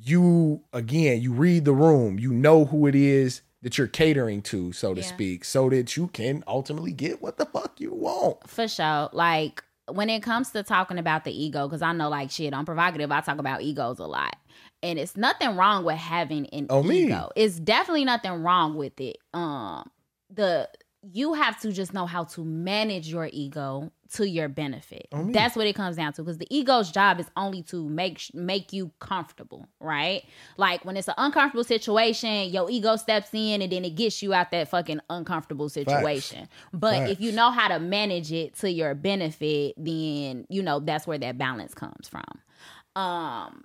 you 0.00 0.62
again 0.72 1.20
you 1.20 1.32
read 1.32 1.64
the 1.64 1.72
room. 1.72 2.18
You 2.18 2.32
know 2.32 2.64
who 2.64 2.86
it 2.86 2.94
is 2.94 3.42
that 3.62 3.76
you're 3.76 3.88
catering 3.88 4.42
to, 4.42 4.72
so 4.72 4.94
to 4.94 5.00
Yeah. 5.00 5.06
speak, 5.06 5.44
so 5.44 5.68
that 5.70 5.96
you 5.96 6.06
can 6.08 6.44
ultimately 6.46 6.92
get 6.92 7.20
what 7.20 7.36
the 7.38 7.46
fuck 7.46 7.80
you 7.80 7.92
want. 7.92 8.48
For 8.48 8.68
sure. 8.68 9.08
Like 9.12 9.64
when 9.90 10.08
it 10.10 10.22
comes 10.22 10.50
to 10.52 10.62
talking 10.62 10.98
about 10.98 11.24
the 11.24 11.32
ego, 11.32 11.66
because 11.66 11.82
I 11.82 11.92
know 11.92 12.08
like 12.08 12.30
shit, 12.30 12.54
I'm 12.54 12.64
provocative. 12.64 13.10
I 13.10 13.20
talk 13.22 13.38
about 13.38 13.62
egos 13.62 13.98
a 13.98 14.06
lot. 14.06 14.36
And 14.82 14.98
it's 14.98 15.16
nothing 15.16 15.56
wrong 15.56 15.84
with 15.84 15.96
having 15.96 16.46
an 16.50 16.66
Oh, 16.70 16.84
me. 16.84 17.04
ego. 17.06 17.30
It's 17.34 17.58
definitely 17.58 18.04
nothing 18.04 18.42
wrong 18.42 18.76
with 18.76 19.00
it. 19.00 19.16
Um 19.34 19.90
the 20.30 20.68
you 21.12 21.34
have 21.34 21.60
to 21.60 21.72
just 21.72 21.94
know 21.94 22.06
how 22.06 22.24
to 22.24 22.44
manage 22.44 23.08
your 23.08 23.28
ego 23.32 23.90
to 24.12 24.28
your 24.28 24.48
benefit. 24.48 25.08
Oh. 25.12 25.30
That's 25.30 25.54
what 25.56 25.66
it 25.66 25.74
comes 25.74 25.96
down 25.96 26.12
to 26.14 26.22
because 26.22 26.38
the 26.38 26.46
ego's 26.54 26.90
job 26.90 27.20
is 27.20 27.26
only 27.36 27.62
to 27.64 27.88
make 27.88 28.22
make 28.34 28.72
you 28.72 28.90
comfortable, 28.98 29.68
right? 29.80 30.24
Like 30.56 30.84
when 30.84 30.96
it's 30.96 31.08
an 31.08 31.14
uncomfortable 31.18 31.64
situation, 31.64 32.50
your 32.50 32.70
ego 32.70 32.96
steps 32.96 33.30
in 33.32 33.62
and 33.62 33.72
then 33.72 33.84
it 33.84 33.94
gets 33.94 34.22
you 34.22 34.34
out 34.34 34.50
that 34.50 34.68
fucking 34.68 35.00
uncomfortable 35.10 35.68
situation. 35.68 36.48
But 36.72 37.10
if 37.10 37.20
you 37.20 37.32
know 37.32 37.50
how 37.50 37.68
to 37.68 37.78
manage 37.78 38.32
it 38.32 38.54
to 38.56 38.70
your 38.70 38.94
benefit, 38.94 39.74
then 39.76 40.46
you 40.48 40.62
know 40.62 40.80
that's 40.80 41.06
where 41.06 41.18
that 41.18 41.38
balance 41.38 41.74
comes 41.74 42.08
from. 42.08 43.02
Um 43.02 43.64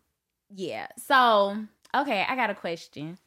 yeah. 0.56 0.88
So, 0.98 1.58
okay, 1.96 2.26
I 2.28 2.36
got 2.36 2.50
a 2.50 2.56
question. 2.56 3.18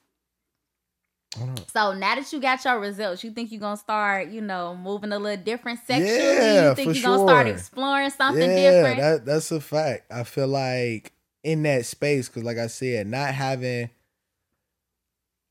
So 1.72 1.92
now 1.92 2.14
that 2.14 2.32
you 2.32 2.40
got 2.40 2.64
your 2.64 2.80
results, 2.80 3.22
you 3.22 3.30
think 3.30 3.52
you're 3.52 3.60
gonna 3.60 3.76
start, 3.76 4.28
you 4.28 4.40
know, 4.40 4.74
moving 4.74 5.12
a 5.12 5.18
little 5.18 5.42
different 5.42 5.80
sexually? 5.80 6.06
Yeah, 6.06 6.70
you 6.70 6.74
think 6.74 6.92
for 6.92 6.98
you're 6.98 7.02
gonna 7.04 7.28
start 7.28 7.46
exploring 7.48 8.10
something 8.10 8.40
yeah, 8.50 8.72
different? 8.72 9.00
that 9.00 9.26
that's 9.26 9.50
a 9.52 9.60
fact. 9.60 10.10
I 10.10 10.24
feel 10.24 10.48
like 10.48 11.12
in 11.44 11.62
that 11.64 11.86
space, 11.86 12.28
because 12.28 12.44
like 12.44 12.58
I 12.58 12.68
said, 12.68 13.06
not 13.06 13.34
having 13.34 13.90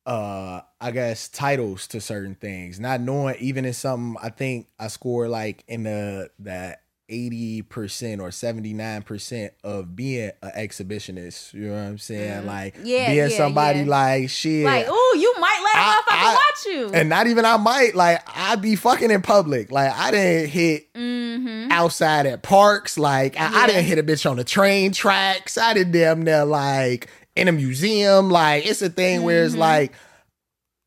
uh 0.06 0.62
I 0.80 0.92
guess 0.92 1.30
titles 1.30 1.88
to 1.88 2.02
certain 2.02 2.36
things, 2.36 2.80
not 2.80 3.02
knowing 3.02 3.36
even 3.40 3.66
in 3.66 3.74
something 3.74 4.18
I 4.22 4.30
think 4.30 4.68
I 4.80 4.88
scored 4.88 5.30
like 5.30 5.64
in 5.68 5.84
the 5.84 6.30
that 6.40 6.82
80% 7.10 8.20
or 8.20 8.30
79% 8.30 9.50
of 9.64 9.96
being 9.96 10.32
an 10.42 10.52
exhibitionist. 10.58 11.54
You 11.54 11.68
know 11.68 11.74
what 11.74 11.80
I'm 11.80 11.98
saying? 11.98 12.46
Like 12.46 12.76
Mm-hmm. 12.76 12.86
Yeah, 12.86 13.06
being 13.08 13.18
yeah, 13.18 13.38
somebody 13.38 13.80
yeah. 13.80 13.86
like 13.86 14.30
shit. 14.30 14.66
Like, 14.66 14.88
ooh, 14.88 15.18
you 15.18 15.34
might 15.40 15.62
let 15.64 15.76
a 15.76 15.86
I- 15.86 16.02
motherfucker 16.02 16.16
I- 16.18 16.34
watch 16.34 16.66
you. 16.66 16.90
and 16.94 17.10
not 17.10 17.28
even 17.28 17.46
I 17.46 17.58
might 17.58 17.96
like 17.96 18.22
I'd 18.36 18.62
be 18.62 18.76
fucking 18.76 19.12
in 19.12 19.22
public. 19.22 19.72
Like 19.72 19.92
I 19.94 20.12
didn't 20.12 20.50
hit 20.50 20.94
mm-hmm. 20.94 21.72
outside 21.72 22.26
at 22.26 22.42
parks. 22.44 22.98
Like 22.98 23.40
I, 23.40 23.64
I 23.64 23.68
didn't 23.68 23.86
hit 23.86 23.98
a 24.00 24.04
bitch 24.04 24.30
on 24.30 24.38
the 24.38 24.44
train 24.44 24.92
tracks. 24.92 25.58
I 25.58 25.74
did 25.74 25.92
damn 25.92 26.24
near 26.24 26.46
like 26.46 27.10
in 27.36 27.48
a 27.48 27.52
museum. 27.52 28.30
Like 28.30 28.66
it's 28.66 28.82
a 28.82 28.90
thing 28.90 29.24
where 29.24 29.36
Mm-hmm. 29.46 29.54
it's 29.54 29.56
like 29.56 29.92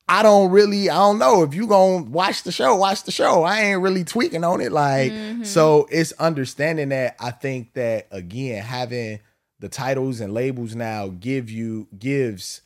I 0.08 0.22
don't 0.22 0.50
really 0.50 0.88
I 0.90 0.94
don't 0.96 1.18
know 1.18 1.42
if 1.42 1.54
you 1.54 1.66
gonna 1.66 2.02
watch 2.04 2.42
the 2.42 2.52
show. 2.52 2.76
Watch 2.76 3.02
the 3.04 3.10
show. 3.12 3.42
I 3.42 3.60
ain't 3.60 3.82
really 3.82 4.04
tweaking 4.04 4.44
on 4.44 4.60
it. 4.60 4.72
Like 4.72 5.12
Mm-hmm. 5.12 5.44
so, 5.44 5.86
it's 5.90 6.12
understanding 6.12 6.88
that. 6.90 7.16
I 7.20 7.30
think 7.30 7.74
that 7.74 8.06
again 8.10 8.62
having 8.62 9.20
the 9.60 9.68
titles 9.68 10.20
and 10.20 10.32
labels 10.32 10.74
now 10.74 11.08
give 11.08 11.50
you 11.50 11.88
gives 11.98 12.62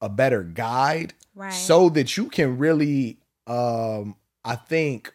a 0.00 0.08
better 0.08 0.42
guide 0.42 1.14
Right. 1.34 1.52
so 1.52 1.88
that 1.90 2.16
you 2.16 2.28
can 2.28 2.58
really 2.58 3.16
um 3.46 4.16
i 4.44 4.54
think 4.54 5.14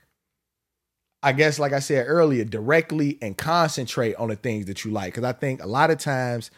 i 1.22 1.32
guess 1.32 1.60
like 1.60 1.74
i 1.74 1.80
said 1.80 2.06
earlier 2.08 2.44
directly 2.44 3.18
and 3.22 3.38
concentrate 3.38 4.16
on 4.16 4.30
the 4.30 4.36
things 4.36 4.66
that 4.66 4.84
you 4.84 4.90
like 4.92 5.14
because 5.14 5.24
i 5.26 5.32
think 5.34 5.62
a 5.62 5.68
lot 5.68 5.92
of 5.92 5.98
times 6.00 6.50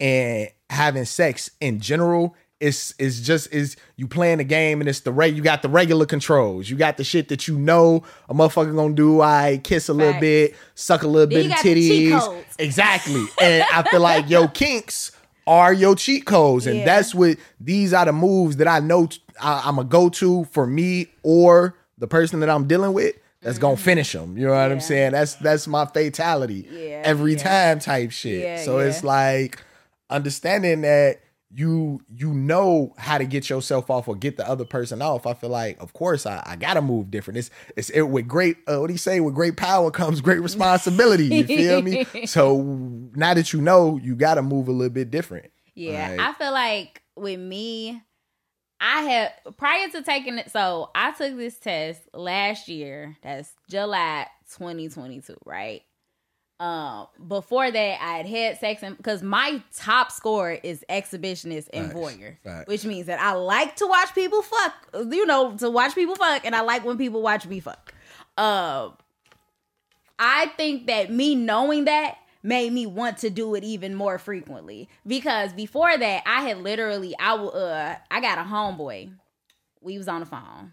and 0.00 0.48
having 0.70 1.04
sex 1.04 1.50
in 1.60 1.80
general 1.80 2.34
is 2.64 2.94
is 2.98 3.20
just 3.20 3.52
is 3.52 3.76
you 3.96 4.06
playing 4.08 4.38
the 4.38 4.44
game 4.44 4.80
and 4.80 4.88
it's 4.88 5.00
the 5.00 5.12
reg 5.12 5.36
you 5.36 5.42
got 5.42 5.62
the 5.62 5.68
regular 5.68 6.06
controls. 6.06 6.68
You 6.70 6.76
got 6.76 6.96
the 6.96 7.04
shit 7.04 7.28
that 7.28 7.46
you 7.46 7.58
know 7.58 8.02
a 8.28 8.34
motherfucker 8.34 8.74
gonna 8.74 8.94
do 8.94 9.20
i 9.20 9.60
kiss 9.62 9.88
a 9.88 9.92
little 9.94 10.18
bit 10.20 10.54
suck 10.74 11.02
a 11.02 11.06
little 11.06 11.26
Then 11.28 11.44
bit 11.44 11.46
of 11.46 11.50
got 11.56 11.62
the 11.62 11.74
cheat 11.74 12.12
titties. 12.12 12.44
exactly. 12.58 13.24
And 13.40 13.64
i 13.72 13.82
feel 13.82 14.00
like 14.00 14.28
yo 14.30 14.48
kinks 14.62 15.12
are 15.46 15.72
your 15.74 15.94
cheat 15.94 16.24
codes. 16.24 16.66
And 16.66 16.78
Yeah. 16.78 16.84
that's 16.86 17.14
what 17.14 17.36
these 17.60 17.92
are 17.92 18.06
the 18.06 18.12
moves 18.12 18.56
that 18.56 18.66
i 18.68 18.80
know 18.80 19.06
t- 19.06 19.20
I, 19.40 19.68
am 19.68 19.78
a 19.78 19.84
go-to 19.84 20.44
for 20.52 20.66
me 20.66 21.08
or 21.22 21.76
the 21.98 22.06
person 22.06 22.40
that 22.40 22.48
i'm 22.48 22.66
dealing 22.66 22.92
with 22.94 23.14
that's 23.42 23.58
gonna 23.58 23.76
finish 23.76 24.12
them 24.12 24.38
you 24.38 24.46
know 24.46 24.52
what 24.52 24.60
i'm 24.72 24.78
Mm-hmm. 24.78 24.80
Saying? 24.80 25.12
That's 25.12 25.34
that's 25.34 25.66
my 25.66 25.84
fatality 25.86 26.66
Yeah, 26.70 27.02
every 27.04 27.34
yeah. 27.34 27.42
time 27.42 27.78
type 27.78 28.10
shit. 28.10 28.42
Yeah, 28.42 28.62
so 28.64 28.78
it's 28.78 29.04
like 29.04 29.60
understanding 30.10 30.82
that 30.82 31.20
you 31.56 32.00
you 32.12 32.32
know 32.34 32.92
how 32.98 33.18
to 33.18 33.24
get 33.24 33.48
yourself 33.48 33.90
off 33.90 34.08
or 34.08 34.16
get 34.16 34.36
the 34.36 34.48
other 34.48 34.64
person 34.64 35.00
off. 35.00 35.26
I 35.26 35.34
feel 35.34 35.50
like, 35.50 35.80
of 35.80 35.92
course, 35.92 36.26
I, 36.26 36.42
I 36.44 36.56
gotta 36.56 36.82
move 36.82 37.10
different. 37.10 37.38
It's 37.38 37.50
it's 37.76 37.90
it, 37.90 38.02
with 38.02 38.26
great 38.26 38.56
uh, 38.66 38.78
what 38.78 38.88
do 38.88 38.92
you 38.94 38.98
say? 38.98 39.20
With 39.20 39.34
great 39.34 39.56
power 39.56 39.90
comes 39.90 40.20
great 40.20 40.40
responsibility. 40.40 41.26
You 41.26 41.44
feel 41.46 41.82
me? 41.82 42.06
So 42.26 42.60
now 43.14 43.34
that 43.34 43.52
you 43.52 43.60
know, 43.60 43.96
you 44.02 44.16
gotta 44.16 44.42
move 44.42 44.68
a 44.68 44.72
little 44.72 44.92
bit 44.92 45.10
different. 45.10 45.50
Yeah, 45.74 46.10
Like- 46.10 46.20
I 46.20 46.32
feel 46.34 46.52
like 46.52 47.02
with 47.16 47.38
me, 47.40 48.02
I 48.80 49.02
have 49.02 49.56
prior 49.56 49.88
to 49.90 50.02
taking 50.02 50.38
it. 50.38 50.50
So 50.50 50.90
I 50.94 51.12
took 51.12 51.36
this 51.36 51.58
test 51.58 52.00
last 52.12 52.68
year. 52.68 53.16
That's 53.22 53.52
July 53.70 54.26
2022, 54.56 55.36
right? 55.44 55.82
Um, 56.60 57.08
before 57.26 57.70
that, 57.70 57.98
I 58.00 58.18
had 58.18 58.26
had 58.26 58.58
sex 58.58 58.82
because 58.96 59.22
my 59.22 59.62
top 59.76 60.12
score 60.12 60.52
is 60.52 60.84
exhibitionist 60.88 61.68
and 61.72 61.86
Facts, 61.86 61.98
voyeur, 61.98 62.36
facts. 62.44 62.68
which 62.68 62.84
means 62.84 63.06
that 63.06 63.20
I 63.20 63.32
like 63.32 63.76
to 63.76 63.86
watch 63.86 64.14
people 64.14 64.40
fuck. 64.42 64.72
You 64.94 65.26
know, 65.26 65.56
to 65.56 65.68
watch 65.70 65.94
people 65.94 66.14
fuck, 66.14 66.44
and 66.46 66.54
I 66.54 66.60
like 66.60 66.84
when 66.84 66.96
people 66.96 67.22
watch 67.22 67.46
me 67.46 67.58
fuck. 67.60 67.92
Um, 68.38 68.94
I 70.18 70.46
think 70.56 70.86
that 70.86 71.10
me 71.12 71.34
knowing 71.34 71.86
that 71.86 72.16
made 72.42 72.72
me 72.72 72.86
want 72.86 73.18
to 73.18 73.30
do 73.30 73.54
it 73.56 73.64
even 73.64 73.94
more 73.94 74.18
frequently 74.18 74.88
because 75.06 75.52
before 75.54 75.96
that 75.96 76.22
I 76.26 76.42
had 76.42 76.58
literally 76.58 77.14
I 77.18 77.34
uh 77.34 77.96
I 78.10 78.20
got 78.20 78.38
a 78.38 78.42
homeboy. 78.42 79.12
We 79.80 79.98
was 79.98 80.08
on 80.08 80.20
the 80.20 80.26
phone. 80.26 80.72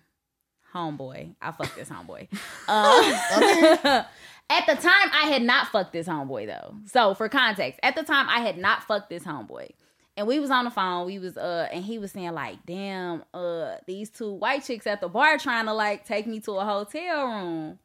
Homeboy. 0.73 1.35
I 1.41 1.51
fucked 1.51 1.75
this 1.75 1.89
homeboy. 1.89 2.27
Uh, 2.67 4.03
at 4.51 4.65
the 4.67 4.75
time 4.75 5.09
I 5.13 5.27
had 5.27 5.41
not 5.41 5.67
fucked 5.67 5.93
this 5.93 6.07
homeboy 6.07 6.47
though. 6.47 6.75
So 6.85 7.13
for 7.13 7.29
context, 7.29 7.79
at 7.83 7.95
the 7.95 8.03
time 8.03 8.27
I 8.29 8.39
had 8.39 8.57
not 8.57 8.83
fucked 8.83 9.09
this 9.09 9.23
homeboy. 9.23 9.71
And 10.17 10.27
we 10.27 10.39
was 10.39 10.51
on 10.51 10.65
the 10.65 10.71
phone. 10.71 11.05
We 11.05 11.19
was 11.19 11.37
uh 11.37 11.67
and 11.71 11.83
he 11.83 11.97
was 11.97 12.11
saying 12.11 12.33
like, 12.33 12.65
"Damn, 12.65 13.23
uh 13.33 13.75
these 13.87 14.09
two 14.09 14.33
white 14.33 14.63
chicks 14.63 14.85
at 14.85 15.01
the 15.01 15.07
bar 15.07 15.37
trying 15.37 15.65
to 15.65 15.73
like 15.73 16.05
take 16.05 16.27
me 16.27 16.39
to 16.41 16.51
a 16.53 16.65
hotel 16.65 17.27
room." 17.27 17.79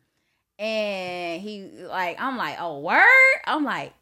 And 0.59 1.43
he 1.43 1.71
like, 1.85 2.21
I'm 2.21 2.37
like, 2.37 2.57
oh 2.59 2.81
word? 2.81 3.05
I'm 3.45 3.65
like, 3.65 3.93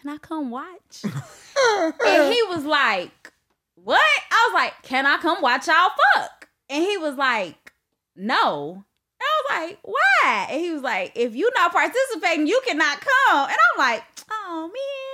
can 0.00 0.10
I 0.10 0.18
come 0.18 0.50
watch? 0.50 1.02
and 1.04 2.32
he 2.32 2.42
was 2.44 2.64
like, 2.64 3.32
what? 3.74 4.00
I 4.30 4.48
was 4.50 4.54
like, 4.54 4.74
can 4.82 5.06
I 5.06 5.16
come 5.16 5.40
watch 5.40 5.66
y'all 5.66 5.90
fuck? 6.14 6.48
And 6.68 6.82
he 6.84 6.96
was 6.98 7.16
like, 7.16 7.72
no. 8.14 8.84
And 9.18 9.26
I 9.26 9.40
was 9.40 9.68
like, 9.70 9.78
why? 9.82 10.46
And 10.50 10.60
he 10.60 10.70
was 10.72 10.82
like, 10.82 11.12
if 11.14 11.34
you're 11.34 11.52
not 11.54 11.72
participating, 11.72 12.46
you 12.46 12.60
cannot 12.66 13.00
come. 13.00 13.48
And 13.48 13.56
I'm 13.56 13.78
like, 13.78 14.04
oh 14.30 14.70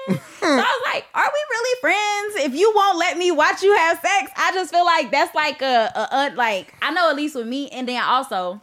man. 0.08 0.20
so 0.40 0.46
I 0.46 0.56
was 0.56 0.92
like, 0.92 1.04
are 1.14 1.30
we 1.32 1.56
really 1.56 1.80
friends? 1.80 2.46
If 2.46 2.58
you 2.58 2.72
won't 2.74 2.98
let 2.98 3.16
me 3.16 3.30
watch 3.30 3.62
you 3.62 3.74
have 3.76 4.00
sex, 4.00 4.32
I 4.36 4.50
just 4.52 4.72
feel 4.72 4.84
like 4.84 5.10
that's 5.10 5.34
like 5.34 5.62
a, 5.62 5.92
a, 5.94 6.08
a 6.12 6.34
like 6.34 6.74
I 6.82 6.90
know 6.92 7.10
at 7.10 7.16
least 7.16 7.36
with 7.36 7.46
me, 7.46 7.68
and 7.68 7.88
then 7.88 8.02
also 8.02 8.60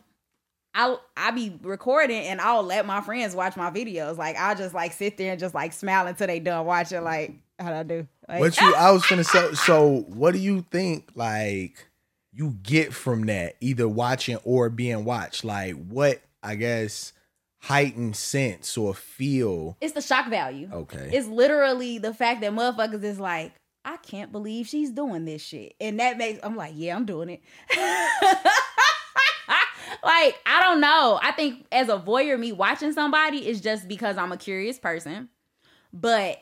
I 0.76 0.98
I 1.16 1.32
be 1.32 1.58
recording 1.62 2.26
and 2.28 2.42
I'll 2.42 2.64
let 2.64 2.86
my 2.86 3.02
friends 3.02 3.36
watch 3.36 3.56
my 3.56 3.72
videos. 3.72 4.18
Like 4.18 4.36
I'll 4.36 4.56
just 4.56 4.74
like 4.74 4.94
sit 4.94 5.18
there 5.18 5.32
and 5.32 5.40
just 5.40 5.56
like 5.56 5.74
smile 5.74 6.08
until 6.08 6.28
they 6.28 6.40
done 6.40 6.66
watching. 6.66 7.04
Like 7.04 7.34
how'd 7.58 7.74
I 7.74 7.84
do? 7.84 8.08
Like, 8.28 8.40
What 8.42 8.62
you? 8.62 8.76
I 8.76 8.92
was 8.92 9.06
gonna 9.06 9.24
say. 9.24 9.54
So, 9.54 10.06
what 10.08 10.34
do 10.34 10.40
you 10.40 10.66
think? 10.70 11.10
Like, 11.16 11.89
you 12.40 12.58
get 12.64 12.94
from 12.94 13.26
that 13.26 13.58
either 13.60 13.86
watching 13.88 14.38
or 14.46 14.70
being 14.70 15.04
watched. 15.04 15.44
Like, 15.44 15.74
what? 15.74 16.22
I 16.42 16.56
guess 16.56 17.12
heightened 17.62 18.16
sense 18.16 18.78
or 18.78 18.94
feel. 18.94 19.76
it's 19.82 19.92
the 19.92 20.02
shock 20.02 20.30
value. 20.30 20.70
Okay. 20.72 21.10
It's 21.12 21.28
literally 21.28 21.98
the 21.98 22.14
fact 22.14 22.40
that 22.40 22.54
motherfuckers 22.54 23.04
is 23.04 23.20
like, 23.20 23.52
I 23.84 23.98
can't 23.98 24.32
believe 24.32 24.68
she's 24.68 24.90
doing 24.90 25.26
this 25.26 25.42
shit. 25.42 25.76
And 25.82 26.00
that 26.00 26.18
makes 26.18 26.40
I'm 26.42 26.56
like, 26.56 26.72
yeah, 26.76 26.96
I'm 26.96 27.06
doing 27.06 27.28
it. 27.28 27.42
like, 30.02 30.36
I 30.46 30.62
don't 30.62 30.80
know. 30.80 31.20
I 31.22 31.34
think 31.36 31.66
as 31.74 31.90
a 31.90 31.98
voyeur, 31.98 32.40
me 32.40 32.54
watching 32.54 32.94
somebody 32.94 33.46
is 33.46 33.60
just 33.60 33.90
because 33.90 34.18
I'm 34.18 34.32
a 34.32 34.38
curious 34.38 34.80
person. 34.80 35.28
But 35.92 36.42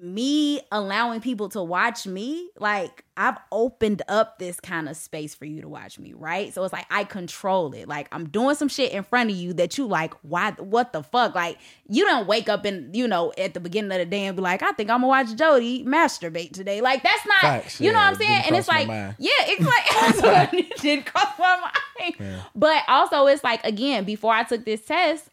me 0.00 0.60
allowing 0.70 1.20
people 1.20 1.48
to 1.50 1.62
watch 1.62 2.06
me, 2.06 2.50
like 2.58 3.04
I've 3.16 3.36
opened 3.50 4.02
up 4.08 4.38
this 4.38 4.60
kind 4.60 4.88
of 4.88 4.96
space 4.96 5.34
for 5.34 5.44
you 5.44 5.60
to 5.60 5.68
watch 5.68 5.98
me, 5.98 6.12
right? 6.14 6.54
So 6.54 6.62
it's 6.62 6.72
like 6.72 6.86
I 6.90 7.04
control 7.04 7.72
it. 7.74 7.88
Like 7.88 8.08
I'm 8.12 8.28
doing 8.28 8.54
some 8.54 8.68
shit 8.68 8.92
in 8.92 9.02
front 9.02 9.30
of 9.30 9.36
you 9.36 9.52
that 9.54 9.76
you 9.76 9.86
like, 9.86 10.14
why 10.22 10.52
what 10.52 10.92
the 10.92 11.02
fuck? 11.02 11.34
Like 11.34 11.58
you 11.88 12.04
don't 12.04 12.26
wake 12.26 12.48
up 12.48 12.64
and 12.64 12.94
you 12.94 13.08
know 13.08 13.32
at 13.36 13.54
the 13.54 13.60
beginning 13.60 13.90
of 13.92 13.98
the 13.98 14.06
day 14.06 14.26
and 14.26 14.36
be 14.36 14.42
like, 14.42 14.62
I 14.62 14.72
think 14.72 14.88
I'm 14.90 14.98
gonna 15.00 15.08
watch 15.08 15.34
Jody 15.34 15.84
masturbate 15.84 16.52
today. 16.52 16.80
Like 16.80 17.02
that's 17.02 17.26
not 17.26 17.40
Facts, 17.40 17.80
you 17.80 17.92
know 17.92 17.98
yeah, 17.98 18.04
what 18.04 18.12
I'm 18.12 18.14
saying? 18.16 18.42
And 18.46 18.56
it's 18.56 18.68
like, 18.68 18.86
yeah, 18.86 19.10
it's 19.18 20.22
like 20.22 20.52
it 20.54 20.76
didn't 20.80 21.06
cross 21.06 21.38
my 21.38 21.70
mind. 22.00 22.14
But 22.54 22.82
also 22.86 23.26
it's 23.26 23.42
like 23.42 23.64
again, 23.64 24.04
before 24.04 24.32
I 24.32 24.44
took 24.44 24.64
this 24.64 24.84
test, 24.84 25.28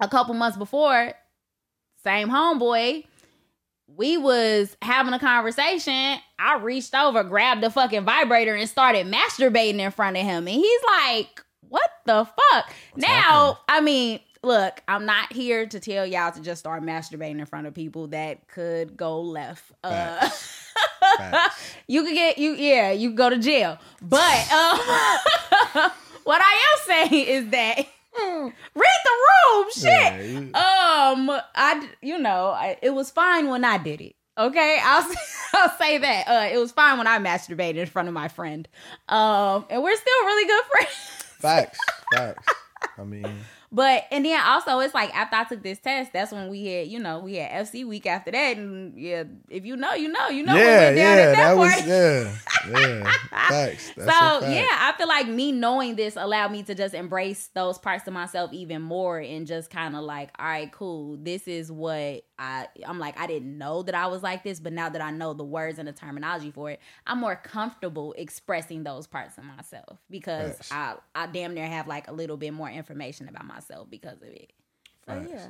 a 0.00 0.08
couple 0.08 0.34
months 0.34 0.56
before, 0.56 1.12
same 2.02 2.28
homeboy, 2.28 3.04
we 3.96 4.16
was 4.16 4.76
having 4.82 5.12
a 5.12 5.18
conversation. 5.18 6.18
I 6.38 6.56
reached 6.60 6.94
over, 6.94 7.22
grabbed 7.24 7.62
the 7.62 7.70
fucking 7.70 8.04
vibrator, 8.04 8.54
and 8.54 8.68
started 8.68 9.06
masturbating 9.06 9.78
in 9.78 9.90
front 9.90 10.16
of 10.16 10.22
him. 10.22 10.46
And 10.46 10.56
he's 10.56 10.80
like, 10.86 11.44
What 11.68 11.90
the 12.06 12.24
fuck? 12.24 12.72
now, 12.96 13.58
I 13.68 13.80
mean, 13.80 14.20
look, 14.42 14.82
I'm 14.88 15.06
not 15.06 15.32
here 15.32 15.66
to 15.66 15.80
tell 15.80 16.06
y'all 16.06 16.32
to 16.32 16.40
just 16.40 16.60
start 16.60 16.82
masturbating 16.82 17.38
in 17.40 17.46
front 17.46 17.66
of 17.66 17.74
people. 17.74 18.08
That 18.08 18.48
could 18.48 18.96
go 18.96 19.20
left. 19.20 19.70
Uh 19.84 20.28
Facts. 21.16 21.74
you 21.86 22.04
could 22.04 22.14
get 22.14 22.38
you 22.38 22.54
yeah 22.54 22.92
you 22.92 23.10
could 23.10 23.16
go 23.16 23.30
to 23.30 23.38
jail 23.38 23.78
but 24.00 24.52
um 24.52 24.78
what 26.24 26.40
i 26.40 26.52
am 26.52 27.10
saying 27.10 27.26
is 27.26 27.50
that 27.50 27.86
read 28.18 28.52
the 28.74 29.16
room 29.54 29.66
shit 29.72 29.82
Yeah, 29.84 30.20
you- 30.20 30.54
um 30.54 31.40
I 31.54 31.88
you 32.02 32.18
know 32.18 32.48
I, 32.48 32.76
it 32.82 32.90
was 32.90 33.10
fine 33.10 33.48
when 33.48 33.64
i 33.64 33.78
did 33.78 34.00
it 34.00 34.16
okay 34.38 34.78
i'll 34.84 35.08
i'll 35.54 35.70
say 35.78 35.98
that 35.98 36.28
uh 36.28 36.48
it 36.54 36.58
was 36.58 36.72
fine 36.72 36.98
when 36.98 37.06
i 37.06 37.18
masturbated 37.18 37.76
in 37.76 37.86
front 37.86 38.08
of 38.08 38.14
my 38.14 38.28
friend 38.28 38.68
um 39.08 39.64
and 39.70 39.82
we're 39.82 39.96
still 39.96 40.24
really 40.26 40.46
good 40.46 40.64
friends 40.64 41.16
Facts. 41.40 41.78
Facts. 42.14 42.46
I 42.98 43.02
mean, 43.04 43.26
But 43.72 44.06
and 44.10 44.24
then 44.24 44.40
also 44.44 44.80
it's 44.80 44.94
like 44.94 45.14
after 45.16 45.36
I 45.36 45.44
took 45.44 45.62
this 45.62 45.78
test, 45.78 46.12
that's 46.12 46.32
when 46.32 46.48
we 46.48 46.66
had, 46.66 46.88
you 46.88 46.98
know, 46.98 47.20
we 47.20 47.36
had 47.36 47.66
FC 47.66 47.86
week 47.86 48.04
after 48.04 48.32
that. 48.32 48.56
And 48.56 48.98
yeah, 48.98 49.22
if 49.48 49.64
you 49.64 49.76
know, 49.76 49.94
you 49.94 50.08
know, 50.08 50.28
you 50.28 50.42
know 50.42 50.54
what 50.54 50.60
yeah, 50.60 50.80
went 50.80 50.96
down 50.96 51.16
yeah, 51.16 51.22
at 51.22 51.36
that, 51.36 51.36
that 51.36 51.56
was 51.56 51.86
yeah, 51.86 52.36
yeah. 52.68 53.12
Facts. 53.30 53.92
That's 53.96 54.18
so 54.18 54.40
fact. 54.40 54.52
yeah, 54.52 54.66
I 54.68 54.92
feel 54.98 55.06
like 55.06 55.28
me 55.28 55.52
knowing 55.52 55.94
this 55.94 56.16
allowed 56.16 56.50
me 56.50 56.64
to 56.64 56.74
just 56.74 56.94
embrace 56.94 57.48
those 57.54 57.78
parts 57.78 58.08
of 58.08 58.12
myself 58.12 58.52
even 58.52 58.82
more 58.82 59.20
and 59.20 59.46
just 59.46 59.70
kind 59.70 59.94
of 59.94 60.02
like, 60.02 60.30
all 60.40 60.46
right, 60.46 60.72
cool. 60.72 61.16
This 61.18 61.46
is 61.46 61.70
what 61.70 62.24
I 62.40 62.66
I'm 62.84 62.98
like, 62.98 63.20
I 63.20 63.28
didn't 63.28 63.56
know 63.56 63.84
that 63.84 63.94
I 63.94 64.08
was 64.08 64.20
like 64.20 64.42
this, 64.42 64.58
but 64.58 64.72
now 64.72 64.88
that 64.88 65.00
I 65.00 65.12
know 65.12 65.32
the 65.32 65.44
words 65.44 65.78
and 65.78 65.86
the 65.86 65.92
terminology 65.92 66.50
for 66.50 66.72
it, 66.72 66.80
I'm 67.06 67.20
more 67.20 67.36
comfortable 67.36 68.14
expressing 68.18 68.82
those 68.82 69.06
parts 69.06 69.38
of 69.38 69.44
myself 69.44 69.96
because 70.10 70.56
Facts. 70.56 70.72
I 70.72 70.96
I 71.14 71.26
damn 71.28 71.54
near 71.54 71.68
have 71.68 71.86
like 71.86 72.08
a 72.08 72.12
little 72.12 72.36
bit 72.36 72.52
more 72.52 72.68
information 72.68 73.28
about 73.28 73.44
myself 73.44 73.59
because 73.90 74.22
of 74.22 74.28
it. 74.28 74.52
So 75.06 75.14
Facts. 75.14 75.30
yeah. 75.30 75.48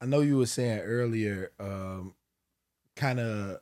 I 0.00 0.06
know 0.06 0.20
you 0.20 0.38
were 0.38 0.46
saying 0.46 0.80
earlier, 0.80 1.50
um, 1.58 2.14
kind 2.96 3.20
of 3.20 3.58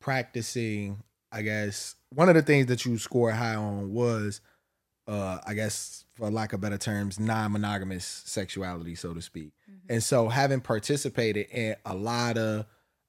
practicing. 0.00 1.02
I 1.30 1.42
guess 1.42 1.94
one 2.10 2.28
of 2.28 2.34
the 2.34 2.42
things 2.42 2.66
that 2.66 2.84
you 2.84 2.98
scored 2.98 3.34
high 3.34 3.54
on 3.54 3.92
was, 3.92 4.40
uh, 5.08 5.38
I 5.46 5.54
guess, 5.54 6.04
for 6.14 6.30
lack 6.30 6.52
of 6.52 6.60
better 6.60 6.78
terms, 6.78 7.18
non-monogamous 7.18 8.04
sexuality, 8.04 8.94
so 8.94 9.14
to 9.14 9.22
speak. 9.22 9.52
And 9.88 10.02
so, 10.02 10.28
having 10.28 10.60
participated 10.60 11.48
in 11.50 11.76
a 11.84 11.94
lot 11.94 12.38
of, 12.38 12.66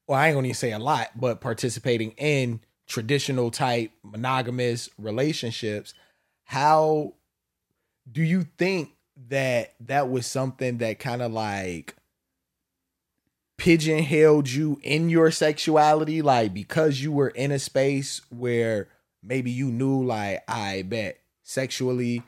well, 0.07 0.17
I 0.17 0.27
ain't 0.27 0.35
gonna 0.35 0.47
even 0.47 0.55
say 0.55 0.71
a 0.71 0.79
lot, 0.79 1.09
but 1.15 1.41
participating 1.41 2.11
in 2.11 2.61
traditional 2.87 3.51
type 3.51 3.91
monogamous 4.03 4.89
relationships, 4.97 5.93
how 6.45 7.13
do 8.11 8.21
you 8.21 8.45
think 8.57 8.91
that 9.29 9.73
that 9.79 10.09
was 10.09 10.25
something 10.25 10.79
that 10.79 10.99
kind 10.99 11.21
of 11.21 11.31
like 11.31 11.95
pigeonholed 13.57 14.49
you 14.49 14.79
in 14.81 15.09
your 15.09 15.29
sexuality 15.29 16.21
like 16.21 16.53
because 16.53 17.01
you 17.01 17.11
were 17.11 17.29
in 17.29 17.51
a 17.51 17.59
space 17.59 18.21
where 18.29 18.89
maybe 19.21 19.51
you 19.51 19.67
knew 19.67 20.03
like 20.03 20.43
i 20.47 20.81
bet 20.81 21.19
sexually 21.43 22.23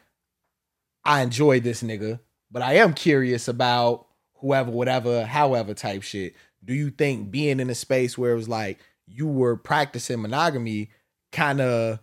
i 1.04 1.22
enjoy 1.22 1.60
this 1.60 1.82
nigga 1.82 2.20
but 2.52 2.62
i 2.62 2.76
am 2.76 2.94
curious 2.94 3.48
about 3.48 4.06
whoever 4.46 4.70
whatever 4.70 5.26
however 5.26 5.74
type 5.74 6.04
shit. 6.04 6.36
Do 6.64 6.74
you 6.74 6.92
think 6.92 7.32
being 7.32 7.60
in 7.60 7.70
a 7.70 7.76
space 7.76 8.18
where 8.18 8.34
it 8.34 8.36
was 8.36 8.50
like 8.50 8.80
you 9.08 9.28
were 9.28 9.56
practicing 9.56 10.22
monogamy 10.22 10.90
kind 11.32 11.62
of 11.62 12.00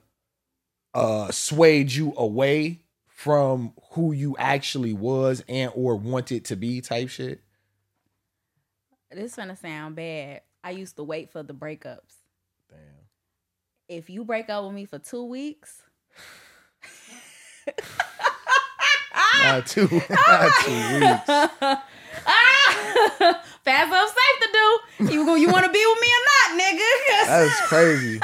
uh 0.95 1.31
swayed 1.31 1.93
you 1.93 2.13
away 2.17 2.82
from 3.23 3.73
who 3.93 4.11
you 4.11 4.35
actually 4.37 4.93
was 4.93 5.45
and 5.49 5.71
or 5.77 5.95
wanted 5.95 6.45
to 6.45 6.57
be 6.57 6.81
type 6.81 7.09
shit 7.09 7.41
This 9.13 9.37
gonna 9.37 9.55
sound 9.55 9.95
bad. 9.95 10.41
I 10.65 10.71
used 10.71 10.97
to 10.97 11.05
wait 11.05 11.31
for 11.31 11.45
the 11.45 11.55
breakups. 11.55 12.17
damn 12.69 12.79
If 13.89 14.11
you 14.11 14.25
break 14.25 14.51
up 14.51 14.65
with 14.65 14.75
me 14.75 14.87
for 14.87 14.99
two 14.99 15.25
weeks, 15.25 15.83
not 19.45 19.67
two 19.69 19.83
not 20.11 20.53
two 20.65 21.01
weeks 21.01 21.87
ah, 22.27 23.45
fast 23.65 23.93
up 23.93 24.09
safe 24.09 24.41
to 24.41 24.49
do. 24.53 25.13
You 25.13 25.25
go, 25.25 25.37
you 25.37 25.49
want 25.49 25.65
to 25.65 25.71
be 25.71 25.85
with 25.87 26.01
me 26.01 26.09
or 26.09 26.25
not, 26.33 26.61
nigga? 26.61 27.27
That's 27.27 27.61
crazy. 27.69 28.21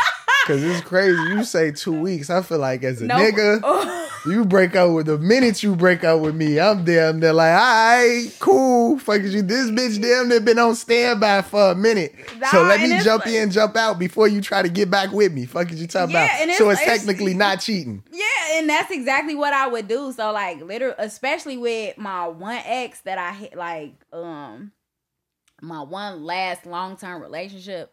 Cause 0.49 0.63
it's 0.63 0.81
crazy. 0.81 1.21
You 1.29 1.45
say 1.45 1.71
two 1.71 1.93
weeks. 1.93 2.31
I 2.31 2.41
feel 2.43 2.59
like 2.59 2.83
as 2.83 3.03
a 3.03 3.05
Nope. 3.07 3.19
nigga, 3.35 4.09
you 4.27 4.45
break 4.47 4.75
up 4.75 4.93
with 4.93 5.07
the 5.07 5.19
minute 5.19 5.63
you 5.63 5.77
break 5.77 6.05
up 6.05 6.21
with 6.21 6.35
me, 6.35 6.59
I'm 6.59 6.85
damn 6.85 7.21
near 7.21 7.33
like, 7.35 7.53
all 7.53 7.59
right, 7.59 8.29
cool. 8.41 8.99
Fuck 8.99 9.21
is 9.21 9.35
you. 9.35 9.43
This 9.43 9.71
bitch 9.71 10.01
damn 10.01 10.29
near 10.29 10.41
been 10.41 10.59
on 10.59 10.75
standby 10.75 11.43
for 11.43 11.73
a 11.73 11.75
minute. 11.75 12.15
so 12.51 12.63
let 12.63 12.81
me 12.81 12.99
jump 13.05 13.27
like- 13.27 13.35
in, 13.35 13.51
jump 13.51 13.77
out 13.77 13.99
before 13.99 14.27
you 14.27 14.41
try 14.41 14.63
to 14.63 14.69
get 14.71 14.91
back 14.91 15.13
with 15.13 15.33
me. 15.33 15.45
Fuck 15.45 15.71
is 15.71 15.81
you 15.81 15.87
talking 15.87 16.15
Yeah, 16.15 16.25
about? 16.25 16.41
and 16.41 16.51
so 16.53 16.71
it's- 16.71 16.79
it's, 16.79 16.83
it's- 16.83 16.99
technically 17.07 17.35
not 17.35 17.61
cheating. 17.61 18.03
Yeah, 18.11 18.25
and 18.59 18.69
that's 18.71 18.91
exactly 18.91 19.35
what 19.35 19.53
I 19.53 19.69
would 19.69 19.87
do. 19.87 20.13
So 20.13 20.33
like 20.33 20.63
literally 20.63 20.95
especially 20.99 21.59
with 21.59 21.99
my 21.99 22.27
one 22.27 22.61
ex 22.65 23.01
that 23.03 23.19
I 23.19 23.33
hit 23.33 23.55
like 23.55 23.93
um 24.15 24.73
my 25.61 25.83
one 25.83 26.25
last 26.25 26.65
long 26.67 26.97
term 26.97 27.21
relationship, 27.21 27.93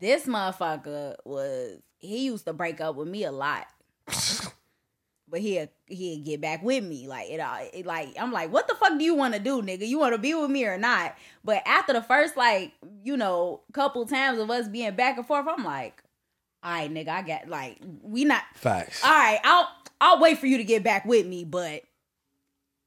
this 0.00 0.26
motherfucker 0.26 1.14
was 1.24 1.78
he 1.98 2.24
used 2.26 2.46
to 2.46 2.52
break 2.52 2.80
up 2.80 2.96
with 2.96 3.08
me 3.08 3.24
a 3.24 3.32
lot. 3.32 3.66
but 5.30 5.40
he'll 5.40 5.68
he'll 5.86 6.24
get 6.24 6.40
back 6.40 6.62
with 6.62 6.82
me. 6.82 7.06
Like 7.06 7.30
it, 7.30 7.40
all 7.40 7.58
it 7.72 7.86
like 7.86 8.08
I'm 8.18 8.32
like, 8.32 8.52
what 8.52 8.66
the 8.66 8.74
fuck 8.74 8.98
do 8.98 9.04
you 9.04 9.14
want 9.14 9.34
to 9.34 9.40
do, 9.40 9.62
nigga? 9.62 9.86
You 9.86 9.98
want 9.98 10.14
to 10.14 10.18
be 10.18 10.34
with 10.34 10.50
me 10.50 10.64
or 10.66 10.78
not? 10.78 11.14
But 11.44 11.62
after 11.66 11.92
the 11.92 12.02
first 12.02 12.36
like, 12.36 12.72
you 13.04 13.16
know, 13.16 13.60
couple 13.72 14.04
times 14.06 14.38
of 14.38 14.50
us 14.50 14.68
being 14.68 14.94
back 14.94 15.16
and 15.16 15.26
forth, 15.26 15.46
I'm 15.48 15.64
like, 15.64 16.02
all 16.62 16.72
right, 16.72 16.92
nigga, 16.92 17.08
I 17.08 17.22
got 17.22 17.48
like 17.48 17.78
we 18.02 18.24
not 18.24 18.42
Facts. 18.54 19.04
all 19.04 19.10
right, 19.10 19.40
I'll 19.44 19.68
I'll 20.00 20.20
wait 20.20 20.38
for 20.38 20.46
you 20.46 20.58
to 20.58 20.64
get 20.64 20.82
back 20.82 21.04
with 21.04 21.26
me, 21.26 21.44
but 21.44 21.82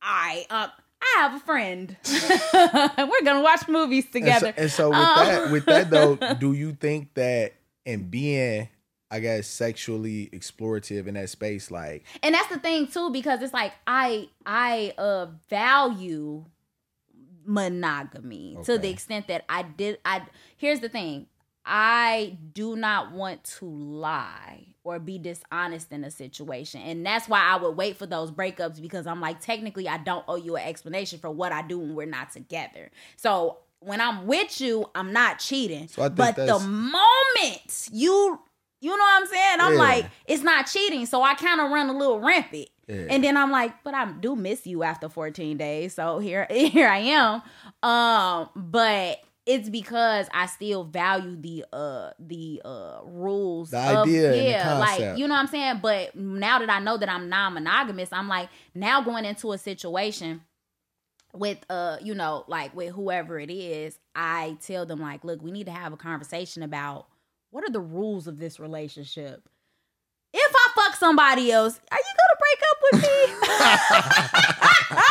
I 0.02 0.46
uh 0.50 0.68
I 1.04 1.22
have 1.22 1.36
a 1.36 1.40
friend. 1.40 1.96
We're 2.54 3.24
gonna 3.24 3.42
watch 3.42 3.68
movies 3.68 4.06
And 4.06 4.14
together. 4.14 4.54
so, 4.56 4.62
and 4.62 4.72
so 4.72 4.90
with 4.90 4.98
Um. 5.00 5.26
that, 5.28 5.52
with 5.52 5.66
that 5.66 5.90
though, 5.90 6.16
do 6.40 6.54
you 6.54 6.74
think 6.74 7.14
that 7.16 7.54
in 7.86 8.10
being, 8.10 8.70
I 9.12 9.20
guess 9.20 9.46
sexually 9.48 10.30
explorative 10.34 11.06
in 11.08 11.14
that 11.16 11.30
space. 11.30 11.70
Like, 11.70 12.04
and 12.24 12.34
that's 12.34 12.48
the 12.48 12.58
thing 12.60 12.88
too 12.88 13.10
because 13.12 13.42
it's 13.42 13.54
like 13.54 13.74
i 13.86 14.28
i 14.46 14.94
uh 14.98 15.28
value 15.50 16.46
monogamy 17.46 18.58
to 18.64 18.78
the 18.78 18.90
extent 18.90 19.28
that 19.28 19.44
i 19.50 19.62
did 19.64 20.00
i 20.06 20.22
here's 20.58 20.80
the 20.80 20.88
thing 20.90 21.28
i 21.66 22.38
do 22.54 22.76
not 22.78 23.12
want 23.12 23.44
to 23.44 23.66
lie 23.66 24.66
or 24.86 25.00
be 25.00 25.18
dishonest 25.18 25.92
in 25.92 26.04
a 26.04 26.12
situation. 26.12 26.82
And 26.82 27.06
that's 27.06 27.28
why 27.30 27.40
i 27.42 27.56
would 27.56 27.78
wait 27.78 27.98
for 27.98 28.06
those 28.06 28.32
breakups 28.32 28.82
because 28.82 29.08
i'm 29.08 29.22
like 29.22 29.40
technically 29.40 29.88
i 29.88 29.98
don't 29.98 30.26
owe 30.28 30.36
you 30.36 30.56
an 30.58 30.68
explanation 30.68 31.20
for 31.20 31.30
what 31.32 31.52
i 31.52 31.62
do 31.62 31.80
when 31.80 31.96
we're 31.96 32.06
not 32.06 32.32
together. 32.32 32.92
So 33.16 33.60
when 33.80 34.02
i'm 34.02 34.28
with 34.28 34.60
you 34.62 34.86
i'm 34.96 35.14
not 35.14 35.40
cheating. 35.40 35.88
So 35.88 36.02
I 36.04 36.06
think 36.08 36.18
but 36.18 36.36
the 36.36 36.60
moment 36.60 37.90
you 37.92 38.40
you 38.82 38.90
know 38.90 38.98
what 38.98 39.22
i'm 39.22 39.28
saying? 39.28 39.58
I'm 39.62 39.74
Yeah. 39.74 39.80
like 39.80 40.06
it's 40.26 40.44
not 40.44 40.68
cheating. 40.68 41.06
So 41.06 41.22
i 41.24 41.34
kind 41.36 41.62
of 41.62 41.72
run 41.72 41.90
a 41.90 41.94
little 41.98 42.20
rampant. 42.20 42.68
Yeah. 42.88 43.06
and 43.10 43.24
then 43.24 43.38
i'm 43.38 43.50
like 43.50 43.82
but 43.86 43.94
i 43.94 44.12
do 44.12 44.36
miss 44.36 44.68
you 44.68 44.84
after 44.84 45.08
14 45.08 45.56
days. 45.58 45.94
So 45.94 46.20
here 46.20 46.46
here 46.52 46.90
i 46.90 46.98
am. 47.00 47.42
Um 47.82 48.50
but 48.56 49.20
it's 49.46 49.70
because 49.70 50.28
I 50.34 50.46
still 50.46 50.86
value 50.86 51.36
the 51.36 51.66
uh 51.74 52.12
the 52.20 52.62
uh 52.64 53.00
rules 53.04 53.72
The 53.72 53.80
of- 53.80 54.08
idea 54.08 54.42
yeah 54.52 54.78
like 54.78 55.18
you 55.18 55.28
know 55.28 55.34
what 55.34 55.42
I'm 55.42 55.48
saying? 55.48 55.80
But 55.82 56.16
now 56.16 56.60
that 56.60 56.70
I 56.70 56.80
know 56.80 56.98
that 56.98 57.10
I'm 57.10 57.28
non-monogamous 57.30 58.10
I'm 58.14 58.28
like 58.30 58.50
now 58.74 59.02
going 59.02 59.26
into 59.26 59.52
a 59.52 59.58
situation 59.58 60.42
with 61.34 61.58
uh 61.70 61.98
you 62.02 62.14
know 62.16 62.46
like 62.48 62.76
with 62.76 62.94
whoever 62.94 63.40
it 63.40 63.50
is 63.52 63.98
I 64.16 64.56
tell 64.66 64.86
them 64.86 65.00
like 65.02 65.24
look 65.24 65.42
we 65.42 65.52
need 65.52 65.66
to 65.66 65.72
have 65.74 65.92
a 65.92 65.98
conversation 65.98 66.64
about 66.64 67.08
what 67.52 67.64
are 67.64 67.72
the 67.72 67.80
rules 67.82 68.28
of 68.28 68.38
this 68.40 68.60
relationship? 68.60 69.48
If 70.36 70.52
I 70.56 70.68
fuck 70.74 70.96
somebody 70.96 71.52
else 71.52 71.80
are 71.92 71.98
you 71.98 72.14
gonna 72.20 72.40
break 72.40 72.62
up 72.72 72.78
with 72.92 73.02
me? 73.04 73.10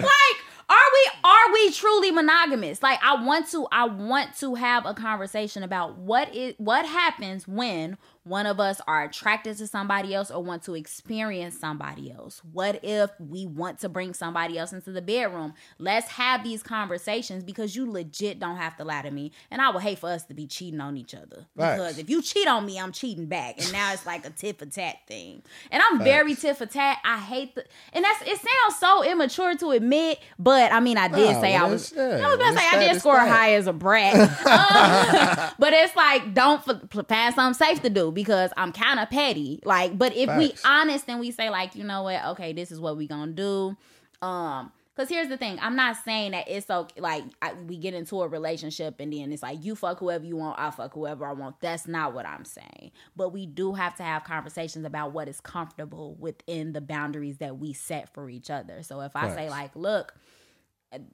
Like 0.00 0.36
are 0.70 0.76
we 0.92 1.10
are 1.24 1.52
we 1.52 1.72
truly 1.72 2.10
monogamous? 2.10 2.82
Like 2.82 2.98
i 3.02 3.22
want 3.22 3.48
to 3.50 3.66
i 3.72 3.84
want 3.84 4.34
to 4.38 4.54
have 4.54 4.86
a 4.86 4.94
conversation 4.94 5.62
about 5.62 5.98
what 5.98 6.34
is 6.34 6.54
what 6.58 6.86
happens 6.86 7.48
when 7.48 7.98
one 8.24 8.44
of 8.46 8.60
us 8.60 8.80
are 8.86 9.02
attracted 9.04 9.56
to 9.56 9.66
somebody 9.66 10.14
else 10.14 10.30
or 10.30 10.42
want 10.42 10.62
to 10.64 10.74
experience 10.74 11.58
somebody 11.58 12.12
else. 12.12 12.42
What 12.52 12.80
if 12.84 13.10
we 13.18 13.46
want 13.46 13.78
to 13.80 13.88
bring 13.88 14.12
somebody 14.12 14.58
else 14.58 14.72
into 14.72 14.92
the 14.92 15.00
bedroom? 15.00 15.54
Let's 15.78 16.08
have 16.08 16.44
these 16.44 16.62
conversations 16.62 17.42
because 17.44 17.74
you 17.74 17.90
legit 17.90 18.38
don't 18.38 18.56
have 18.56 18.76
to 18.76 18.84
lie 18.84 19.02
to 19.02 19.10
me. 19.10 19.32
And 19.50 19.62
i 19.62 19.70
would 19.70 19.82
hate 19.82 19.98
for 19.98 20.10
us 20.10 20.24
to 20.26 20.34
be 20.34 20.46
cheating 20.46 20.80
on 20.80 20.96
each 20.98 21.14
other. 21.14 21.46
Facts. 21.56 21.76
because 21.78 21.98
if 21.98 22.10
you 22.10 22.20
cheat 22.22 22.46
on 22.46 22.66
me 22.66 22.78
i'm 22.78 22.92
cheating 22.92 23.26
back. 23.26 23.58
And 23.58 23.72
now 23.72 23.92
it's 23.92 24.04
like 24.04 24.26
a 24.26 24.30
tit 24.30 24.58
for 24.58 24.66
tat 24.66 24.96
thing. 25.08 25.42
And 25.70 25.82
i'm 25.90 25.98
very 26.04 26.34
tit 26.34 26.56
for 26.58 26.66
tat. 26.66 26.98
I 27.04 27.18
hate 27.18 27.54
the 27.54 27.64
and 27.92 28.04
that's 28.04 28.22
it 28.22 28.36
sounds 28.38 28.78
so 28.78 29.02
immature 29.02 29.54
to 29.56 29.70
admit 29.70 30.18
but 30.38 30.72
i 30.72 30.80
mean 30.80 30.98
i 30.98 31.08
did 31.08 31.32
Nah, 31.34 31.40
say 31.40 31.56
i 31.56 31.64
was 31.66 31.96
i 31.96 32.06
was 32.06 32.36
gonna 32.38 32.58
say 32.58 32.66
i 32.72 32.78
did 32.92 33.00
score 33.00 33.14
that. 33.14 33.28
high 33.28 33.54
as 33.54 33.66
a 33.66 33.72
brat. 33.72 34.14
Um, 34.14 35.50
but 35.58 35.72
it's 35.72 35.96
like 35.96 36.34
don't 36.34 36.62
find 36.64 37.34
something 37.34 37.54
safe 37.54 37.80
to 37.82 37.90
do 37.90 38.09
because 38.10 38.50
i'm 38.56 38.72
kind 38.72 39.00
of 39.00 39.10
petty. 39.10 39.60
Like 39.64 39.96
but 39.96 40.16
if 40.16 40.34
we 40.36 40.54
honest 40.64 41.04
and 41.08 41.20
we 41.20 41.30
say 41.30 41.50
like 41.50 41.74
you 41.74 41.84
know 41.84 42.02
what? 42.02 42.24
Okay 42.30 42.52
this 42.52 42.70
is 42.70 42.80
what 42.80 42.96
we 42.96 43.06
gonna 43.06 43.32
do. 43.32 43.76
Um 44.22 44.72
because 44.94 45.08
here's 45.08 45.28
the 45.28 45.38
thing. 45.38 45.58
I'm 45.62 45.76
not 45.76 45.96
saying 46.04 46.32
that 46.32 46.46
it's 46.48 46.68
okay 46.68 47.00
like 47.00 47.24
I, 47.40 47.54
we 47.54 47.78
get 47.78 47.94
into 47.94 48.20
a 48.22 48.28
relationship 48.28 48.96
and 49.00 49.12
then 49.12 49.32
it's 49.32 49.42
like 49.42 49.64
you 49.64 49.74
fuck 49.74 49.98
whoever 49.98 50.24
you 50.24 50.36
want 50.36 50.58
i 50.58 50.70
fuck 50.70 50.92
whoever 50.92 51.26
i 51.26 51.32
want. 51.32 51.60
That's 51.60 51.88
not 51.88 52.12
what 52.12 52.26
i'm 52.26 52.44
saying. 52.44 52.90
But 53.16 53.30
we 53.30 53.46
do 53.46 53.72
have 53.74 53.94
to 53.96 54.02
have 54.02 54.24
conversations 54.24 54.84
about 54.84 55.12
what 55.12 55.28
is 55.28 55.40
comfortable 55.40 56.16
within 56.16 56.72
the 56.72 56.80
boundaries 56.80 57.38
that 57.38 57.58
we 57.58 57.72
set 57.72 58.12
for 58.12 58.28
each 58.28 58.50
other. 58.50 58.82
So 58.82 59.00
if 59.00 59.16
i 59.16 59.34
say 59.34 59.48
like 59.48 59.74
look 59.74 60.14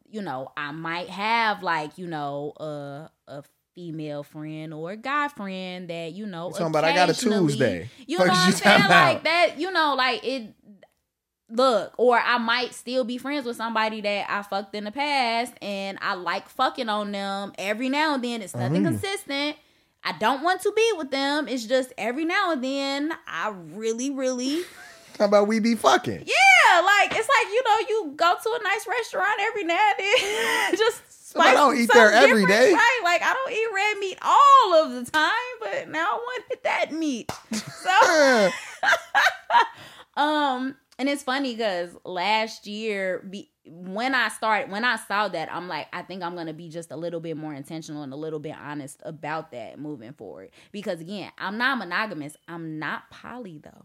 you 0.08 0.22
know 0.22 0.50
i 0.56 0.72
might 0.72 1.08
have 1.08 1.62
like 1.62 1.98
you 1.98 2.06
know 2.06 2.52
a 2.58 3.10
a 3.28 3.44
female 3.76 4.22
friend 4.24 4.72
or 4.74 4.96
guy 4.96 5.28
friend 5.28 5.88
that 5.88 6.12
you 6.12 6.24
know 6.26 6.50
talking 6.50 6.66
about 6.66 6.82
I 6.84 6.94
got 6.94 7.10
a 7.10 7.14
Tuesday. 7.14 7.88
you 8.06 8.16
Fuck 8.16 8.26
know 8.26 8.32
what 8.32 8.42
i'm 8.46 8.52
saying 8.52 8.88
like 8.88 9.22
that 9.24 9.58
you 9.58 9.70
know 9.70 9.94
like 9.94 10.24
it 10.26 10.54
look 11.48 11.92
or 11.98 12.18
i 12.18 12.38
might 12.38 12.74
still 12.74 13.04
be 13.04 13.18
friends 13.18 13.44
with 13.46 13.56
somebody 13.56 14.00
that 14.00 14.26
i 14.28 14.42
fucked 14.42 14.74
in 14.74 14.84
the 14.84 14.90
past 14.90 15.52
and 15.62 15.96
i 16.02 16.14
like 16.14 16.48
fucking 16.48 16.88
on 16.88 17.12
them 17.12 17.52
every 17.58 17.88
now 17.88 18.14
and 18.14 18.24
then 18.24 18.42
it's 18.42 18.54
nothing 18.56 18.82
Mm. 18.82 18.86
consistent 18.98 19.56
i 20.02 20.12
don't 20.18 20.42
want 20.42 20.60
to 20.62 20.72
be 20.74 20.92
with 20.96 21.10
them 21.12 21.46
it's 21.46 21.64
just 21.64 21.92
every 21.98 22.24
now 22.24 22.50
and 22.52 22.64
then 22.64 23.12
i 23.28 23.52
really 23.74 24.10
really 24.10 24.62
how 25.18 25.26
about 25.26 25.46
we 25.48 25.60
be 25.60 25.74
fucking? 25.76 26.18
yeah 26.26 26.80
like 26.80 27.14
it's 27.14 27.28
like 27.28 27.52
you 27.52 27.62
know 27.64 27.78
you 27.90 28.12
go 28.16 28.34
to 28.42 28.58
a 28.58 28.62
nice 28.64 28.86
restaurant 28.88 29.38
every 29.40 29.64
now 29.64 29.90
and 29.98 30.06
then 30.22 30.70
just 30.76 31.02
But 31.36 31.46
I 31.46 31.54
don't 31.54 31.76
eat 31.76 31.90
there 31.92 32.12
every 32.12 32.46
day. 32.46 32.72
right 32.72 33.00
like 33.04 33.22
i 33.22 33.32
don't 33.32 33.52
eat 33.52 33.68
red 33.74 33.98
meat 33.98 34.18
all 34.22 34.84
of 34.84 34.92
the 34.92 35.10
time 35.10 35.30
but 35.60 35.88
now 35.88 36.04
i 36.04 36.12
wanted 36.14 36.58
that 36.64 36.92
meat 36.92 37.30
so 37.52 38.50
um, 40.20 40.76
and 40.98 41.08
it's 41.08 41.22
funny 41.22 41.54
because 41.54 41.96
last 42.04 42.66
year, 42.66 43.24
be, 43.28 43.50
when 43.66 44.14
I 44.14 44.28
started, 44.28 44.70
when 44.70 44.84
I 44.84 44.96
saw 44.96 45.28
that, 45.28 45.52
I'm 45.52 45.68
like, 45.68 45.88
I 45.92 46.02
think 46.02 46.22
I'm 46.22 46.34
gonna 46.34 46.54
be 46.54 46.70
just 46.70 46.90
a 46.90 46.96
little 46.96 47.20
bit 47.20 47.36
more 47.36 47.52
intentional 47.52 48.02
and 48.02 48.12
a 48.12 48.16
little 48.16 48.38
bit 48.38 48.54
honest 48.58 49.00
about 49.02 49.50
that 49.52 49.78
moving 49.78 50.14
forward. 50.14 50.50
Because 50.72 51.00
again, 51.00 51.30
I'm 51.38 51.58
not 51.58 51.78
monogamous. 51.78 52.36
I'm 52.48 52.78
not 52.78 53.10
poly 53.10 53.60
though. 53.62 53.84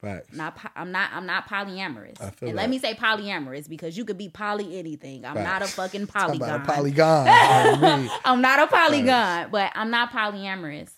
Facts. 0.00 0.34
Not 0.34 0.58
I'm 0.74 0.92
not 0.92 1.10
I'm 1.12 1.26
not 1.26 1.48
polyamorous. 1.48 2.18
And 2.20 2.32
that. 2.40 2.54
let 2.54 2.70
me 2.70 2.78
say 2.78 2.94
polyamorous 2.94 3.68
because 3.68 3.96
you 3.96 4.04
could 4.04 4.16
be 4.16 4.28
poly 4.28 4.78
anything. 4.78 5.24
I'm 5.24 5.34
not 5.34 5.62
a 5.62 5.66
fucking 5.66 6.06
polygon. 6.06 6.62
a 6.62 6.64
polygon. 6.64 7.26
I'm 8.24 8.40
not 8.40 8.60
a 8.60 8.66
polygon, 8.66 9.50
but 9.50 9.72
I'm 9.74 9.90
not 9.90 10.10
polyamorous. 10.10 10.90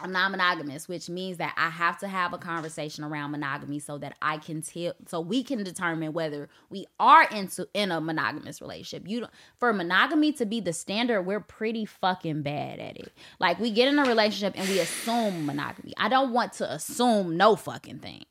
I'm 0.00 0.12
not 0.12 0.30
monogamous, 0.30 0.86
which 0.88 1.08
means 1.08 1.38
that 1.38 1.54
I 1.56 1.70
have 1.70 1.98
to 1.98 2.08
have 2.08 2.32
a 2.32 2.38
conversation 2.38 3.02
around 3.02 3.32
monogamy 3.32 3.80
so 3.80 3.98
that 3.98 4.16
I 4.22 4.38
can 4.38 4.62
tell, 4.62 4.92
so 5.06 5.20
we 5.20 5.42
can 5.42 5.64
determine 5.64 6.12
whether 6.12 6.48
we 6.70 6.86
are 7.00 7.24
into 7.24 7.66
in 7.74 7.90
a 7.90 8.00
monogamous 8.00 8.60
relationship. 8.60 9.08
You 9.08 9.20
don't- 9.20 9.32
for 9.58 9.72
monogamy 9.72 10.32
to 10.34 10.46
be 10.46 10.60
the 10.60 10.72
standard, 10.72 11.22
we're 11.22 11.40
pretty 11.40 11.84
fucking 11.84 12.42
bad 12.42 12.78
at 12.78 12.96
it. 12.96 13.12
Like 13.40 13.58
we 13.58 13.70
get 13.72 13.88
in 13.88 13.98
a 13.98 14.04
relationship 14.04 14.54
and 14.56 14.68
we 14.68 14.78
assume 14.78 15.46
monogamy. 15.46 15.94
I 15.96 16.08
don't 16.08 16.32
want 16.32 16.52
to 16.54 16.72
assume 16.72 17.36
no 17.36 17.56
fucking 17.56 17.98
thing. 17.98 18.24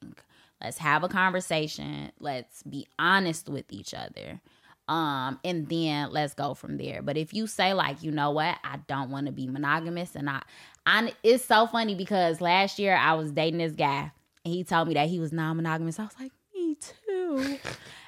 Let's 0.61 0.77
have 0.77 1.03
a 1.03 1.09
conversation. 1.09 2.11
Let's 2.19 2.63
be 2.63 2.87
honest 2.97 3.49
with 3.49 3.65
each 3.71 3.93
other 3.93 4.39
um 4.87 5.39
and 5.43 5.67
then 5.67 6.11
let's 6.11 6.33
go 6.33 6.53
from 6.53 6.77
there. 6.77 7.01
But 7.01 7.17
if 7.17 7.33
you 7.33 7.47
say 7.47 7.73
like 7.73 8.03
you 8.03 8.11
know 8.11 8.31
what? 8.31 8.57
I 8.63 8.77
don't 8.87 9.09
want 9.09 9.25
to 9.27 9.31
be 9.31 9.47
monogamous 9.47 10.15
and 10.15 10.29
i 10.29 10.41
i 10.85 11.13
it's 11.23 11.43
so 11.45 11.67
funny 11.67 11.95
because 11.95 12.39
last 12.41 12.79
year 12.79 12.95
i 12.95 13.13
was 13.13 13.31
dating 13.31 13.59
this 13.59 13.73
guy 13.73 14.11
and 14.45 14.53
he 14.53 14.63
told 14.63 14.87
me 14.87 14.93
that 14.93 15.09
he 15.09 15.19
was 15.19 15.33
non-monogamous. 15.33 15.99
I 15.99 16.03
was 16.03 16.13
like 16.19 16.31
me 16.55 16.75
too. 16.75 17.59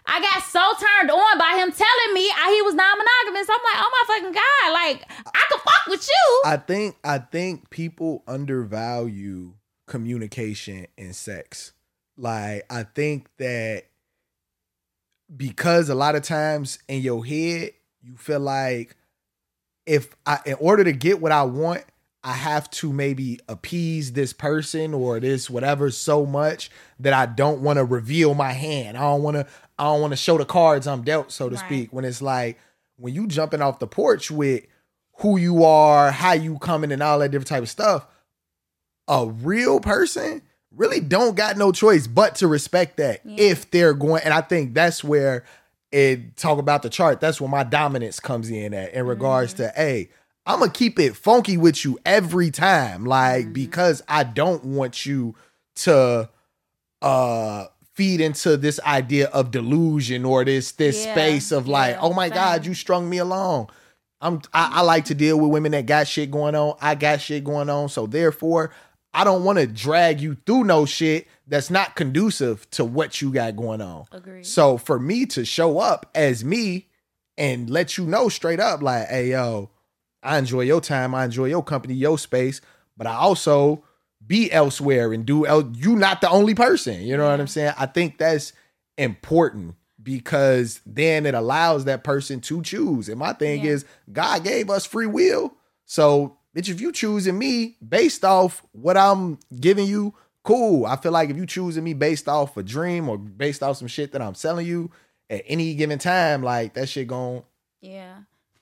I 0.06 0.22
got 0.22 0.44
so 0.44 0.62
turned 0.80 1.12
on 1.12 1.38
by 1.38 1.58
him 1.58 1.72
telling 1.72 2.14
me 2.14 2.32
I, 2.34 2.54
he 2.56 2.62
was 2.62 2.76
non-monogamous. 2.76 3.50
I'm 3.50 3.64
like 3.64 3.84
oh 3.84 3.92
my 3.92 4.14
fucking 4.14 4.32
god 4.32 4.74
like 4.74 5.12
i 5.36 5.46
could 5.52 5.62
fuck 5.62 5.88
with 5.88 6.08
you. 6.08 6.42
I 6.46 6.58
think 6.58 6.96
I 7.04 7.20
think 7.20 7.70
people 7.70 8.24
undervalue 8.28 9.56
communication 9.86 10.88
in 10.98 11.12
sex. 11.14 11.74
Like 12.16 12.66
I 12.70 12.84
think 12.84 13.28
that 13.38 13.86
because 15.36 15.90
a 15.90 15.96
lot 15.96 16.16
of 16.16 16.24
times 16.24 16.80
in 16.88 17.02
your 17.02 17.26
head 17.26 17.72
you 18.02 18.16
feel 18.18 18.40
like 18.40 18.96
if 19.86 20.16
I 20.26 20.40
in 20.46 20.56
order 20.60 20.84
to 20.84 20.92
get 20.92 21.22
what 21.22 21.32
I 21.32 21.44
want, 21.44 21.84
I 22.24 22.34
have 22.34 22.70
to 22.72 22.92
maybe 22.92 23.40
appease 23.48 24.12
this 24.14 24.34
person 24.34 24.94
or 24.94 25.20
this 25.20 25.50
whatever 25.50 25.90
so 25.92 26.26
much 26.26 26.70
that 27.00 27.14
I 27.14 27.26
don't 27.26 27.62
want 27.62 27.78
to 27.78 27.86
reveal 27.86 28.34
my 28.34 28.52
hand. 28.52 28.98
I 28.98 29.02
don't 29.02 29.24
want 29.24 29.36
to 29.38 29.48
I 29.78 29.86
don't 29.86 30.02
want 30.02 30.12
to 30.12 30.18
show 30.18 30.38
the 30.38 30.46
cards 30.46 30.88
I'm 30.88 31.04
dealt, 31.04 31.32
so 31.32 31.50
to 31.50 31.56
Right. 31.56 31.66
speak. 31.66 31.94
When 31.94 32.06
it's 32.06 32.22
like 32.22 32.60
when 32.98 33.14
you 33.14 33.28
jumping 33.28 33.62
off 33.62 33.80
the 33.80 33.88
porch 33.88 34.30
with 34.30 34.66
who 35.20 35.38
you 35.38 35.64
are, 35.64 36.12
how 36.12 36.34
you 36.34 36.58
coming, 36.60 36.92
and 36.92 37.04
all 37.04 37.20
that 37.20 37.30
different 37.32 37.48
type 37.48 37.64
of 37.64 37.70
stuff, 37.70 38.06
a 39.08 39.26
real 39.28 39.80
person 39.80 40.42
really 40.76 41.00
don't 41.00 41.36
got 41.36 41.58
no 41.58 41.72
choice 41.72 42.08
but 42.08 42.36
to 42.36 42.48
respect 42.48 42.98
that 42.98 43.22
Yeah. 43.26 43.36
if 43.52 43.70
they're 43.72 43.94
going. 43.94 44.22
And 44.24 44.34
I 44.34 44.42
think 44.42 44.74
that's 44.74 45.04
where 45.04 45.44
it 45.92 46.38
talk 46.38 46.60
about 46.60 46.84
the 46.84 46.90
chart. 46.90 47.20
That's 47.20 47.42
where 47.42 47.50
my 47.50 47.64
dominance 47.64 48.20
comes 48.20 48.50
in 48.52 48.74
at 48.74 48.94
in 48.94 49.06
regards 49.08 49.54
to, 49.56 49.72
hey, 49.76 50.10
I'm 50.46 50.60
gonna 50.60 50.72
keep 50.72 51.00
it 51.00 51.16
funky 51.16 51.58
with 51.58 51.84
you 51.84 51.98
every 52.06 52.52
time, 52.52 53.06
like 53.06 53.46
Mm-hmm. 53.46 53.54
because 53.54 54.02
I 54.08 54.24
don't 54.24 54.64
want 54.66 55.06
you 55.06 55.36
to 55.78 56.30
uh 57.02 57.66
feed 57.94 58.22
into 58.22 58.56
this 58.58 58.80
idea 58.82 59.28
of 59.28 59.52
delusion 59.52 60.24
or 60.26 60.46
this 60.46 60.72
this 60.74 61.06
Yeah, 61.06 61.14
space 61.14 61.52
of 61.52 61.68
like, 61.68 61.96
yeah, 61.96 62.02
oh 62.02 62.14
my 62.14 62.30
god, 62.30 62.66
you 62.66 62.74
strung 62.74 63.10
me 63.10 63.18
along. 63.18 63.70
I'm 64.22 64.42
I, 64.54 64.72
I 64.76 64.82
like 64.82 65.06
to 65.06 65.16
deal 65.16 65.40
with 65.40 65.50
women 65.52 65.72
that 65.74 65.86
got 65.86 66.08
shit 66.08 66.30
going 66.32 66.56
on. 66.56 66.76
I 66.82 66.96
got 66.96 67.22
shit 67.22 67.44
going 67.44 67.70
on, 67.70 67.90
so 67.90 68.06
therefore 68.06 68.72
I 69.14 69.24
don't 69.24 69.44
want 69.44 69.58
to 69.60 69.66
drag 69.68 70.22
you 70.22 70.36
through 70.46 70.66
no 70.66 70.86
shit 70.86 71.28
that's 71.48 71.70
not 71.70 71.96
conducive 71.96 72.70
to 72.72 72.86
what 72.86 73.22
you 73.22 73.32
got 73.32 73.56
going 73.56 73.82
on. 73.82 74.06
Agreed. 74.12 74.46
So 74.46 74.78
for 74.78 75.00
me 75.00 75.26
to 75.28 75.44
show 75.46 75.80
up 75.80 76.06
as 76.14 76.46
me 76.46 76.88
and 77.38 77.70
let 77.70 77.98
you 77.98 78.06
know 78.06 78.30
straight 78.30 78.60
up, 78.60 78.82
like, 78.84 79.08
hey, 79.08 79.32
yo, 79.32 79.72
I 80.22 80.38
enjoy 80.38 80.62
your 80.62 80.82
time, 80.82 81.16
I 81.16 81.26
enjoy 81.26 81.46
your 81.46 81.64
company, 81.64 81.96
your 81.96 82.18
space, 82.20 82.62
but 82.98 83.08
I 83.08 83.16
also 83.16 83.84
be 84.26 84.52
elsewhere 84.52 85.12
and 85.14 85.26
do 85.26 85.46
el- 85.48 85.72
you 85.76 85.96
not 85.96 86.22
the 86.22 86.30
only 86.30 86.54
person. 86.54 87.02
You 87.02 87.18
know 87.18 87.30
what 87.30 87.40
I'm 87.40 87.48
saying? 87.48 87.74
I 87.80 87.86
think 87.88 88.18
that's 88.20 88.54
important 88.98 89.76
because 90.02 90.82
then 90.86 91.26
it 91.26 91.34
allows 91.34 91.86
that 91.86 92.04
person 92.04 92.42
to 92.42 92.62
choose. 92.62 93.10
And 93.10 93.18
my 93.18 93.34
thing 93.34 93.64
Yeah. 93.64 93.72
is 93.72 93.86
God 94.12 94.44
gave 94.44 94.70
us 94.70 94.86
free 94.86 95.08
will. 95.08 95.54
So, 95.86 96.38
bitch, 96.56 96.70
if 96.70 96.82
you 96.82 96.92
choosing 96.92 97.38
me 97.38 97.78
based 97.88 98.24
off 98.26 98.64
what 98.72 98.98
I'm 98.98 99.40
giving 99.60 99.88
you, 99.88 100.14
cool. 100.44 100.86
I 100.86 100.96
feel 100.96 101.12
like 101.12 101.30
if 101.30 101.38
you 101.38 101.46
choosing 101.46 101.84
me 101.84 101.94
based 101.94 102.28
off 102.28 102.58
a 102.58 102.64
dream 102.64 103.10
or 103.10 103.18
based 103.18 103.62
off 103.64 103.78
some 103.78 103.88
shit 103.88 104.12
that 104.14 104.22
I'm 104.22 104.36
selling 104.36 104.66
you 104.66 104.92
at 105.30 105.44
any 105.46 105.76
given 105.76 106.00
time, 106.00 106.42
like 106.44 106.74
that 106.74 106.90
shit 106.90 107.08
gon' 107.08 107.44
Yeah. 107.82 108.20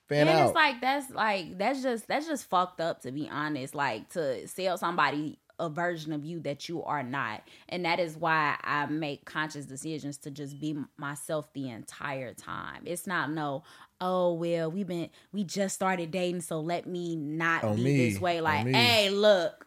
fan 0.07 0.27
and 0.27 0.37
out. 0.37 0.45
it's 0.47 0.55
like 0.55 0.81
that's 0.81 1.09
like 1.11 1.57
that's 1.57 1.81
just 1.81 2.07
that's 2.07 2.27
just 2.27 2.49
fucked 2.49 2.81
up 2.81 3.01
to 3.03 3.11
be 3.11 3.29
honest. 3.29 3.73
Like 3.75 4.09
to 4.09 4.47
sell 4.47 4.77
somebody 4.77 5.39
a 5.59 5.69
version 5.69 6.13
of 6.13 6.23
you 6.23 6.39
that 6.41 6.69
you 6.69 6.83
are 6.83 7.01
not, 7.01 7.41
and 7.69 7.83
that 7.85 7.99
is 7.99 8.15
why 8.15 8.57
I 8.63 8.85
make 8.85 9.25
conscious 9.25 9.65
decisions 9.65 10.17
to 10.19 10.29
just 10.29 10.59
be 10.59 10.77
myself 10.97 11.51
the 11.53 11.69
entire 11.69 12.33
time. 12.35 12.83
It's 12.85 13.07
not 13.07 13.31
no, 13.31 13.63
oh 14.01 14.33
well, 14.33 14.71
we've 14.71 14.87
been 14.87 15.09
we 15.31 15.43
just 15.43 15.75
started 15.75 16.11
dating, 16.11 16.41
so 16.41 16.59
let 16.59 16.87
me 16.87 17.15
not 17.15 17.75
be 17.75 17.83
me. 17.83 18.09
this 18.09 18.19
way. 18.21 18.41
Like, 18.41 18.67
hey, 18.67 19.09
look. 19.09 19.65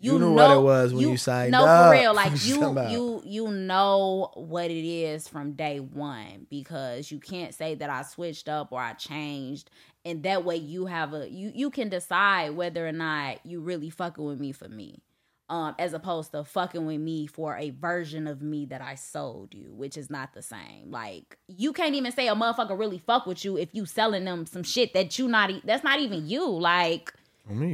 You 0.00 0.16
knew 0.16 0.32
what 0.32 0.52
it 0.52 0.60
was 0.60 0.94
when 0.94 1.08
you 1.08 1.16
signed 1.16 1.50
no, 1.50 1.64
up. 1.64 1.66
No, 1.66 1.90
for 1.90 2.00
real. 2.00 2.14
Like 2.18 2.46
you 2.46 2.60
you, 2.60 2.88
you, 2.88 3.22
you 3.24 3.50
know 3.50 4.30
what 4.34 4.70
it 4.70 4.88
is 4.88 5.26
from 5.26 5.54
day 5.54 5.80
one 5.80 6.46
because 6.48 7.10
you 7.10 7.18
can't 7.18 7.52
say 7.52 7.74
that 7.74 7.90
I 7.90 8.02
switched 8.02 8.48
up 8.48 8.70
or 8.70 8.80
I 8.80 8.92
changed, 8.92 9.70
and 10.04 10.22
that 10.22 10.44
way 10.44 10.54
you 10.54 10.86
have 10.86 11.14
a 11.14 11.28
you 11.28 11.50
you 11.52 11.70
can 11.70 11.88
decide 11.88 12.50
whether 12.50 12.86
or 12.86 12.92
not 12.92 13.44
you 13.44 13.60
really 13.60 13.90
fucking 13.90 14.24
with 14.24 14.38
me 14.38 14.52
for 14.52 14.68
me, 14.68 15.02
um, 15.50 15.74
as 15.78 15.94
opposed 15.94 16.32
to 16.32 16.44
fucking 16.44 16.84
with 16.84 17.00
me 17.00 17.26
for 17.26 17.56
a 17.56 17.70
version 17.70 18.26
of 18.26 18.42
me 18.42 18.66
that 18.66 18.82
I 18.82 18.96
sold 18.96 19.54
you, 19.54 19.72
which 19.72 19.96
is 19.96 20.10
not 20.10 20.34
the 20.34 20.42
same. 20.42 20.90
Like 20.90 21.38
you 21.48 21.72
can't 21.72 21.94
even 21.94 22.12
say 22.12 22.28
a 22.28 22.34
motherfucker 22.34 22.78
really 22.78 22.98
fuck 22.98 23.26
with 23.26 23.44
you 23.44 23.56
if 23.56 23.70
you 23.72 23.86
selling 23.86 24.24
them 24.24 24.46
some 24.46 24.62
shit 24.62 24.92
that 24.94 25.18
you 25.18 25.26
not 25.28 25.50
e- 25.50 25.62
that's 25.64 25.84
not 25.84 26.00
even 26.00 26.28
you. 26.28 26.46
Like 26.46 27.14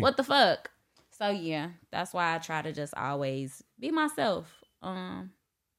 what 0.00 0.16
the 0.16 0.22
fuck? 0.22 0.70
So 1.10 1.30
yeah, 1.30 1.70
that's 1.90 2.12
why 2.12 2.34
I 2.34 2.38
try 2.38 2.62
to 2.62 2.72
just 2.72 2.94
always 2.96 3.62
be 3.78 3.90
myself. 3.90 4.52
Um, 4.82 5.30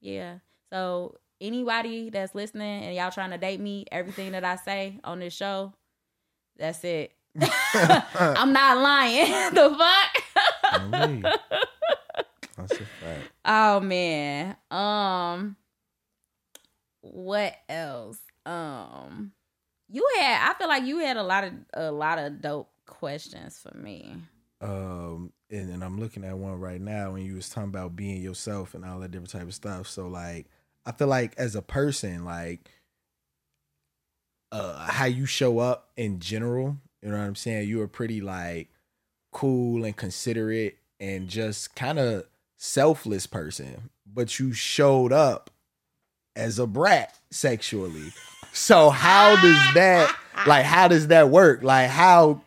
yeah. 0.02 0.40
So 0.70 1.18
anybody 1.40 2.10
that's 2.10 2.36
listening 2.36 2.84
and 2.84 2.96
y'all 2.96 3.12
trying 3.12 3.32
to 3.32 3.38
date 3.38 3.60
me, 3.60 3.86
everything 3.92 4.34
that 4.34 4.44
I 4.44 4.58
say 4.58 5.00
on 5.04 5.20
this 5.20 5.34
show, 5.34 5.74
that's 6.58 6.84
it. 6.84 7.14
I'm 7.74 8.54
not 8.54 8.78
lying. 8.78 9.32
the 9.54 9.78
fuck? 9.78 10.24
That's 12.58 12.72
a 12.74 12.76
fact. 12.78 13.32
oh 13.46 13.80
man. 13.80 14.56
Um 14.72 15.56
what 17.02 17.56
else? 17.70 18.18
Um 18.46 19.32
you 19.90 20.08
had 20.20 20.50
I 20.52 20.54
feel 20.58 20.68
like 20.68 20.84
you 20.84 21.00
had 21.00 21.18
a 21.18 21.24
lot 21.24 21.44
of 21.44 21.54
a 21.74 21.92
lot 21.92 22.18
of 22.20 22.42
dope 22.42 22.70
questions 22.86 23.58
for 23.60 23.76
me. 23.78 24.16
um 24.62 25.32
and, 25.50 25.70
and 25.72 25.84
i'm 25.84 26.00
looking 26.00 26.24
at 26.24 26.38
one 26.38 26.60
right 26.60 26.82
now 26.82 27.14
and 27.16 27.26
you 27.26 27.36
was 27.36 27.50
talking 27.50 27.70
about 27.70 27.96
being 27.96 28.22
yourself 28.22 28.74
and 28.74 28.86
all 28.86 29.00
that 29.00 29.12
different 29.12 29.30
type 29.30 29.42
of 29.44 29.54
stuff 29.54 29.88
so 29.88 30.08
like 30.08 30.48
i 30.86 30.92
feel 30.92 31.08
like 31.08 31.34
as 31.38 31.56
a 31.56 31.62
person 31.62 32.24
like 32.26 32.70
uh 34.52 34.86
how 34.88 35.06
you 35.06 35.26
show 35.26 35.60
up 35.60 35.92
in 35.98 36.20
general 36.20 36.78
you 37.02 37.10
know 37.10 37.18
what 37.18 37.24
i'm 37.24 37.36
saying 37.36 37.68
you 37.68 37.82
are 37.82 37.88
pretty 37.88 38.22
like 38.22 38.70
cool 39.32 39.84
and 39.84 39.98
considerate 39.98 40.78
and 41.00 41.28
just 41.28 41.76
kind 41.76 42.00
of 42.00 42.26
selfless 42.58 43.28
person 43.28 43.90
but 44.06 44.40
you 44.40 44.54
showed 44.54 45.12
up 45.12 45.50
as 46.36 46.58
a 46.60 46.68
brat 46.68 47.18
sexually. 47.32 48.14
So 48.54 48.90
how 48.90 49.36
does 49.42 49.74
that 49.74 50.16
like 50.48 50.66
how 50.66 50.88
does 50.88 51.08
that 51.08 51.30
work? 51.30 51.64
Like 51.64 51.90
how 51.90 52.42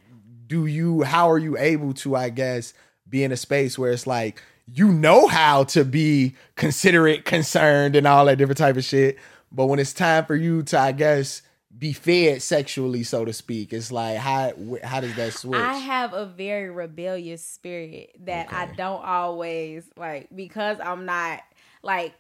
do 0.49 0.67
you 0.67 1.03
how 1.03 1.31
are 1.31 1.39
you 1.39 1.57
able 1.59 1.93
to 1.93 2.17
i 2.17 2.31
guess 2.31 2.73
be 3.09 3.23
in 3.23 3.31
a 3.31 3.37
space 3.37 3.79
where 3.79 3.93
it's 3.93 4.07
like 4.07 4.43
you 4.67 4.91
know 4.91 5.27
how 5.27 5.63
to 5.65 5.85
be 5.85 6.35
considerate 6.57 7.25
concerned 7.25 7.95
and 7.95 8.07
all 8.07 8.25
that 8.25 8.39
different 8.39 8.59
type 8.59 8.77
of 8.77 8.85
shit 8.85 9.19
but 9.53 9.67
when 9.67 9.79
it's 9.79 9.93
time 9.93 10.25
for 10.25 10.35
you 10.35 10.63
to 10.63 10.79
i 10.79 10.91
guess 10.91 11.43
be 11.77 11.93
fed 11.93 12.41
sexually 12.41 13.03
so 13.03 13.27
to 13.27 13.33
speak 13.33 13.75
it's 13.75 13.93
like 13.93 14.17
how 14.17 14.53
how 14.83 15.01
does 15.01 15.15
that 15.17 15.33
switch 15.35 15.61
I 15.61 15.75
have 15.75 16.15
a 16.15 16.25
very 16.25 16.71
rebellious 16.71 17.45
spirit 17.45 18.17
that 18.21 18.51
I 18.53 18.73
don't 18.75 19.05
always 19.05 19.85
like 19.97 20.29
because 20.35 20.79
I'm 20.83 21.05
not 21.05 21.43
like 21.83 22.15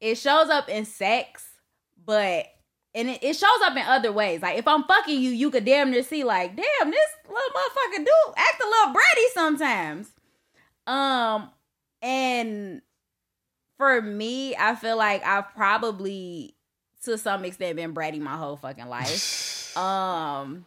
it 0.00 0.16
shows 0.16 0.48
up 0.48 0.68
in 0.68 0.84
sex, 0.84 1.44
but 2.04 2.46
and 2.94 3.10
it, 3.10 3.22
it 3.22 3.36
shows 3.36 3.60
up 3.64 3.76
in 3.76 3.82
other 3.82 4.12
ways. 4.12 4.42
Like 4.42 4.58
if 4.58 4.66
I'm 4.66 4.84
fucking 4.84 5.20
you, 5.20 5.30
you 5.30 5.50
could 5.50 5.64
damn 5.64 5.90
near 5.90 6.02
see 6.02 6.24
like, 6.24 6.56
damn, 6.56 6.90
this 6.90 7.10
little 7.26 7.40
motherfucker 7.40 8.04
do 8.04 8.32
act 8.36 8.62
a 8.62 8.66
little 8.66 8.94
bratty 8.94 9.34
sometimes. 9.34 10.10
Um, 10.86 11.50
and 12.02 12.82
for 13.78 14.00
me, 14.00 14.56
I 14.56 14.74
feel 14.74 14.96
like 14.96 15.24
I've 15.24 15.52
probably 15.54 16.55
to 17.06 17.18
some 17.18 17.44
extent 17.44 17.76
been 17.76 17.94
bratty 17.94 18.20
my 18.20 18.36
whole 18.36 18.56
fucking 18.56 18.88
life. 18.88 19.76
um 19.76 20.66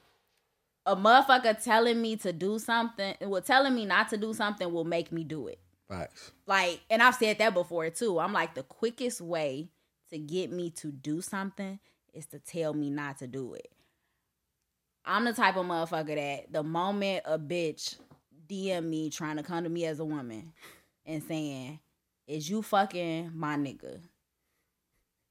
a 0.85 0.95
motherfucker 0.95 1.61
telling 1.63 2.01
me 2.01 2.15
to 2.15 2.33
do 2.33 2.57
something, 2.57 3.13
well, 3.21 3.41
telling 3.41 3.75
me 3.75 3.85
not 3.85 4.09
to 4.09 4.17
do 4.17 4.33
something 4.33 4.71
will 4.73 4.85
make 4.85 5.11
me 5.11 5.23
do 5.23 5.47
it. 5.47 5.59
Facts. 5.87 6.31
Like, 6.47 6.81
and 6.89 7.03
I've 7.03 7.15
said 7.15 7.37
that 7.37 7.53
before 7.53 7.89
too. 7.91 8.19
I'm 8.19 8.33
like, 8.33 8.55
the 8.55 8.63
quickest 8.63 9.21
way 9.21 9.69
to 10.09 10.17
get 10.17 10.51
me 10.51 10.71
to 10.71 10.91
do 10.91 11.21
something 11.21 11.79
is 12.13 12.25
to 12.27 12.39
tell 12.39 12.73
me 12.73 12.89
not 12.89 13.19
to 13.19 13.27
do 13.27 13.53
it. 13.53 13.71
I'm 15.05 15.25
the 15.25 15.33
type 15.33 15.57
of 15.57 15.65
motherfucker 15.65 16.15
that 16.15 16.51
the 16.51 16.63
moment 16.63 17.23
a 17.25 17.37
bitch 17.37 17.97
DM 18.47 18.85
me 18.85 19.09
trying 19.09 19.37
to 19.37 19.43
come 19.43 19.63
to 19.63 19.69
me 19.69 19.85
as 19.85 19.99
a 19.99 20.05
woman 20.05 20.53
and 21.05 21.21
saying, 21.23 21.79
Is 22.27 22.49
you 22.49 22.61
fucking 22.61 23.31
my 23.35 23.55
nigga? 23.55 23.99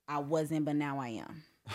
I 0.08 0.18
wasn't, 0.18 0.64
but 0.64 0.76
now 0.76 0.98
I 1.00 1.08
am. 1.08 1.42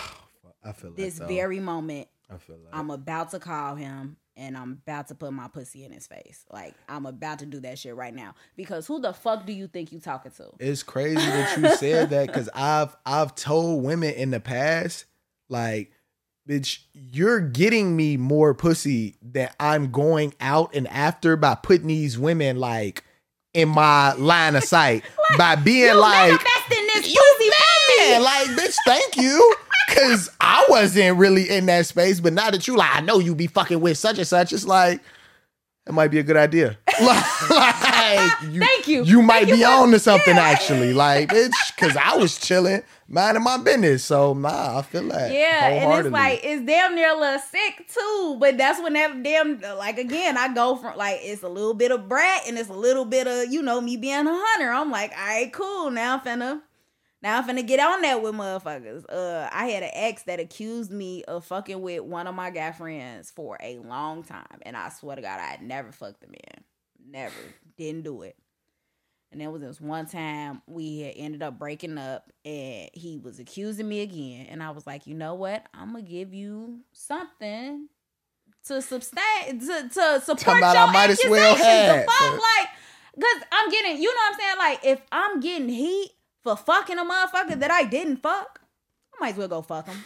I 0.65 0.71
feel 0.71 0.91
like 0.91 0.97
This 0.97 1.19
though. 1.19 1.27
very 1.27 1.59
moment, 1.59 2.07
I 2.34 2.38
feel 2.38 2.55
like 2.57 2.73
I'm 2.73 2.89
about 2.89 3.31
to 3.31 3.39
call 3.39 3.75
him 3.75 4.17
and 4.36 4.57
I'm 4.57 4.79
about 4.86 5.09
to 5.09 5.15
put 5.15 5.31
my 5.34 5.47
pussy 5.47 5.84
in 5.86 5.91
his 5.91 6.07
face. 6.07 6.45
Like 6.51 6.73
I'm 6.89 7.05
about 7.05 7.39
to 7.39 7.45
do 7.45 7.59
that 7.61 7.77
shit 7.79 7.95
right 7.95 8.13
now. 8.13 8.34
Because 8.55 8.88
who 8.88 8.99
the 8.99 9.13
fuck 9.13 9.45
do 9.45 9.53
you 9.53 9.67
think 9.67 9.91
you 9.91 9.99
talking 9.99 10.31
to? 10.38 10.49
it's 10.59 10.84
crazy 10.84 11.15
that 11.15 11.57
you 11.57 11.75
said 11.75 12.09
that 12.11 12.27
because 12.27 12.49
I've 12.55 12.95
I've 13.05 13.36
told 13.36 13.84
women 13.84 14.13
in 14.13 14.31
the 14.31 14.39
past, 14.39 15.05
like, 15.49 15.91
bitch, 16.49 16.79
you're 16.93 17.41
getting 17.41 17.95
me 17.95 18.17
more 18.17 18.53
pussy 18.53 19.17
that 19.21 19.55
I'm 19.59 19.91
going 19.91 20.34
out 20.39 20.73
and 20.75 20.88
after 20.88 21.36
by 21.36 21.55
putting 21.55 21.88
these 21.88 22.17
women 22.17 22.57
like 22.57 23.03
in 23.53 23.69
my 23.69 24.13
line 24.13 24.55
of 24.55 24.63
sight 24.63 25.03
by 25.38 25.55
being 25.55 25.95
like, 25.95 26.39
this 26.69 27.13
you 27.13 27.22
pussy 28.03 28.13
for 28.15 28.19
me. 28.19 28.23
man, 28.23 28.23
like, 28.23 28.47
bitch, 28.57 28.75
thank 28.85 29.17
you. 29.17 29.55
Cause 29.89 30.29
I 30.41 30.65
wasn't 30.69 31.17
really 31.17 31.49
in 31.49 31.65
that 31.67 31.85
space, 31.85 32.19
but 32.19 32.33
now 32.33 32.49
that 32.49 32.67
you 32.67 32.75
like, 32.77 32.95
I 32.95 33.01
know 33.01 33.19
you 33.19 33.35
be 33.35 33.47
fucking 33.47 33.79
with 33.81 33.97
such 33.97 34.17
and 34.17 34.25
such, 34.27 34.51
it's 34.53 34.65
like 34.65 35.01
it 35.85 35.91
might 35.93 36.07
be 36.07 36.17
a 36.19 36.23
good 36.23 36.37
idea. 36.37 36.77
like, 37.01 37.49
like, 37.49 38.31
you, 38.49 38.59
Thank 38.61 38.87
you. 38.87 39.03
You 39.03 39.21
might 39.21 39.45
Thank 39.47 39.57
be 39.57 39.63
for- 39.63 39.69
on 39.69 39.91
to 39.91 39.99
something 39.99 40.35
Yeah. 40.35 40.41
actually, 40.43 40.93
like, 40.93 41.29
bitch, 41.29 41.51
cause 41.77 41.95
I 41.97 42.15
was 42.15 42.39
chilling, 42.39 42.81
minding 43.09 43.43
my 43.43 43.57
business. 43.57 44.05
So 44.05 44.33
nah, 44.33 44.79
I 44.79 44.81
feel 44.83 45.07
that. 45.09 45.31
Yeah, 45.31 45.67
and 45.67 46.05
it's 46.05 46.11
like 46.13 46.39
it's 46.43 46.65
damn 46.65 46.95
near 46.95 47.11
a 47.13 47.19
little 47.19 47.39
sick 47.39 47.85
too. 47.93 48.37
But 48.39 48.57
that's 48.57 48.81
when 48.81 48.93
that 48.93 49.21
damn 49.21 49.59
like 49.77 49.97
again, 49.99 50.37
I 50.37 50.53
go 50.53 50.77
from 50.77 50.97
like 50.97 51.19
it's 51.21 51.43
a 51.43 51.49
little 51.49 51.73
bit 51.73 51.91
of 51.91 52.07
brat 52.07 52.43
and 52.47 52.57
it's 52.57 52.69
a 52.69 52.73
little 52.73 53.05
bit 53.05 53.27
of 53.27 53.51
you 53.51 53.61
know 53.61 53.81
me 53.81 53.97
being 53.97 54.25
a 54.27 54.33
hunter. 54.33 54.71
I'm 54.71 54.89
like, 54.89 55.11
all 55.11 55.25
right, 55.27 55.51
cool. 55.53 55.91
Now 55.91 56.13
I'm 56.15 56.19
finna 56.21 56.61
now 57.24 57.38
I'm 57.38 57.47
finna 57.47 57.65
get 57.65 57.80
on 57.80 58.01
that 58.01 58.21
with 58.21 58.36
motherfuckers. 58.36 59.05
Uh, 59.09 59.49
I 59.51 59.67
had 59.67 59.82
an 59.82 59.91
ex 59.93 60.24
that 60.24 60.39
accused 60.39 60.91
me 60.91 61.24
of 61.24 61.45
fucking 61.45 61.82
with 61.82 62.01
one 62.01 62.28
of 62.28 62.36
my 62.36 62.49
guy 62.49 62.71
friends 62.74 63.32
for 63.32 63.57
a 63.63 63.80
long 63.80 64.24
time, 64.24 64.59
and 64.63 64.76
I 64.76 64.89
swear 64.89 65.15
to 65.15 65.21
God, 65.21 65.39
I 65.39 65.45
had 65.45 65.61
never 65.61 65.91
fucked 65.91 66.21
the 66.21 66.28
man, 66.28 66.63
never, 67.09 67.34
didn't 67.78 68.03
do 68.03 68.24
it. 68.24 68.36
And 69.32 69.41
there 69.41 69.49
was 69.49 69.61
this 69.61 69.82
one 69.82 70.05
time 70.05 70.61
we 70.67 70.99
had 70.99 71.13
ended 71.15 71.41
up 71.41 71.57
breaking 71.57 71.97
up 71.97 72.32
and 72.45 72.89
he 72.93 73.17
was 73.17 73.39
accusing 73.39 73.89
me 73.89 74.01
again. 74.01 74.45
And 74.47 74.61
I 74.61 74.69
was 74.69 74.86
like, 74.86 75.07
you 75.07 75.15
know 75.15 75.34
what? 75.34 75.65
I'm 75.74 75.93
gonna 75.93 76.03
give 76.03 76.36
you 76.36 76.82
something 76.91 77.89
to 78.67 78.80
sustain 78.80 79.59
to, 79.59 79.89
to 79.91 80.21
support 80.24 80.59
about 80.59 80.76
your 80.76 80.84
I 80.84 80.91
might 80.93 81.09
as 81.09 81.19
well 81.28 81.51
accusations. 81.51 82.05
The 82.05 82.11
fuck? 82.11 82.32
Like 82.34 82.69
Cause 83.19 83.43
I'm 83.51 83.69
getting, 83.69 84.01
you 84.01 84.09
know 84.09 84.15
what 84.15 84.34
I'm 84.34 84.39
saying? 84.39 84.57
Like 84.57 84.80
if 84.86 85.01
I'm 85.11 85.39
getting 85.39 85.69
heat 85.69 86.11
for 86.43 86.55
fucking 86.55 86.97
a 86.97 87.03
motherfucker 87.05 87.59
that 87.59 87.71
I 87.71 87.83
didn't 87.83 88.17
fuck, 88.17 88.59
I 89.15 89.17
might 89.23 89.31
as 89.33 89.37
well 89.37 89.47
go 89.47 89.61
fuck 89.61 89.87
him. 89.87 90.03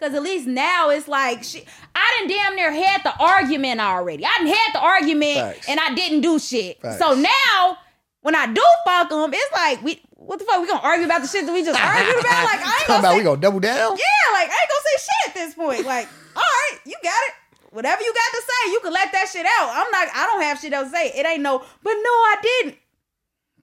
Cause 0.00 0.14
at 0.14 0.22
least 0.22 0.46
now 0.46 0.90
it's 0.90 1.08
like 1.08 1.42
shit. 1.42 1.66
I 1.92 2.16
didn't 2.18 2.36
damn 2.36 2.54
near 2.54 2.72
had 2.72 3.02
the 3.02 3.12
argument 3.18 3.80
already. 3.80 4.24
I 4.24 4.30
didn't 4.38 4.54
had 4.54 4.72
the 4.72 4.78
argument 4.80 5.34
Facts. 5.38 5.68
and 5.68 5.80
I 5.80 5.92
didn't 5.92 6.20
do 6.20 6.38
shit. 6.38 6.80
Facts. 6.80 6.98
So 7.00 7.14
now 7.14 7.78
when 8.20 8.36
I 8.36 8.46
do 8.46 8.62
fuck 8.86 9.08
them, 9.08 9.30
it's 9.34 9.52
like 9.52 9.82
we 9.82 10.00
what 10.12 10.38
the 10.38 10.44
fuck 10.44 10.60
we 10.60 10.68
gonna 10.68 10.80
argue 10.86 11.04
about 11.04 11.22
the 11.22 11.26
shit 11.26 11.46
that 11.46 11.52
we 11.52 11.64
just 11.64 11.78
argued 11.80 12.14
about? 12.14 12.44
Like 12.44 12.60
I 12.60 12.62
ain't 12.62 12.86
Talking 12.86 12.86
gonna 12.86 12.98
about 13.00 13.10
say, 13.12 13.18
we 13.18 13.24
gonna 13.24 13.40
double 13.40 13.58
down. 13.58 13.96
yeah, 13.96 14.26
like 14.34 14.48
I 14.50 14.54
ain't 14.54 14.70
gonna 14.70 14.86
say 14.86 14.96
shit 15.02 15.28
at 15.30 15.34
this 15.34 15.54
point. 15.54 15.84
Like 15.84 16.06
all 16.36 16.42
right, 16.42 16.78
you 16.86 16.94
got 17.02 17.18
it. 17.26 17.34
Whatever 17.70 18.00
you 18.02 18.14
got 18.14 18.30
to 18.38 18.42
say, 18.46 18.72
you 18.72 18.80
can 18.80 18.92
let 18.92 19.10
that 19.12 19.28
shit 19.32 19.44
out. 19.46 19.70
I'm 19.74 19.90
not. 19.90 20.08
I 20.14 20.26
don't 20.26 20.42
have 20.42 20.58
shit 20.60 20.72
else 20.72 20.90
to 20.90 20.96
say. 20.96 21.08
It 21.14 21.26
ain't 21.26 21.42
no. 21.42 21.58
But 21.58 21.92
no, 21.92 22.10
I 22.30 22.36
didn't. 22.40 22.76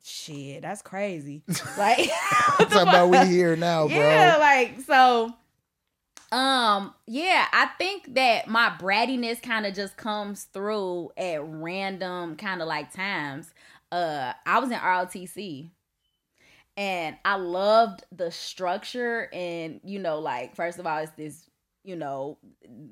Shit, 0.08 0.62
that's 0.62 0.84
crazy. 0.84 1.42
Like 1.80 2.10
Talking 2.58 2.78
about 2.78 3.10
we 3.10 3.26
here 3.26 3.56
now, 3.56 3.88
bro. 3.88 3.98
Yeah, 3.98 4.38
like 4.40 4.80
so. 4.82 5.34
Um, 6.32 6.94
yeah, 7.08 7.48
I 7.52 7.68
think 7.80 8.14
that 8.14 8.48
my 8.48 8.70
brattiness 8.70 9.42
kind 9.42 9.66
of 9.66 9.74
just 9.74 9.98
comes 9.98 10.44
through 10.44 11.10
at 11.18 11.44
random 11.44 12.36
kind 12.36 12.62
of 12.62 12.68
like 12.68 12.94
times. 12.94 13.52
Uh, 13.92 14.34
I 14.46 14.60
was 14.60 14.70
in 14.70 14.78
ROTC 14.78 15.70
and 16.78 17.16
I 17.26 17.38
loved 17.38 18.04
the 18.12 18.30
structure 18.30 19.28
and 19.34 19.80
you 19.84 19.98
know, 19.98 20.20
like 20.20 20.56
first 20.56 20.78
of 20.78 20.86
all, 20.86 21.00
it's 21.00 21.12
this, 21.14 21.50
you 21.84 21.96
know, 21.96 22.38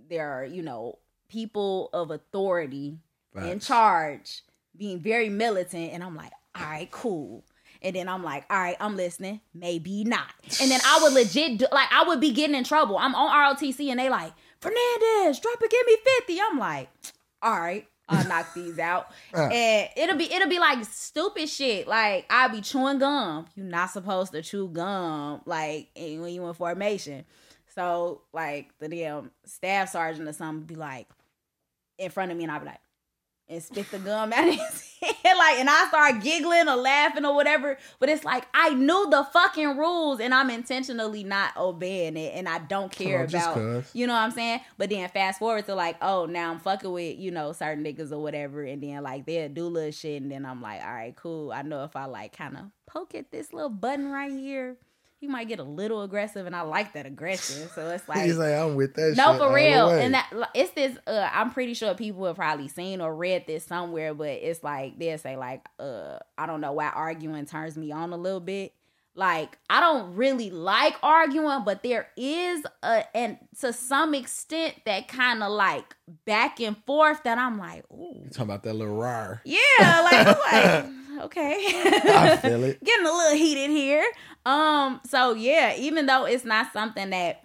there 0.09 0.31
are, 0.31 0.45
you 0.45 0.63
know, 0.63 0.97
people 1.29 1.89
of 1.93 2.09
authority 2.09 2.97
in 3.35 3.59
charge 3.59 4.41
being 4.77 4.99
very 4.99 5.29
militant 5.29 5.91
and 5.91 6.03
i'm 6.03 6.15
like 6.15 6.31
all 6.55 6.65
right 6.65 6.89
cool. 6.91 7.43
And 7.81 7.95
then 7.95 8.07
i'm 8.07 8.23
like 8.23 8.45
all 8.49 8.59
right 8.59 8.77
i'm 8.79 8.95
listening. 8.95 9.41
Maybe 9.53 10.03
not. 10.03 10.29
And 10.61 10.71
then 10.71 10.79
i 10.85 10.99
would 11.01 11.13
legit 11.13 11.59
do, 11.59 11.65
like 11.71 11.89
i 11.91 12.03
would 12.07 12.19
be 12.19 12.31
getting 12.31 12.55
in 12.55 12.63
trouble. 12.63 12.97
I'm 12.97 13.15
on 13.15 13.55
rotc 13.55 13.89
and 13.89 13.99
they 13.99 14.09
like 14.09 14.33
fernandez 14.59 15.39
drop 15.39 15.61
it 15.61 15.69
give 15.69 15.85
me 15.85 15.97
50 16.21 16.39
i'm 16.49 16.57
like 16.57 16.89
all 17.41 17.59
right 17.59 17.85
i'll 18.07 18.27
knock 18.27 18.53
these 18.53 18.79
out. 18.79 19.07
Uh. 19.33 19.47
And 19.47 19.89
it'll 19.97 20.17
be 20.17 20.31
it'll 20.31 20.49
be 20.49 20.59
like 20.59 20.83
stupid 20.85 21.49
shit. 21.49 21.87
Like 21.87 22.25
i'll 22.29 22.49
be 22.49 22.61
chewing 22.61 22.99
gum. 22.99 23.47
You're 23.55 23.65
not 23.65 23.91
supposed 23.91 24.31
to 24.33 24.41
chew 24.41 24.69
gum 24.69 25.41
like 25.45 25.89
when 25.95 26.27
you 26.29 26.45
in 26.47 26.53
formation. 26.53 27.25
So 27.75 28.21
like 28.31 28.69
the 28.79 28.87
damn 28.87 29.31
staff 29.45 29.89
sergeant 29.89 30.27
or 30.27 30.33
something 30.33 30.65
be 30.65 30.75
like 30.75 31.07
in 31.97 32.11
front 32.11 32.31
of 32.31 32.37
me 32.37 32.43
and 32.43 32.51
I'll 32.51 32.59
be 32.59 32.67
like, 32.67 32.81
and 33.49 33.61
spit 33.61 33.89
the 33.91 33.99
gum 33.99 34.31
out 34.35 34.45
his 34.45 34.57
head. 35.01 35.37
Like, 35.37 35.59
and 35.59 35.69
I 35.69 35.85
start 35.89 36.21
giggling 36.23 36.67
or 36.67 36.75
laughing 36.75 37.25
or 37.25 37.35
whatever. 37.35 37.77
But 37.99 38.09
it's 38.09 38.23
like, 38.23 38.45
I 38.53 38.69
knew 38.73 39.07
the 39.09 39.23
fucking 39.33 39.77
rules 39.77 40.19
and 40.19 40.33
I'm 40.33 40.49
intentionally 40.49 41.23
not 41.23 41.55
obeying 41.57 42.15
it. 42.17 42.33
And 42.35 42.47
I 42.47 42.59
don't 42.59 42.91
care 42.91 43.21
Oh, 43.21 43.23
about, 43.25 43.83
you 43.93 44.07
know 44.07 44.13
what 44.13 44.19
I'm 44.19 44.31
saying? 44.31 44.61
But 44.77 44.89
then 44.89 45.07
fast 45.09 45.39
forward 45.39 45.65
to 45.65 45.75
like, 45.75 45.97
oh, 46.01 46.25
now 46.25 46.51
I'm 46.51 46.59
fucking 46.59 46.91
with, 46.91 47.17
you 47.19 47.31
know, 47.31 47.51
certain 47.51 47.83
niggas 47.83 48.11
or 48.11 48.19
whatever. 48.19 48.63
And 48.63 48.81
then 48.81 49.03
like 49.03 49.25
they'll 49.25 49.49
do 49.49 49.67
little 49.67 49.91
shit. 49.91 50.21
And 50.21 50.31
then 50.31 50.45
I'm 50.45 50.61
like, 50.61 50.81
all 50.81 50.93
right, 50.93 51.15
cool. 51.15 51.51
I 51.51 51.61
know 51.63 51.83
if 51.83 51.95
I 51.95 52.05
like 52.05 52.35
kind 52.37 52.55
of 52.57 52.63
poke 52.85 53.13
at 53.15 53.31
this 53.31 53.51
little 53.53 53.69
button 53.69 54.09
right 54.09 54.31
here, 54.31 54.77
he 55.23 55.29
might 55.29 55.47
get 55.47 55.57
a 55.59 55.63
little 55.63 56.01
aggressive. 56.01 56.45
And 56.45 56.53
I 56.53 56.63
like 56.63 56.91
that 56.93 57.05
aggression. 57.05 57.69
So 57.73 57.87
it's 57.91 58.05
like, 58.09 58.25
He's 58.25 58.37
like, 58.37 58.53
I'm 58.53 58.75
with 58.75 58.93
that. 58.95 59.13
no, 59.15 59.37
for 59.37 59.53
real. 59.53 59.89
And 59.89 60.13
that 60.15 60.29
it's 60.53 60.71
this. 60.71 60.97
Uh, 61.07 61.29
I'm 61.31 61.49
pretty 61.51 61.73
sure 61.73 61.93
people 61.93 62.25
have 62.25 62.35
probably 62.35 62.67
seen 62.67 62.99
or 62.99 63.15
read 63.15 63.47
this 63.47 63.63
somewhere, 63.63 64.13
but 64.13 64.27
it's 64.27 64.61
like 64.63 64.99
they'll 64.99 65.17
say 65.17 65.37
like, 65.37 65.65
uh, 65.79 66.17
I 66.37 66.45
don't 66.45 66.59
know 66.59 66.73
why 66.73 66.89
arguing 66.89 67.45
turns 67.45 67.77
me 67.77 67.93
on 67.93 68.11
a 68.11 68.17
little 68.17 68.41
bit. 68.41 68.73
Like 69.15 69.57
I 69.69 69.79
don't 69.79 70.15
really 70.15 70.49
like 70.49 70.95
arguing, 71.03 71.63
but 71.63 71.83
there 71.83 72.07
is 72.17 72.63
a 72.81 73.03
and 73.15 73.37
to 73.61 73.71
some 73.71 74.13
extent 74.15 74.73
that 74.85 75.07
kind 75.07 75.41
of 75.43 75.51
like 75.51 75.95
back 76.25 76.59
and 76.59 76.75
forth 76.85 77.21
that 77.23 77.37
I'm 77.37 77.57
like, 77.57 77.85
ooh, 77.93 78.25
Talking 78.31 78.43
about 78.43 78.63
that 78.63 78.73
little 78.73 78.95
rar. 78.95 79.41
yeah, 79.45 80.01
like, 80.03 80.25
like 80.51 80.85
okay. 81.25 81.53
I 81.63 82.37
feel 82.41 82.63
it. 82.63 82.83
Getting 82.83 83.05
a 83.05 83.11
little 83.11 83.37
heated 83.37 83.69
here. 83.69 84.03
Um, 84.45 84.99
so 85.05 85.33
yeah, 85.33 85.75
even 85.77 86.05
though 86.05 86.25
it's 86.25 86.45
not 86.45 86.73
something 86.73 87.09
that 87.11 87.43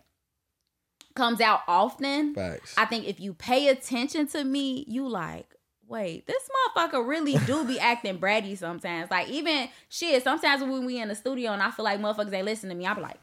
comes 1.14 1.40
out 1.40 1.60
often, 1.68 2.34
Facts. 2.34 2.74
I 2.76 2.84
think 2.84 3.06
if 3.06 3.20
you 3.20 3.34
pay 3.34 3.68
attention 3.68 4.26
to 4.28 4.44
me, 4.44 4.84
you 4.88 5.08
like, 5.08 5.46
wait, 5.86 6.26
this 6.26 6.48
motherfucker 6.76 7.06
really 7.06 7.34
do 7.46 7.64
be 7.64 7.78
acting 7.80 8.18
bratty 8.18 8.56
sometimes. 8.56 9.10
Like 9.10 9.28
even 9.28 9.68
shit, 9.88 10.22
sometimes 10.22 10.62
when 10.62 10.84
we 10.86 11.00
in 11.00 11.08
the 11.08 11.14
studio 11.14 11.52
and 11.52 11.62
I 11.62 11.70
feel 11.70 11.84
like 11.84 12.00
motherfuckers 12.00 12.32
ain't 12.32 12.44
listening 12.44 12.70
to 12.70 12.76
me, 12.76 12.86
I 12.86 12.94
be 12.94 13.00
like, 13.00 13.20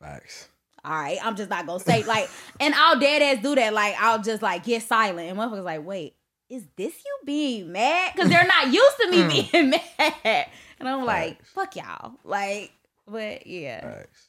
Facts. 0.00 0.48
all 0.84 0.92
right, 0.92 1.18
I'm 1.22 1.36
just 1.36 1.50
not 1.50 1.66
gonna 1.66 1.80
say 1.80 2.02
like, 2.04 2.28
and 2.60 2.74
I'll 2.74 2.98
dead 2.98 3.22
ass 3.22 3.42
do 3.42 3.54
that. 3.54 3.72
Like 3.74 3.94
I'll 4.00 4.22
just 4.22 4.42
like 4.42 4.64
get 4.64 4.82
silent, 4.82 5.28
and 5.28 5.38
motherfuckers 5.38 5.64
like, 5.64 5.84
wait, 5.84 6.14
is 6.48 6.64
this 6.76 6.94
you 7.04 7.18
being 7.26 7.70
mad? 7.72 8.12
Because 8.14 8.28
they're 8.30 8.46
not 8.46 8.72
used 8.72 8.96
to 9.02 9.10
me 9.10 9.48
being 9.52 9.70
mad, 9.98 10.46
and 10.78 10.88
I'm 10.88 11.04
like, 11.04 11.44
fuck 11.44 11.76
y'all, 11.76 12.14
like, 12.24 12.72
but 13.10 13.46
yeah, 13.46 13.80
Facts. 13.80 14.28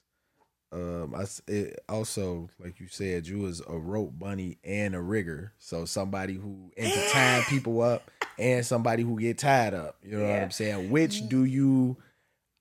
Um, 0.73 1.13
I 1.15 1.25
it 1.51 1.84
also 1.89 2.49
like 2.59 2.79
you 2.79 2.88
said, 2.88 3.27
you 3.27 3.39
was 3.39 3.61
a 3.67 3.77
rope 3.77 4.17
bunny 4.17 4.57
and 4.63 4.95
a 4.95 5.01
rigger, 5.01 5.51
so 5.57 5.84
somebody 5.86 6.36
who 6.36 6.71
into 6.77 7.09
tying 7.11 7.43
people 7.49 7.82
up 7.82 8.09
and 8.39 8.65
somebody 8.65 9.03
who 9.03 9.19
get 9.19 9.38
tied 9.38 9.73
up. 9.73 9.97
You 10.01 10.17
know 10.17 10.29
what 10.29 10.39
I'm 10.39 10.51
saying? 10.51 10.89
Which 10.89 11.27
do 11.27 11.43
you? 11.43 11.97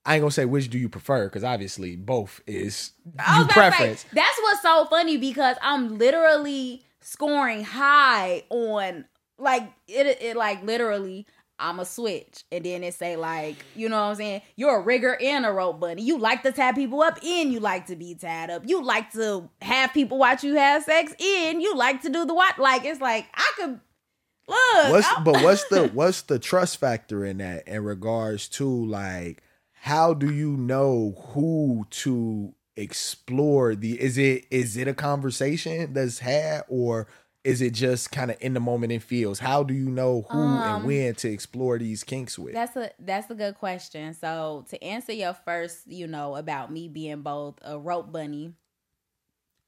I 0.04 0.14
ain't 0.14 0.22
gonna 0.22 0.32
say 0.32 0.44
which 0.44 0.70
do 0.70 0.78
you 0.78 0.88
prefer 0.88 1.26
because 1.26 1.44
obviously 1.44 1.94
both 1.94 2.40
is 2.46 2.92
I 3.18 3.38
you 3.38 3.44
was 3.44 3.52
about 3.52 3.54
to 3.54 3.54
say, 3.54 3.76
preference. 3.78 4.06
that's 4.12 4.38
what's 4.42 4.62
so 4.62 4.86
funny 4.86 5.16
because 5.16 5.56
I'm 5.62 5.98
literally 5.98 6.82
scoring 7.02 7.62
high 7.62 8.42
on 8.50 9.04
like 9.38 9.72
it. 9.86 10.20
It 10.20 10.36
like 10.36 10.64
literally. 10.64 11.26
I'm 11.60 11.78
a 11.78 11.84
switch, 11.84 12.44
and 12.50 12.64
then 12.64 12.82
it 12.82 12.94
say 12.94 13.16
like, 13.16 13.56
you 13.76 13.88
know 13.88 13.96
what 13.96 14.08
I'm 14.10 14.14
saying? 14.16 14.42
You're 14.56 14.78
a 14.78 14.80
rigger 14.80 15.16
and 15.20 15.44
a 15.44 15.52
rope 15.52 15.78
bunny. 15.78 16.02
You 16.02 16.18
like 16.18 16.42
to 16.42 16.52
tie 16.52 16.72
people 16.72 17.02
up, 17.02 17.18
and 17.22 17.52
you 17.52 17.60
like 17.60 17.86
to 17.86 17.96
be 17.96 18.14
tied 18.14 18.50
up. 18.50 18.62
You 18.66 18.82
like 18.82 19.12
to 19.12 19.48
have 19.62 19.92
people 19.92 20.18
watch 20.18 20.42
you 20.42 20.56
have 20.56 20.82
sex, 20.84 21.12
and 21.20 21.62
you 21.62 21.76
like 21.76 22.02
to 22.02 22.08
do 22.08 22.24
the 22.24 22.34
what? 22.34 22.58
Like 22.58 22.84
it's 22.84 23.00
like 23.00 23.26
I 23.34 23.52
could 23.56 23.80
look. 24.48 24.90
What's 24.90 25.08
but 25.22 25.42
what's 25.42 25.64
the 25.68 25.88
what's 25.92 26.22
the 26.22 26.38
trust 26.38 26.78
factor 26.78 27.24
in 27.24 27.38
that 27.38 27.68
in 27.68 27.84
regards 27.84 28.48
to 28.48 28.66
like 28.86 29.42
how 29.72 30.12
do 30.14 30.32
you 30.32 30.56
know 30.56 31.14
who 31.32 31.86
to 31.90 32.54
explore 32.76 33.74
the 33.74 34.00
is 34.00 34.16
it 34.16 34.46
is 34.50 34.76
it 34.76 34.88
a 34.88 34.94
conversation 34.94 35.92
that's 35.92 36.20
had 36.20 36.62
or 36.68 37.06
is 37.42 37.62
it 37.62 37.72
just 37.72 38.12
kind 38.12 38.30
of 38.30 38.36
in 38.40 38.54
the 38.54 38.60
moment 38.60 38.92
and 38.92 39.02
feels 39.02 39.38
how 39.38 39.62
do 39.62 39.72
you 39.72 39.88
know 39.88 40.26
who 40.30 40.38
Um, 40.38 40.62
and 40.62 40.84
when 40.84 41.14
to 41.16 41.30
explore 41.30 41.78
these 41.78 42.04
kinks 42.04 42.38
with 42.38 42.54
That's 42.54 42.76
a 42.76 42.90
that's 42.98 43.30
a 43.30 43.34
good 43.34 43.56
question. 43.56 44.14
So 44.14 44.66
to 44.70 44.82
answer 44.82 45.12
your 45.12 45.34
first, 45.34 45.86
you 45.86 46.06
know, 46.06 46.36
about 46.36 46.70
me 46.70 46.88
being 46.88 47.22
both 47.22 47.54
a 47.62 47.78
rope 47.78 48.12
bunny, 48.12 48.52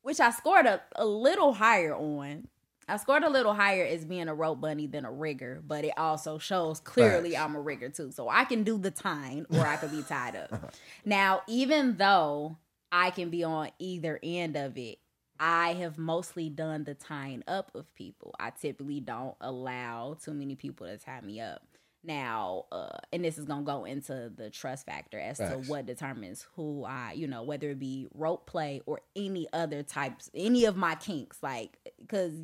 which 0.03 0.21
I 0.21 0.31
scored 0.31 0.67
a, 0.67 0.83
a 0.97 1.07
little 1.07 1.55
higher 1.55 1.95
on. 1.95 2.49
I 2.89 2.97
scored 2.97 3.23
a 3.23 3.31
little 3.31 3.55
higher 3.55 3.85
as 3.85 4.05
being 4.05 4.29
a 4.29 4.35
rope 4.35 4.61
bunny 4.61 4.89
than 4.89 5.05
a 5.05 5.13
rigger, 5.13 5.63
but 5.65 5.85
it 5.85 5.93
also 5.97 6.39
shows 6.39 6.81
clearly 6.81 7.31
Facts. 7.31 7.45
I'm 7.45 7.55
a 7.55 7.61
rigger 7.61 7.89
too. 7.89 8.11
So 8.11 8.29
I 8.29 8.45
can 8.45 8.65
do 8.65 8.77
the 8.77 8.91
tying 8.91 9.47
or 9.51 9.65
I 9.65 9.77
could 9.77 9.93
be 9.93 10.03
tied 10.03 10.35
up. 10.35 10.75
now, 11.05 11.43
even 11.47 11.97
though 11.97 12.59
I 12.91 13.11
can 13.11 13.31
be 13.31 13.45
on 13.45 13.71
either 13.79 14.19
end 14.23 14.57
of 14.57 14.77
it, 14.77 14.99
I 15.45 15.73
have 15.73 15.99
mostly 15.99 16.49
done 16.49 16.85
the 16.85 16.95
tying 16.95 17.43
up 17.49 17.73
of 17.75 17.93
people. 17.97 18.33
I 18.39 18.51
typically 18.51 19.01
don't 19.01 19.35
allow 19.41 20.17
too 20.23 20.35
many 20.35 20.55
people 20.55 20.87
to 20.87 20.97
tie 20.97 21.21
me 21.21 21.41
up. 21.41 21.63
Now, 22.05 22.67
uh, 22.71 22.99
and 23.13 23.25
this 23.25 23.39
is 23.39 23.45
gonna 23.45 23.65
go 23.65 23.85
into 23.85 24.31
the 24.33 24.51
trust 24.51 24.87
factor 24.87 25.19
as 25.19 25.39
Facts. 25.39 25.67
to 25.67 25.71
what 25.71 25.87
determines 25.87 26.47
who 26.55 26.85
I, 26.85 27.15
you 27.17 27.27
know, 27.27 27.43
whether 27.43 27.71
it 27.71 27.81
be 27.81 28.07
rope 28.15 28.47
play 28.47 28.83
or 28.87 29.01
any 29.17 29.49
other 29.53 29.83
types, 29.83 30.31
any 30.33 30.65
of 30.65 30.77
my 30.77 30.95
kinks, 30.95 31.43
like, 31.43 31.77
because 31.99 32.35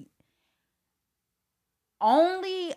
only 2.01 2.75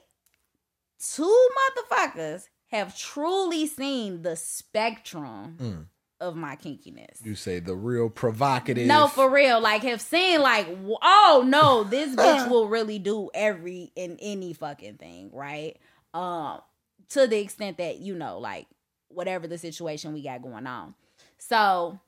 two 1.00 1.50
motherfuckers 1.58 2.48
have 2.68 2.96
truly 2.96 3.66
seen 3.66 4.22
the 4.22 4.36
spectrum 4.36 5.58
Mm. 5.60 5.86
Of 6.22 6.36
my 6.36 6.56
kinkiness. 6.56 7.26
you 7.26 7.36
say 7.36 7.60
the 7.60 7.76
real 7.76 8.10
provocative 8.10 8.88
No, 8.88 9.08
for 9.08 9.30
real. 9.30 9.60
Like 9.60 9.82
have 9.84 10.00
seen 10.00 10.40
like, 10.40 10.68
oh 11.02 11.44
no, 11.46 11.84
this 11.84 12.16
bitch 12.16 12.50
will 12.50 12.70
really 12.70 13.00
do 13.00 13.30
every 13.34 13.92
and 13.98 14.18
any 14.22 14.54
fucking 14.54 14.96
thing, 14.96 15.32
right? 15.34 15.78
Um, 16.14 16.62
to 17.10 17.28
the 17.28 17.40
extent 17.40 17.78
that 17.80 18.00
you 18.00 18.16
know, 18.16 18.40
like 18.40 18.68
whatever 19.10 19.48
the 19.48 19.58
situation 19.58 20.14
we 20.14 20.24
got 20.24 20.42
going 20.42 20.68
on. 20.68 20.94
So 21.38 22.00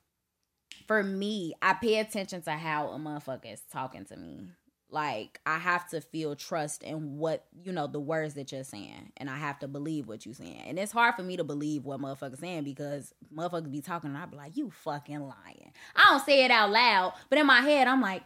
for 0.88 1.04
me, 1.04 1.54
I 1.62 1.74
pay 1.74 2.00
attention 2.00 2.42
to 2.44 2.52
how 2.52 2.90
a 2.90 2.98
motherfucker 2.98 3.52
is 3.52 3.62
talking 3.72 4.06
to 4.06 4.16
me. 4.16 4.48
Like 4.94 5.42
I 5.46 5.58
have 5.58 5.90
to 5.90 6.00
feel 6.02 6.36
trust 6.36 6.84
in 6.84 7.18
what 7.18 7.46
you 7.64 7.72
know 7.72 7.88
the 7.88 8.00
words 8.00 8.36
that 8.36 8.52
you're 8.52 8.64
saying, 8.64 9.12
and 9.18 9.30
I 9.30 9.38
have 9.38 9.60
to 9.60 9.68
believe 9.68 10.08
what 10.08 10.26
you're 10.26 10.36
saying. 10.36 10.62
And 10.68 10.78
it's 10.80 10.92
hard 10.92 11.16
for 11.16 11.24
me 11.24 11.36
to 11.38 11.44
believe 11.44 11.84
what 11.84 12.00
motherfuckers 12.00 12.40
saying 12.40 12.64
because 12.64 13.14
motherfuckers 13.36 13.72
be 13.72 13.82
talking, 13.82 14.12
and 14.12 14.18
I 14.18 14.26
be 14.26 14.38
like, 14.38 14.56
"You 14.56 14.70
fucking 14.70 15.20
lying." 15.20 15.72
I 15.96 16.06
don't 16.12 16.24
say 16.26 16.46
it 16.46 16.52
out 16.52 16.70
loud, 16.72 17.14
but 17.30 17.40
in 17.40 17.46
my 17.48 17.62
head, 17.62 17.88
I'm 17.88 18.02
like, 18.02 18.22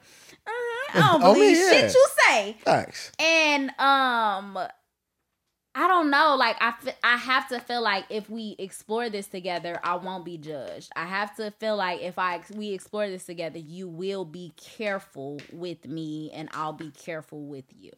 uh, 0.45 0.49
"I 0.49 1.11
don't 1.11 1.24
Oh, 1.24 1.34
believe 1.34 1.57
yeah. 1.57 1.70
shit 1.72 1.93
you 1.93 2.07
say." 2.28 2.57
Facts. 2.63 3.11
And 3.18 3.72
um 3.80 4.59
I 5.80 5.88
don't 5.88 6.09
know, 6.09 6.36
like 6.36 6.57
I 6.59 6.73
I 7.03 7.17
have 7.17 7.49
to 7.49 7.59
feel 7.59 7.84
like 7.84 8.05
if 8.09 8.32
we 8.32 8.55
explore 8.57 9.11
this 9.11 9.28
together, 9.28 9.80
I 9.84 9.95
won't 9.97 10.25
be 10.25 10.36
judged. 10.39 10.89
I 10.95 11.05
have 11.05 11.36
to 11.36 11.51
feel 11.51 11.75
like 11.75 12.01
if 12.01 12.17
I 12.17 12.41
we 12.55 12.71
explore 12.71 13.07
this 13.07 13.25
together, 13.25 13.59
you 13.59 13.88
will 13.88 14.25
be 14.25 14.53
careful 14.57 15.39
with 15.53 15.88
me 15.88 16.32
and 16.34 16.49
I'll 16.51 16.73
be 16.73 16.89
careful 16.89 17.45
with 17.45 17.65
you. 17.78 17.91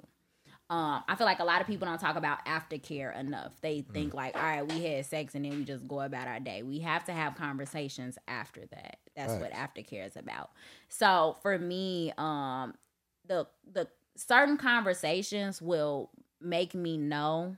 Um, 0.69 1.05
I 1.07 1.15
feel 1.15 1.25
like 1.25 1.39
a 1.39 1.45
lot 1.45 1.61
of 1.61 1.67
people 1.67 1.87
don't 1.87 2.01
talk 2.01 2.17
about 2.17 2.45
aftercare 2.45 3.17
enough. 3.17 3.53
They 3.61 3.85
think 3.93 4.13
like, 4.13 4.35
all 4.35 4.43
right, 4.43 4.69
we 4.69 4.83
had 4.83 5.05
sex 5.05 5.33
and 5.33 5.45
then 5.45 5.57
we 5.57 5.63
just 5.63 5.87
go 5.87 6.01
about 6.01 6.27
our 6.27 6.41
day. 6.41 6.63
We 6.63 6.79
have 6.79 7.05
to 7.05 7.13
have 7.13 7.35
conversations 7.35 8.17
after 8.27 8.65
that. 8.71 8.97
That's 9.15 9.35
what 9.35 9.53
aftercare 9.53 10.05
is 10.05 10.17
about. 10.17 10.49
So 10.89 11.37
for 11.41 11.57
me, 11.57 12.11
um, 12.17 12.73
the 13.25 13.47
the 13.71 13.87
certain 14.17 14.57
conversations 14.57 15.61
will 15.61 16.09
make 16.41 16.75
me 16.75 16.97
know 16.97 17.55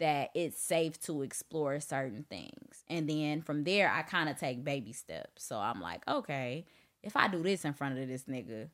that 0.00 0.30
it's 0.34 0.60
safe 0.60 1.00
to 1.02 1.22
explore 1.22 1.78
certain 1.80 2.24
things. 2.28 2.84
And 2.88 3.08
then 3.08 3.42
from 3.42 3.64
there 3.64 3.90
I 3.90 4.02
kind 4.02 4.28
of 4.28 4.38
take 4.38 4.64
baby 4.64 4.92
steps. 4.92 5.44
So 5.44 5.56
I'm 5.58 5.80
like, 5.80 6.06
okay, 6.08 6.66
if 7.02 7.16
I 7.16 7.28
do 7.28 7.42
this 7.42 7.64
in 7.64 7.72
front 7.72 7.98
of 7.98 8.08
this 8.08 8.24
nigga, 8.24 8.68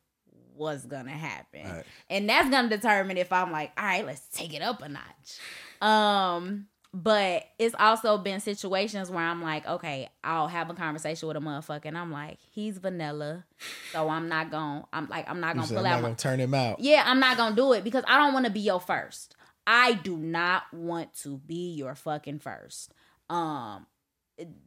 what's 0.54 0.86
gonna 0.86 1.10
happen? 1.10 1.64
Right. 1.64 1.84
And 2.08 2.28
that's 2.28 2.48
gonna 2.48 2.68
determine 2.68 3.18
if 3.18 3.32
I'm 3.32 3.52
like, 3.52 3.72
all 3.76 3.84
right, 3.84 4.06
let's 4.06 4.26
take 4.28 4.54
it 4.54 4.62
up 4.62 4.82
a 4.82 4.88
notch. 4.88 5.82
Um 5.82 6.66
but 6.94 7.44
it's 7.58 7.74
also 7.78 8.16
been 8.16 8.40
situations 8.40 9.10
where 9.10 9.22
I'm 9.22 9.42
like, 9.42 9.66
okay, 9.66 10.08
I'll 10.24 10.48
have 10.48 10.70
a 10.70 10.74
conversation 10.74 11.28
with 11.28 11.36
a 11.36 11.40
motherfucker, 11.40 11.84
and 11.84 11.98
I'm 11.98 12.10
like, 12.10 12.38
he's 12.52 12.78
vanilla, 12.78 13.44
so 13.92 14.08
I'm 14.08 14.30
not 14.30 14.50
gonna, 14.50 14.86
I'm 14.94 15.06
like, 15.10 15.28
I'm 15.28 15.40
not 15.40 15.56
gonna 15.56 15.66
pull 15.66 15.78
I'm 15.80 15.86
out 15.86 16.00
gonna 16.00 16.14
turn 16.14 16.40
him 16.40 16.54
out. 16.54 16.80
yeah, 16.80 17.02
I'm 17.04 17.20
not 17.20 17.36
gonna 17.36 17.54
do 17.54 17.74
it 17.74 17.84
because 17.84 18.02
I 18.08 18.16
don't 18.16 18.32
want 18.32 18.46
to 18.46 18.52
be 18.52 18.60
your 18.60 18.80
first. 18.80 19.36
I 19.66 19.94
do 19.94 20.16
not 20.16 20.72
want 20.72 21.14
to 21.22 21.38
be 21.38 21.72
your 21.72 21.94
fucking 21.94 22.38
first. 22.38 22.92
Um, 23.28 23.86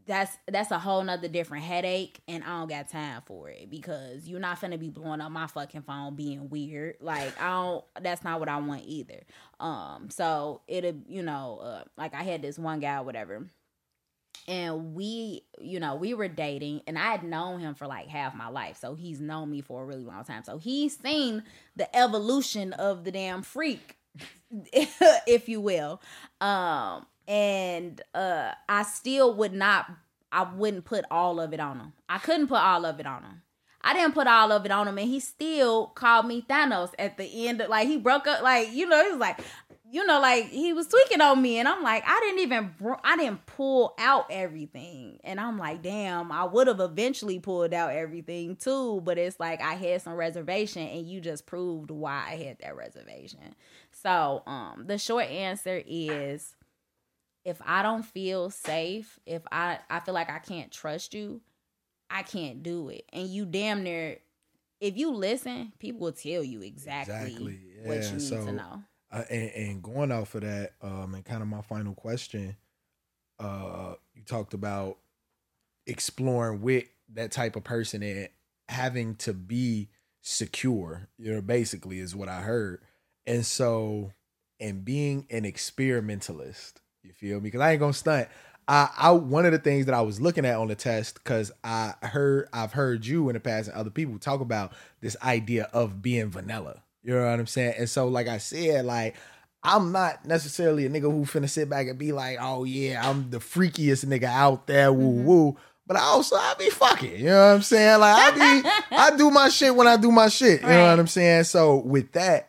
that's 0.06 0.36
that's 0.48 0.72
a 0.72 0.80
whole 0.80 1.04
nother 1.04 1.28
different 1.28 1.64
headache, 1.64 2.22
and 2.28 2.44
I 2.44 2.60
don't 2.60 2.70
got 2.70 2.90
time 2.90 3.22
for 3.26 3.50
it 3.50 3.70
because 3.70 4.28
you're 4.28 4.40
not 4.40 4.60
finna 4.60 4.80
be 4.80 4.90
blowing 4.90 5.22
up 5.22 5.32
my 5.32 5.48
fucking 5.48 5.84
phone 5.84 6.16
being 6.16 6.50
weird. 6.50 6.96
Like 7.00 7.40
I 7.40 7.50
don't. 7.52 7.86
That's 8.02 8.24
not 8.24 8.40
what 8.40 8.50
I 8.50 8.58
want 8.58 8.84
either. 8.86 9.22
Um, 9.60 10.10
so 10.10 10.62
it'll 10.68 11.00
you 11.08 11.22
know, 11.22 11.60
uh, 11.62 11.84
like 11.98 12.14
I 12.14 12.24
had 12.24 12.42
this 12.42 12.58
one 12.58 12.80
guy, 12.80 13.00
whatever 13.02 13.46
and 14.50 14.96
we 14.96 15.44
you 15.62 15.80
know 15.80 15.96
we 15.96 16.14
were 16.14 16.28
dating 16.28 16.82
and 16.88 16.98
i 16.98 17.12
had 17.12 17.24
known 17.24 17.60
him 17.60 17.76
for 17.76 17.88
like 17.88 18.08
half 18.08 18.34
my 18.36 18.48
life 18.48 18.78
so 18.78 18.96
he's 18.96 19.22
known 19.22 19.50
me 19.50 19.62
for 19.62 19.84
a 19.84 19.86
really 19.86 20.04
long 20.04 20.24
time 20.24 20.44
so 20.44 20.58
he's 20.58 20.98
seen 20.98 21.44
the 21.76 21.96
evolution 21.96 22.74
of 22.74 23.04
the 23.04 23.12
damn 23.12 23.42
freak 23.44 23.96
if 24.52 25.48
you 25.48 25.62
will 25.62 26.02
um 26.42 27.06
and 27.28 28.02
uh 28.16 28.52
i 28.68 28.84
still 28.84 29.34
would 29.36 29.54
not 29.54 29.86
i 30.32 30.44
wouldn't 30.44 30.86
put 30.86 31.06
all 31.12 31.40
of 31.40 31.54
it 31.54 31.60
on 31.60 31.80
him 31.80 31.94
i 32.08 32.18
couldn't 32.18 32.48
put 32.48 32.60
all 32.60 32.86
of 32.86 33.00
it 33.00 33.06
on 33.06 33.24
him 33.24 33.42
I 33.82 33.94
didn't 33.94 34.14
put 34.14 34.28
all 34.28 34.52
of 34.52 34.66
it 34.66 34.72
on 34.72 34.88
him, 34.88 34.98
and 34.98 35.08
he 35.08 35.20
still 35.20 35.88
called 35.88 36.26
me 36.26 36.46
Thanos 36.48 36.92
at 37.00 37.18
the 37.18 37.48
end. 37.48 37.62
Of, 37.62 37.70
like 37.70 37.88
he 37.88 37.98
broke 37.98 38.28
up, 38.28 38.42
like 38.42 38.74
you 38.74 38.88
know, 38.88 39.04
he 39.04 39.12
was 39.12 39.20
like, 39.20 39.40
you 39.92 40.06
know, 40.06 40.20
like 40.20 40.50
he 40.50 40.74
was 40.74 40.88
tweaking 40.88 41.22
on 41.22 41.42
me, 41.42 41.58
and 41.60 41.68
I'm 41.68 41.82
like, 41.82 42.04
I 42.06 42.20
didn't 42.20 42.40
even, 42.42 42.72
I 43.04 43.16
didn't 43.16 43.46
pull 43.46 43.96
out 43.98 44.26
everything, 44.30 45.20
and 45.24 45.40
I'm 45.40 45.58
like, 45.58 45.82
damn, 45.82 46.32
I 46.32 46.44
would 46.44 46.68
have 46.68 46.82
eventually 46.82 47.40
pulled 47.40 47.74
out 47.74 47.92
everything 47.92 48.58
too, 48.58 49.02
but 49.02 49.18
it's 49.18 49.40
like 49.40 49.62
I 49.62 49.76
had 49.76 50.02
some 50.02 50.14
reservation, 50.14 50.86
and 50.88 51.08
you 51.08 51.22
just 51.22 51.46
proved 51.46 51.90
why 51.90 52.26
I 52.28 52.36
had 52.36 52.58
that 52.60 52.76
reservation. 52.76 53.56
So, 54.02 54.44
um, 54.46 54.86
the 54.88 54.98
short 54.98 55.26
answer 55.26 55.82
is, 55.86 56.56
if 57.44 57.62
I 57.66 57.82
don't 57.82 58.04
feel 58.04 58.50
safe, 58.50 59.20
if 59.26 59.42
I 59.52 59.80
I 59.90 60.00
feel 60.00 60.14
like 60.14 60.30
I 60.30 60.40
can't 60.40 60.72
trust 60.72 61.14
you, 61.14 61.42
I 62.10 62.24
can't 62.24 62.64
do 62.64 62.90
it, 62.90 63.06
and 63.12 63.28
you 63.28 63.46
damn 63.46 63.84
near. 63.84 64.18
If 64.80 64.98
you 64.98 65.12
listen, 65.12 65.74
people 65.80 66.02
will 66.02 66.14
tell 66.14 66.42
you 66.42 66.62
exactly, 66.62 67.26
Exactly, 67.26 67.60
what 67.84 67.98
you 67.98 68.14
need 68.14 68.20
so- 68.22 68.46
to 68.46 68.52
know. 68.54 68.84
Uh, 69.12 69.24
and, 69.32 69.52
and 69.56 69.84
going 69.84 70.12
off 70.12 70.36
of 70.36 70.42
that, 70.42 70.74
um, 70.84 71.16
and 71.16 71.26
kind 71.26 71.42
of 71.42 71.48
my 71.48 71.64
final 71.64 71.96
question, 71.96 72.56
uh, 73.40 73.96
you 74.14 74.22
talked 74.24 74.54
about 74.54 75.00
exploring 75.88 76.62
with 76.62 76.86
that 77.14 77.32
type 77.32 77.56
of 77.56 77.64
person 77.64 78.04
and 78.04 78.30
having 78.70 79.16
to 79.16 79.34
be 79.34 79.90
secure, 80.22 81.08
you 81.18 81.34
know, 81.34 81.42
basically 81.42 81.98
is 81.98 82.16
what 82.16 82.30
I 82.30 82.42
heard. 82.42 82.84
And 83.30 83.46
so, 83.46 84.12
and 84.60 84.84
being 84.84 85.28
an 85.30 85.46
experimentalist, 85.46 86.82
you 87.04 87.14
feel 87.14 87.38
me? 87.38 87.44
Because 87.44 87.62
I 87.62 87.72
ain't 87.72 87.80
gonna 87.80 87.94
stunt. 87.94 88.28
I, 88.68 88.90
I 88.98 89.12
one 89.12 89.46
of 89.46 89.52
the 89.52 89.60
things 89.60 89.86
that 89.86 89.94
I 89.94 90.02
was 90.02 90.20
looking 90.20 90.46
at 90.46 90.56
on 90.56 90.68
the 90.68 90.76
test 90.76 91.16
because 91.16 91.52
I 91.64 91.94
heard 92.02 92.50
I've 92.52 92.74
heard 92.74 93.06
you 93.06 93.30
in 93.30 93.36
the 93.36 93.40
past 93.40 93.70
and 93.70 93.78
other 93.78 93.92
people 93.92 94.18
talk 94.18 94.42
about 94.42 94.74
this 95.00 95.16
idea 95.24 95.70
of 95.74 96.02
being 96.02 96.30
vanilla. 96.30 96.82
You 97.04 97.14
know 97.14 97.22
what 97.22 97.40
I'm 97.40 97.48
saying? 97.48 97.76
And 97.78 97.90
so, 97.90 98.08
like 98.08 98.28
I 98.28 98.40
said, 98.40 98.86
like 98.86 99.16
I'm 99.62 99.92
not 99.92 100.26
necessarily 100.26 100.88
a 100.88 100.90
nigga 100.90 101.02
who 101.02 101.26
finna 101.26 101.50
sit 101.50 101.70
back 101.70 101.88
and 101.88 102.00
be 102.00 102.12
like, 102.12 102.40
oh 102.42 102.64
yeah, 102.64 103.08
I'm 103.08 103.30
the 103.30 103.38
freakiest 103.38 104.06
nigga 104.06 104.24
out 104.24 104.66
there, 104.66 104.92
woo 104.92 105.14
mm-hmm. 105.14 105.26
woo. 105.26 105.58
But 105.86 105.98
I 105.98 106.02
also 106.02 106.36
I 106.36 106.56
be 106.58 106.72
fucking, 106.72 107.16
you 107.16 107.26
know 107.26 107.48
what 107.48 107.56
I'm 107.56 107.62
saying? 107.62 108.00
Like 108.00 108.16
I 108.16 108.32
be 108.32 108.70
I 108.96 109.18
do 109.18 109.30
my 109.30 109.50
shit 109.50 109.76
when 109.76 109.88
I 109.88 109.98
do 109.98 110.12
my 110.12 110.30
shit. 110.30 110.62
You 110.62 110.68
know 110.68 110.90
what 110.90 111.00
I'm 111.00 111.08
saying? 111.08 111.44
So 111.44 111.78
with 111.78 112.12
that, 112.14 112.49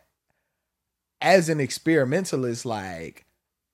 as 1.20 1.48
an 1.48 1.60
experimentalist, 1.60 2.64
like, 2.64 3.26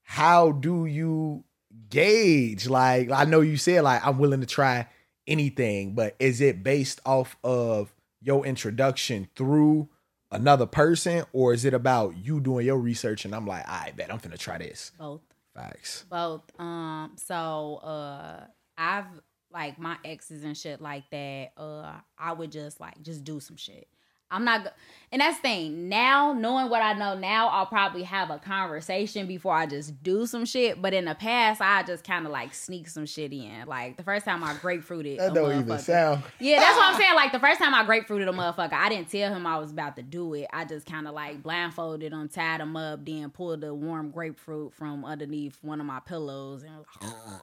how 0.02 0.52
do 0.52 0.86
you 0.86 1.44
gauge? 1.88 2.68
Like, 2.68 3.10
I 3.10 3.24
know 3.24 3.40
you 3.40 3.56
said 3.56 3.82
like 3.84 4.06
I'm 4.06 4.18
willing 4.18 4.40
to 4.40 4.46
try 4.46 4.88
anything, 5.26 5.94
but 5.94 6.14
is 6.18 6.40
it 6.40 6.62
based 6.62 7.00
off 7.04 7.36
of 7.42 7.94
your 8.20 8.46
introduction 8.46 9.28
through 9.36 9.88
another 10.30 10.66
person, 10.66 11.24
or 11.32 11.52
is 11.52 11.64
it 11.64 11.74
about 11.74 12.16
you 12.16 12.40
doing 12.40 12.66
your 12.66 12.78
research 12.78 13.24
and 13.24 13.34
I'm 13.34 13.46
like, 13.46 13.68
I 13.68 13.92
bet 13.96 14.12
I'm 14.12 14.18
finna 14.18 14.38
try 14.38 14.58
this. 14.58 14.92
Both. 14.98 15.22
Facts. 15.54 16.04
Both. 16.10 16.42
Um, 16.60 17.12
so 17.16 17.76
uh 17.82 18.44
I've 18.76 19.06
like 19.50 19.78
my 19.78 19.96
exes 20.04 20.44
and 20.44 20.56
shit 20.56 20.80
like 20.80 21.08
that, 21.10 21.52
uh, 21.56 21.94
I 22.18 22.32
would 22.32 22.52
just 22.52 22.80
like 22.80 23.00
just 23.02 23.24
do 23.24 23.40
some 23.40 23.56
shit. 23.56 23.88
I'm 24.30 24.44
not 24.44 24.64
go- 24.64 24.70
and 25.12 25.20
that's 25.20 25.36
the 25.36 25.42
thing. 25.42 25.88
Now, 25.88 26.32
knowing 26.32 26.68
what 26.68 26.82
I 26.82 26.92
know 26.94 27.16
now, 27.16 27.48
I'll 27.48 27.66
probably 27.66 28.02
have 28.02 28.28
a 28.30 28.38
conversation 28.38 29.26
before 29.28 29.54
I 29.54 29.66
just 29.66 30.02
do 30.02 30.26
some 30.26 30.44
shit. 30.44 30.82
But 30.82 30.94
in 30.94 31.04
the 31.04 31.14
past, 31.14 31.60
I 31.60 31.84
just 31.84 32.02
kind 32.02 32.26
of 32.26 32.32
like 32.32 32.52
sneak 32.52 32.88
some 32.88 33.06
shit 33.06 33.32
in. 33.32 33.66
Like 33.66 33.96
the 33.96 34.02
first 34.02 34.24
time 34.24 34.42
I 34.42 34.54
grapefruited. 34.60 35.20
That 35.20 35.32
don't 35.32 35.60
even 35.60 35.78
sound. 35.78 36.24
Yeah, 36.40 36.58
that's 36.58 36.76
what 36.76 36.92
I'm 36.92 37.00
saying. 37.00 37.14
Like 37.14 37.30
the 37.30 37.38
first 37.38 37.60
time 37.60 37.72
I 37.72 37.84
grapefruited 37.84 38.26
a 38.26 38.32
motherfucker, 38.32 38.72
I 38.72 38.88
didn't 38.88 39.08
tell 39.10 39.32
him 39.32 39.46
I 39.46 39.58
was 39.58 39.70
about 39.70 39.94
to 39.96 40.02
do 40.02 40.34
it. 40.34 40.48
I 40.52 40.64
just 40.64 40.86
kind 40.86 41.06
of 41.06 41.14
like 41.14 41.40
blindfolded 41.42 42.12
him, 42.12 42.28
tied 42.28 42.60
him 42.60 42.76
up, 42.76 43.04
then 43.06 43.30
pulled 43.30 43.60
the 43.60 43.72
warm 43.72 44.10
grapefruit 44.10 44.74
from 44.74 45.04
underneath 45.04 45.56
one 45.62 45.80
of 45.80 45.86
my 45.86 46.00
pillows 46.00 46.64
and 46.64 46.76
was 46.76 47.40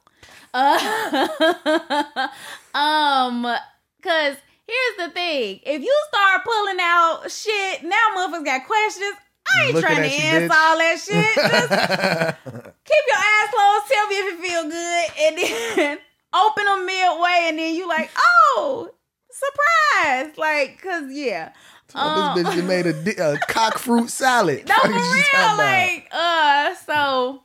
uh, 0.54 2.28
um, 2.78 3.56
cause 4.02 4.36
here's 4.66 5.08
the 5.08 5.14
thing: 5.14 5.60
if 5.64 5.82
you 5.82 6.04
start 6.08 6.42
pulling 6.44 6.78
out 6.80 7.30
shit, 7.30 7.82
now 7.84 7.96
motherfuckers 8.16 8.44
got 8.44 8.66
questions. 8.66 9.16
I 9.46 9.64
ain't 9.66 9.74
Looking 9.74 9.88
trying 9.88 10.08
to 10.10 10.16
you, 10.16 10.22
answer 10.22 10.54
all 10.56 10.78
that 10.78 10.98
shit. 10.98 11.34
Just 11.34 12.74
keep 12.84 13.04
your 13.08 13.18
ass 13.18 13.50
closed. 13.52 13.86
Tell 13.92 14.06
me 14.08 14.14
if 14.16 14.34
it 14.34 14.40
feel 14.48 14.62
good, 14.70 15.06
and 15.20 15.38
then 15.38 15.98
open 16.34 16.64
them 16.64 16.86
midway, 16.86 17.44
and 17.48 17.58
then 17.58 17.74
you 17.74 17.86
like, 17.86 18.10
oh, 18.16 18.90
surprise! 19.30 20.38
Like, 20.38 20.80
cause 20.82 21.04
yeah, 21.10 21.52
Oh, 21.94 22.32
this 22.34 22.44
bitch 22.46 22.54
just 22.54 22.66
made 22.66 22.86
a, 22.86 23.34
a 23.34 23.38
cock 23.48 23.78
fruit 23.78 24.10
salad. 24.10 24.66
no, 24.66 24.74
for 24.74 24.88
real. 24.88 25.56
Like, 25.58 26.08
uh, 26.10 26.74
so 26.86 27.42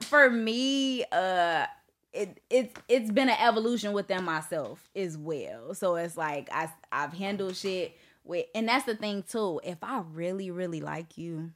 for 0.00 0.30
me, 0.30 1.04
uh, 1.12 1.66
it 2.12 2.40
it's 2.50 2.74
it's 2.88 3.10
been 3.10 3.28
an 3.28 3.38
evolution 3.40 3.92
within 3.92 4.24
myself 4.24 4.90
as 4.94 5.16
well. 5.16 5.74
So 5.74 5.96
it's 5.96 6.16
like 6.16 6.48
I 6.52 6.70
I've 6.90 7.12
handled 7.12 7.56
shit 7.56 7.96
with, 8.24 8.46
and 8.54 8.68
that's 8.68 8.84
the 8.84 8.94
thing 8.94 9.22
too. 9.22 9.60
If 9.64 9.78
I 9.82 10.02
really 10.12 10.50
really 10.50 10.80
like 10.80 11.16
you, 11.16 11.52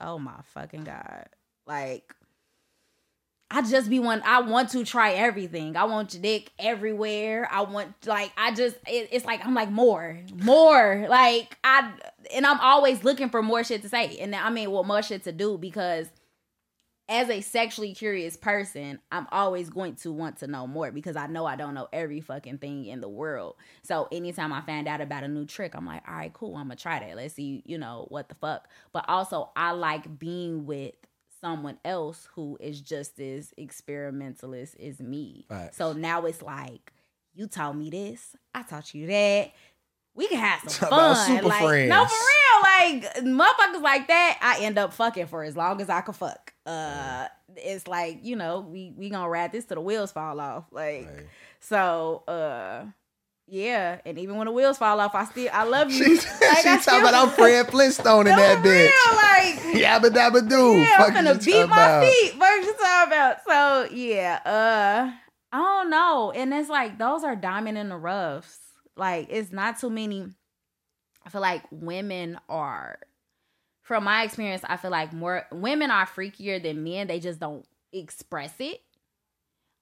oh 0.00 0.18
my 0.18 0.40
fucking 0.54 0.84
god, 0.84 1.28
like. 1.66 2.14
I 3.52 3.62
just 3.62 3.90
be 3.90 3.98
one. 3.98 4.22
I 4.24 4.42
want 4.42 4.70
to 4.70 4.84
try 4.84 5.10
everything. 5.10 5.76
I 5.76 5.82
want 5.82 6.14
your 6.14 6.22
dick 6.22 6.52
everywhere. 6.56 7.48
I 7.50 7.62
want 7.62 8.06
like 8.06 8.30
I 8.36 8.54
just 8.54 8.76
it, 8.86 9.08
it's 9.10 9.24
like 9.24 9.44
I'm 9.44 9.54
like 9.54 9.72
more, 9.72 10.20
more. 10.36 11.06
Like 11.10 11.58
I 11.64 11.90
and 12.32 12.46
I'm 12.46 12.60
always 12.60 13.02
looking 13.02 13.28
for 13.28 13.42
more 13.42 13.64
shit 13.64 13.82
to 13.82 13.88
say. 13.88 14.18
And 14.18 14.36
I 14.36 14.50
mean, 14.50 14.70
well, 14.70 14.84
more 14.84 15.02
shit 15.02 15.24
to 15.24 15.32
do 15.32 15.58
because 15.58 16.06
as 17.10 17.28
a 17.28 17.40
sexually 17.40 17.92
curious 17.92 18.36
person, 18.36 19.00
I'm 19.10 19.26
always 19.32 19.68
going 19.68 19.96
to 19.96 20.12
want 20.12 20.38
to 20.38 20.46
know 20.46 20.68
more 20.68 20.92
because 20.92 21.16
I 21.16 21.26
know 21.26 21.44
I 21.44 21.56
don't 21.56 21.74
know 21.74 21.88
every 21.92 22.20
fucking 22.20 22.58
thing 22.58 22.86
in 22.86 23.00
the 23.00 23.08
world. 23.08 23.56
So 23.82 24.06
anytime 24.12 24.52
I 24.52 24.60
find 24.60 24.86
out 24.86 25.00
about 25.00 25.24
a 25.24 25.28
new 25.28 25.44
trick, 25.44 25.74
I'm 25.74 25.84
like, 25.84 26.02
all 26.08 26.14
right, 26.14 26.32
cool, 26.32 26.54
I'm 26.56 26.68
gonna 26.68 26.76
try 26.76 27.00
that. 27.00 27.16
Let's 27.16 27.34
see, 27.34 27.64
you 27.66 27.78
know, 27.78 28.06
what 28.10 28.28
the 28.28 28.36
fuck. 28.36 28.68
But 28.92 29.06
also, 29.08 29.50
I 29.56 29.72
like 29.72 30.20
being 30.20 30.66
with 30.66 30.94
someone 31.40 31.78
else 31.84 32.28
who 32.34 32.56
is 32.60 32.80
just 32.80 33.18
as 33.18 33.52
experimentalist 33.58 34.78
as 34.78 35.00
me. 35.00 35.46
Facts. 35.48 35.78
So 35.78 35.92
now 35.92 36.24
it's 36.26 36.42
like, 36.42 36.92
you 37.34 37.48
taught 37.48 37.76
me 37.76 37.90
this, 37.90 38.36
I 38.54 38.62
taught 38.62 38.94
you 38.94 39.08
that. 39.08 39.50
We 40.14 40.28
can 40.28 40.38
have 40.38 40.60
some 40.70 40.88
Talk 40.90 41.16
fun. 41.16 41.26
super 41.26 41.48
like, 41.48 41.62
friends. 41.62 41.88
No, 41.88 42.04
for 42.04 42.14
real. 42.14 42.62
Like 42.62 43.14
motherfuckers 43.24 43.82
like 43.82 44.08
that, 44.08 44.38
I 44.40 44.64
end 44.64 44.78
up 44.78 44.92
fucking 44.92 45.26
for 45.26 45.42
as 45.42 45.56
long 45.56 45.80
as 45.80 45.88
I 45.88 46.02
can 46.02 46.14
fuck. 46.14 46.52
Uh 46.70 47.28
it's 47.56 47.88
like, 47.88 48.20
you 48.22 48.36
know, 48.36 48.60
we 48.60 48.92
we 48.96 49.10
gonna 49.10 49.28
ride 49.28 49.52
this 49.52 49.64
till 49.64 49.74
the 49.76 49.80
wheels 49.80 50.12
fall 50.12 50.38
off. 50.40 50.64
Like 50.70 51.06
Right. 51.08 51.26
so 51.60 52.22
uh 52.28 52.84
yeah, 53.52 53.98
and 54.06 54.16
even 54.16 54.36
when 54.36 54.46
the 54.46 54.52
wheels 54.52 54.78
fall 54.78 55.00
off, 55.00 55.12
I 55.16 55.24
still 55.24 55.48
I 55.52 55.64
love 55.64 55.90
you. 55.92 56.04
She's 56.04 56.24
Like, 56.40 56.58
she 56.58 56.62
talking 56.64 56.80
still- 56.82 57.00
about 57.00 57.14
I'm 57.14 57.30
Fred 57.34 57.66
Flintstone 57.68 58.28
in 58.28 58.36
that 58.36 58.58
bitch. 58.64 58.90
real, 58.92 59.16
like 59.16 59.74
Yabba 59.82 60.10
dabba 60.14 60.48
doo. 60.48 60.78
yeah, 60.80 60.96
I'm 61.04 61.12
gonna 61.12 61.34
beat 61.34 61.66
my 61.68 61.86
about. 61.86 62.04
feet. 62.04 62.34
What 62.38 62.64
you 62.64 62.72
talking 62.74 63.12
about? 63.12 63.36
So 63.46 63.88
yeah, 63.94 64.40
uh, 64.46 65.12
I 65.52 65.58
don't 65.58 65.90
know. 65.90 66.30
And 66.30 66.54
it's 66.54 66.68
like 66.68 66.98
those 66.98 67.24
are 67.24 67.34
diamond 67.34 67.76
in 67.78 67.88
the 67.88 67.96
roughs. 67.96 68.56
Like 68.96 69.26
it's 69.30 69.50
not 69.50 69.80
too 69.80 69.90
many. 69.90 70.28
I 71.26 71.30
feel 71.30 71.40
like 71.40 71.64
women 71.72 72.38
are, 72.48 72.98
from 73.90 74.04
my 74.04 74.22
experience, 74.22 74.62
I 74.64 74.76
feel 74.76 74.92
like 74.92 75.12
more 75.12 75.44
women 75.50 75.90
are 75.90 76.06
freakier 76.06 76.62
than 76.62 76.84
men. 76.84 77.08
They 77.08 77.18
just 77.18 77.40
don't 77.40 77.66
express 77.92 78.52
it. 78.60 78.80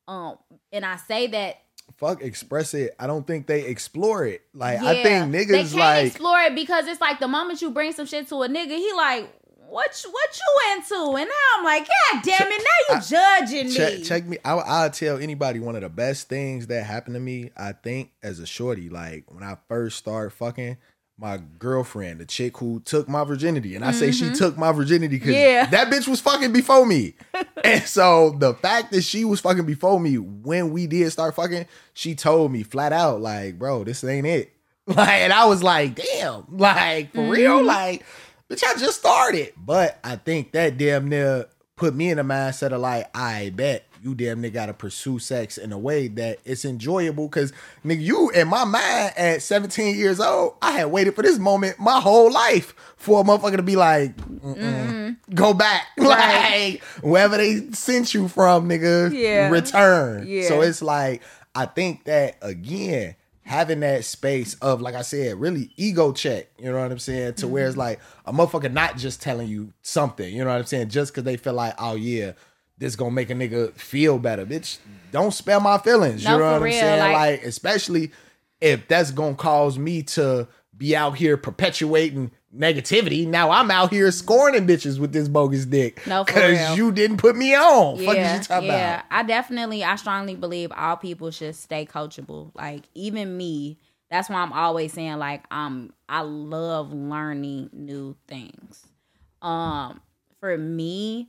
Um, 0.08 0.38
and 0.72 0.86
I 0.86 0.96
say 0.96 1.26
that 1.26 1.58
Fuck 1.98 2.22
express 2.22 2.72
it. 2.72 2.94
I 2.98 3.06
don't 3.06 3.26
think 3.26 3.46
they 3.46 3.66
explore 3.66 4.24
it. 4.24 4.40
Like 4.54 4.80
I 4.80 4.92
yeah, 4.92 5.02
think 5.26 5.32
they 5.32 5.44
niggas 5.44 5.72
can't 5.72 5.74
like 5.74 6.06
explore 6.06 6.40
it 6.40 6.54
because 6.54 6.86
it's 6.86 7.02
like 7.02 7.20
the 7.20 7.28
moment 7.28 7.60
you 7.60 7.70
bring 7.70 7.92
some 7.92 8.06
shit 8.06 8.26
to 8.30 8.36
a 8.44 8.48
nigga, 8.48 8.78
he 8.78 8.90
like, 8.96 9.30
what 9.68 10.02
you- 10.02 10.10
what 10.10 10.38
you 10.38 10.76
into? 10.78 11.16
And 11.18 11.28
now 11.28 11.58
I'm 11.58 11.64
like, 11.66 11.86
God 11.86 12.22
damn 12.24 12.50
it, 12.50 12.62
now 12.88 12.94
you 12.94 13.02
judging 13.02 13.70
check 13.70 13.92
me. 13.98 14.04
check 14.04 14.24
me. 14.24 14.38
I 14.42 14.52
I'll 14.54 14.90
tell 14.90 15.18
anybody 15.18 15.60
one 15.60 15.76
of 15.76 15.82
the 15.82 15.90
best 15.90 16.30
things 16.30 16.68
that 16.68 16.84
happened 16.84 17.16
to 17.16 17.20
me. 17.20 17.50
I 17.58 17.72
think 17.72 18.12
as 18.22 18.38
a 18.38 18.46
shorty, 18.46 18.88
like 18.88 19.24
when 19.30 19.42
I 19.42 19.58
first 19.68 19.98
started 19.98 20.30
fucking. 20.30 20.78
My 21.20 21.40
girlfriend, 21.58 22.20
the 22.20 22.26
chick 22.26 22.58
who 22.58 22.78
took 22.84 23.08
my 23.08 23.24
virginity, 23.24 23.74
and 23.74 23.84
I 23.84 23.90
say 23.90 24.12
she 24.12 24.30
took 24.30 24.56
my 24.56 24.70
virginity 24.70 25.16
because 25.18 25.34
Mm-hmm. 25.34 25.40
Yeah. 25.40 25.66
that 25.66 25.88
bitch 25.92 26.06
was 26.06 26.20
fucking 26.20 26.52
before 26.52 26.86
me. 26.86 27.14
and 27.64 27.82
so 27.82 28.36
the 28.38 28.54
fact 28.54 28.92
that 28.92 29.02
she 29.02 29.24
was 29.24 29.40
fucking 29.40 29.66
before 29.66 29.98
me 29.98 30.16
when 30.18 30.70
we 30.70 30.86
did 30.86 31.10
start 31.10 31.34
fucking, 31.34 31.66
she 31.92 32.14
told 32.14 32.52
me 32.52 32.62
flat 32.62 32.92
out, 32.92 33.20
like, 33.20 33.58
bro, 33.58 33.82
this 33.84 34.04
ain't 34.04 34.26
it. 34.26 34.52
Like, 34.86 35.08
and 35.22 35.32
I 35.32 35.44
was 35.46 35.62
like, 35.62 35.96
damn, 35.96 36.44
like 36.56 37.12
for 37.12 37.18
Mm-hmm. 37.18 37.30
real, 37.30 37.62
like, 37.64 38.06
bitch, 38.48 38.62
I 38.64 38.78
just 38.78 39.00
started. 39.00 39.52
But 39.56 39.98
I 40.04 40.16
think 40.16 40.52
that 40.52 40.78
damn 40.78 41.08
near 41.08 41.46
put 41.76 41.94
me 41.96 42.10
in 42.10 42.18
a 42.20 42.24
mindset 42.24 42.72
of 42.72 42.80
like, 42.80 43.10
I 43.14 43.50
bet 43.54 43.87
you 44.02 44.14
damn 44.14 44.40
near 44.40 44.50
gotta 44.50 44.72
pursue 44.74 45.18
sex 45.18 45.58
in 45.58 45.72
a 45.72 45.78
way 45.78 46.08
that 46.08 46.38
it's 46.44 46.64
enjoyable. 46.64 47.28
Cause 47.28 47.52
nigga, 47.84 48.00
you 48.02 48.30
in 48.30 48.48
my 48.48 48.64
mind 48.64 49.12
at 49.16 49.42
17 49.42 49.96
years 49.96 50.20
old, 50.20 50.56
I 50.62 50.72
had 50.72 50.86
waited 50.86 51.14
for 51.14 51.22
this 51.22 51.38
moment 51.38 51.78
my 51.78 52.00
whole 52.00 52.32
life 52.32 52.74
for 52.96 53.20
a 53.20 53.24
motherfucker 53.24 53.56
to 53.56 53.62
be 53.62 53.76
like, 53.76 54.16
Mm-mm, 54.16 55.16
go 55.34 55.54
back. 55.54 55.86
Like 55.98 56.82
wherever 57.02 57.36
they 57.36 57.70
sent 57.72 58.14
you 58.14 58.28
from, 58.28 58.68
nigga, 58.68 59.12
Yeah. 59.12 59.50
return. 59.50 60.24
Yeah. 60.26 60.48
So 60.48 60.60
it's 60.62 60.80
like, 60.82 61.22
I 61.54 61.66
think 61.66 62.04
that 62.04 62.36
again, 62.42 63.14
having 63.42 63.80
that 63.80 64.04
space 64.04 64.54
of, 64.56 64.80
like 64.82 64.94
I 64.94 65.02
said, 65.02 65.40
really 65.40 65.70
ego 65.76 66.12
check, 66.12 66.48
you 66.58 66.70
know 66.70 66.80
what 66.80 66.92
I'm 66.92 66.98
saying? 66.98 67.34
To 67.34 67.48
where 67.48 67.64
it's 67.66 67.72
Mm-hmm. 67.72 67.80
like 67.80 68.00
a 68.26 68.32
motherfucker 68.32 68.72
not 68.72 68.96
just 68.98 69.22
telling 69.22 69.48
you 69.48 69.72
something, 69.82 70.32
you 70.32 70.44
know 70.44 70.50
what 70.50 70.58
I'm 70.58 70.66
saying? 70.66 70.88
Just 70.90 71.12
because 71.12 71.24
they 71.24 71.36
feel 71.36 71.54
like, 71.54 71.74
oh 71.78 71.94
yeah, 71.94 72.32
this 72.78 72.96
gonna 72.96 73.10
make 73.10 73.30
a 73.30 73.34
nigga 73.34 73.74
feel 73.74 74.18
better. 74.18 74.46
Bitch, 74.46 74.78
don't 75.12 75.32
spare 75.32 75.60
my 75.60 75.78
feelings. 75.78 76.24
No, 76.24 76.32
you 76.32 76.38
know 76.38 76.52
what 76.52 76.62
I'm 76.62 76.70
saying? 76.72 76.98
like- 77.00 77.12
Like, 77.14 77.42
especially 77.44 78.12
if 78.60 78.86
that's 78.88 79.10
gonna 79.10 79.34
cause 79.34 79.78
me 79.78 80.02
to 80.02 80.48
be 80.76 80.94
out 80.96 81.16
here 81.16 81.36
perpetuating 81.36 82.30
negativity. 82.56 83.26
Now 83.26 83.50
I'm 83.50 83.70
out 83.70 83.90
here 83.92 84.10
scorning 84.10 84.66
bitches 84.66 84.98
with 84.98 85.12
this 85.12 85.28
bogus 85.28 85.66
dick. 85.66 86.04
No, 86.06 86.24
for 86.24 86.32
Cause 86.32 86.42
real. 86.58 86.76
you 86.76 86.92
didn't 86.92 87.18
put 87.18 87.36
me 87.36 87.54
on. 87.54 87.98
Fuck 87.98 88.14
yeah, 88.16 88.36
you 88.36 88.42
talking 88.42 88.68
yeah. 88.68 88.94
about? 89.00 89.04
I 89.10 89.22
definitely, 89.24 89.84
I 89.84 89.96
strongly 89.96 90.34
believe 90.36 90.70
all 90.74 90.96
people 90.96 91.30
should 91.30 91.56
stay 91.56 91.84
coachable. 91.84 92.52
Like 92.54 92.84
even 92.94 93.36
me, 93.36 93.78
that's 94.10 94.28
why 94.30 94.36
I'm 94.36 94.52
always 94.52 94.92
saying 94.92 95.18
like 95.18 95.44
um 95.52 95.92
I 96.08 96.22
love 96.22 96.92
learning 96.92 97.70
new 97.72 98.16
things. 98.28 98.86
Um, 99.42 100.00
for 100.40 100.56
me, 100.56 101.28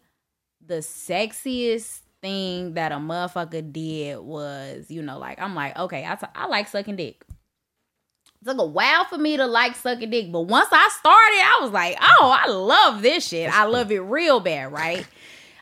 the 0.70 0.76
sexiest 0.76 2.01
thing 2.22 2.76
that 2.76 2.91
a 2.91 2.95
motherfucker 2.95 3.74
did 3.74 4.20
was, 4.20 4.86
you 4.89 5.01
know, 5.01 5.17
like 5.17 5.41
I'm 5.41 5.55
like, 5.55 5.78
okay, 5.78 6.05
I 6.07 6.15
t- 6.15 6.28
I 6.34 6.45
like 6.45 6.70
sucking 6.70 6.95
dick. 6.95 7.26
It 8.41 8.45
took 8.45 8.59
a 8.59 8.65
while 8.65 9.03
for 9.05 9.17
me 9.17 9.36
to 9.36 9.47
like 9.47 9.76
sucking 9.76 10.11
dick, 10.11 10.32
but 10.32 10.41
once 10.41 10.70
I 10.72 10.88
started, 10.97 11.41
I 11.43 11.59
was 11.61 11.72
like, 11.72 11.97
oh, 11.99 12.38
I 12.39 12.49
love 12.49 13.01
this 13.01 13.28
shit. 13.28 13.53
I 13.53 13.65
love 13.65 13.91
it 13.91 13.99
real 13.99 14.39
bad, 14.39 14.72
right? 14.72 15.05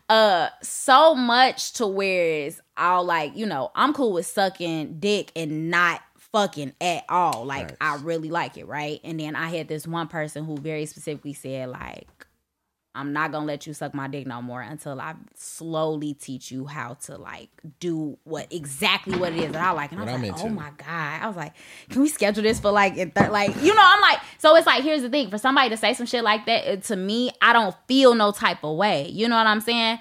uh 0.09 0.47
so 0.61 1.13
much 1.13 1.73
to 1.73 1.85
where 1.85 2.45
it's 2.45 2.61
all 2.77 3.03
like 3.03 3.35
you 3.35 3.45
know 3.45 3.69
i'm 3.75 3.91
cool 3.91 4.13
with 4.13 4.25
sucking 4.25 4.97
dick 4.99 5.33
and 5.35 5.69
not 5.69 6.01
fucking 6.31 6.71
at 6.79 7.03
all 7.09 7.43
like 7.43 7.75
i 7.81 7.95
really 7.97 8.29
like 8.29 8.57
it 8.57 8.67
right 8.67 9.01
and 9.03 9.19
then 9.19 9.35
i 9.35 9.47
had 9.49 9.67
this 9.67 9.85
one 9.85 10.07
person 10.07 10.45
who 10.45 10.55
very 10.55 10.85
specifically 10.85 11.33
said 11.33 11.67
like 11.67 12.07
i'm 12.97 13.13
not 13.13 13.31
gonna 13.31 13.45
let 13.45 13.65
you 13.67 13.73
suck 13.73 13.93
my 13.93 14.07
dick 14.07 14.25
no 14.27 14.41
more 14.41 14.61
until 14.61 14.99
i 14.99 15.13
slowly 15.35 16.13
teach 16.13 16.51
you 16.51 16.65
how 16.65 16.95
to 16.95 17.17
like 17.17 17.49
do 17.79 18.17
what 18.23 18.51
exactly 18.51 19.17
what 19.17 19.31
it 19.33 19.39
is 19.39 19.51
that 19.51 19.61
i 19.63 19.71
like. 19.71 19.91
And 19.91 20.01
I 20.01 20.03
was 20.05 20.13
I'm 20.13 20.21
like 20.23 20.39
oh 20.43 20.49
my 20.49 20.71
god. 20.77 21.21
I 21.21 21.27
was 21.27 21.35
like 21.35 21.53
can 21.89 22.01
we 22.01 22.09
schedule 22.09 22.43
this 22.43 22.59
for 22.59 22.71
like 22.71 22.97
in 22.97 23.11
thir- 23.11 23.29
like 23.29 23.55
you 23.61 23.73
know 23.73 23.81
i'm 23.83 24.01
like 24.01 24.19
so 24.39 24.55
it's 24.55 24.67
like 24.67 24.83
here's 24.83 25.01
the 25.01 25.09
thing. 25.09 25.29
For 25.29 25.37
somebody 25.37 25.69
to 25.69 25.77
say 25.77 25.93
some 25.93 26.05
shit 26.05 26.23
like 26.23 26.45
that 26.47 26.65
it- 26.65 26.83
to 26.85 26.95
me 26.95 27.31
i 27.41 27.53
don't 27.53 27.75
feel 27.87 28.15
no 28.15 28.31
type 28.31 28.63
of 28.63 28.75
way. 28.77 29.07
You 29.09 29.27
know 29.27 29.35
what 29.37 29.47
i'm 29.47 29.61
saying? 29.61 29.99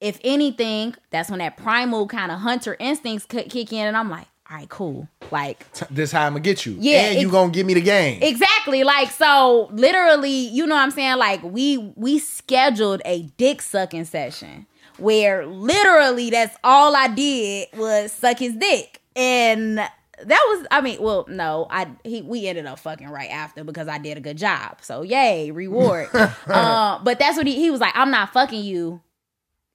If 0.00 0.20
anything 0.24 0.94
that's 1.10 1.30
when 1.30 1.38
that 1.38 1.56
primal 1.56 2.06
kind 2.06 2.30
of 2.30 2.40
hunter 2.40 2.76
instincts 2.78 3.24
could 3.26 3.48
kick 3.50 3.72
in 3.72 3.86
and 3.86 3.96
i'm 3.96 4.10
like 4.10 4.26
all 4.50 4.56
right 4.56 4.68
cool 4.68 5.08
like 5.30 5.64
This 5.90 6.12
how 6.12 6.26
I'm 6.26 6.32
gonna 6.32 6.40
get 6.40 6.66
you. 6.66 6.76
Yeah, 6.78 7.10
And 7.10 7.20
you 7.20 7.30
gonna 7.30 7.50
give 7.50 7.66
me 7.66 7.74
the 7.74 7.80
game. 7.80 8.22
Exactly. 8.22 8.84
Like 8.84 9.10
so 9.10 9.68
literally, 9.72 10.30
you 10.30 10.66
know 10.66 10.74
what 10.74 10.82
I'm 10.82 10.90
saying? 10.90 11.18
Like 11.18 11.42
we 11.42 11.78
we 11.96 12.18
scheduled 12.18 13.02
a 13.04 13.22
dick 13.36 13.62
sucking 13.62 14.04
session 14.04 14.66
where 14.98 15.46
literally 15.46 16.30
that's 16.30 16.56
all 16.64 16.94
I 16.94 17.08
did 17.08 17.68
was 17.76 18.12
suck 18.12 18.38
his 18.38 18.54
dick. 18.54 19.00
And 19.14 19.78
that 19.78 19.90
was 20.24 20.66
I 20.70 20.80
mean, 20.80 21.02
well, 21.02 21.26
no, 21.28 21.66
I 21.70 21.88
he 22.04 22.22
we 22.22 22.46
ended 22.46 22.66
up 22.66 22.78
fucking 22.78 23.08
right 23.08 23.30
after 23.30 23.64
because 23.64 23.88
I 23.88 23.98
did 23.98 24.16
a 24.16 24.20
good 24.20 24.38
job. 24.38 24.78
So 24.82 25.02
yay, 25.02 25.50
reward. 25.50 26.08
uh, 26.14 27.00
but 27.02 27.18
that's 27.18 27.36
what 27.36 27.46
he 27.46 27.56
he 27.56 27.70
was 27.70 27.80
like, 27.80 27.92
I'm 27.96 28.10
not 28.10 28.32
fucking 28.32 28.62
you. 28.62 29.00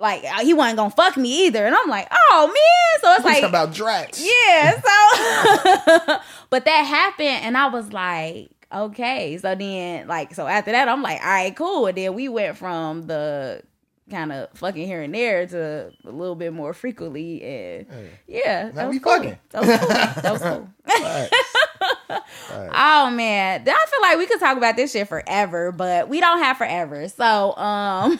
Like 0.01 0.23
he 0.41 0.53
wasn't 0.53 0.77
gonna 0.77 0.89
fuck 0.91 1.15
me 1.15 1.45
either. 1.47 1.65
And 1.65 1.75
I'm 1.75 1.87
like, 1.89 2.07
oh 2.11 2.47
man. 2.47 3.01
So 3.01 3.13
it's 3.13 3.23
We 3.23 3.29
like 3.31 3.41
talking 3.41 3.49
about 3.49 3.73
Drax. 3.73 4.21
yeah, 4.21 4.71
so 6.07 6.17
but 6.49 6.65
that 6.65 6.81
happened 6.83 7.27
and 7.45 7.57
I 7.57 7.67
was 7.67 7.93
like, 7.93 8.49
okay. 8.73 9.37
So 9.37 9.55
then 9.55 10.07
like 10.07 10.33
so 10.33 10.47
after 10.47 10.71
that 10.71 10.87
I'm 10.89 11.01
like, 11.01 11.21
all 11.21 11.27
right, 11.27 11.55
cool. 11.55 11.85
And 11.87 11.97
then 11.97 12.13
we 12.15 12.27
went 12.29 12.57
from 12.57 13.03
the 13.07 13.61
kind 14.09 14.31
of 14.33 14.49
fucking 14.55 14.85
here 14.85 15.01
and 15.01 15.15
there 15.15 15.47
to 15.47 15.91
a 16.03 16.11
little 16.11 16.35
bit 16.35 16.51
more 16.51 16.73
frequently 16.73 17.41
and 17.43 17.85
yeah. 18.27 18.63
Now 18.65 18.71
that 18.73 18.89
we 18.89 18.99
was 18.99 19.03
cool. 19.03 19.13
fucking. 19.13 19.37
That 19.51 19.61
was 19.61 19.79
cool. 19.79 19.87
That 20.21 20.31
was 20.33 20.41
cool. 20.41 20.69
Oh 22.73 23.09
man, 23.11 23.61
I 23.61 23.85
feel 23.89 24.01
like 24.01 24.17
we 24.17 24.27
could 24.27 24.39
talk 24.39 24.57
about 24.57 24.75
this 24.75 24.91
shit 24.91 25.07
forever, 25.07 25.71
but 25.71 26.09
we 26.09 26.19
don't 26.19 26.39
have 26.39 26.57
forever. 26.57 27.07
So, 27.07 27.55
um, 27.55 28.19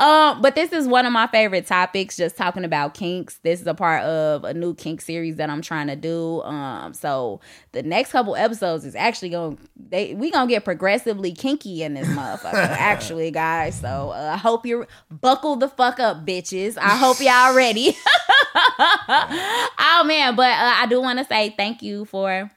Um, 0.00 0.42
but 0.42 0.56
this 0.56 0.72
is 0.72 0.88
one 0.88 1.06
of 1.06 1.12
my 1.12 1.28
favorite 1.28 1.66
topics, 1.66 2.16
just 2.16 2.36
talking 2.36 2.64
about 2.64 2.94
kinks. 2.94 3.38
This 3.38 3.60
is 3.60 3.66
a 3.66 3.74
part 3.74 4.02
of 4.02 4.42
a 4.44 4.52
new 4.52 4.74
kink 4.74 5.00
series 5.00 5.36
that 5.36 5.48
I'm 5.48 5.62
trying 5.62 5.86
to 5.86 5.96
do. 5.96 6.42
Um, 6.42 6.94
so 6.94 7.40
the 7.72 7.82
next 7.82 8.10
couple 8.10 8.34
episodes 8.34 8.84
is 8.84 8.96
actually 8.96 9.28
going 9.28 9.58
they 9.76 10.14
we 10.14 10.30
gonna 10.30 10.48
get 10.48 10.64
progressively 10.64 11.32
kinky 11.32 11.82
in 11.84 11.94
this 11.94 12.08
motherfucker, 12.08 12.54
actually, 12.54 13.30
guys. 13.30 13.80
So 13.80 14.10
uh, 14.10 14.32
I 14.34 14.36
hope 14.36 14.66
you're 14.66 14.88
buckle 15.10 15.56
the 15.56 15.68
fuck 15.68 16.00
up, 16.00 16.26
bitches. 16.26 16.76
I 16.76 16.96
hope 16.96 17.20
y'all 17.20 17.54
ready. 17.56 17.96
oh 18.56 20.02
man, 20.06 20.34
but 20.34 20.50
uh, 20.50 20.74
I 20.76 20.86
do 20.88 21.00
want 21.00 21.20
to 21.20 21.24
say 21.24 21.54
thank 21.56 21.82
you 21.82 22.04
for 22.04 22.50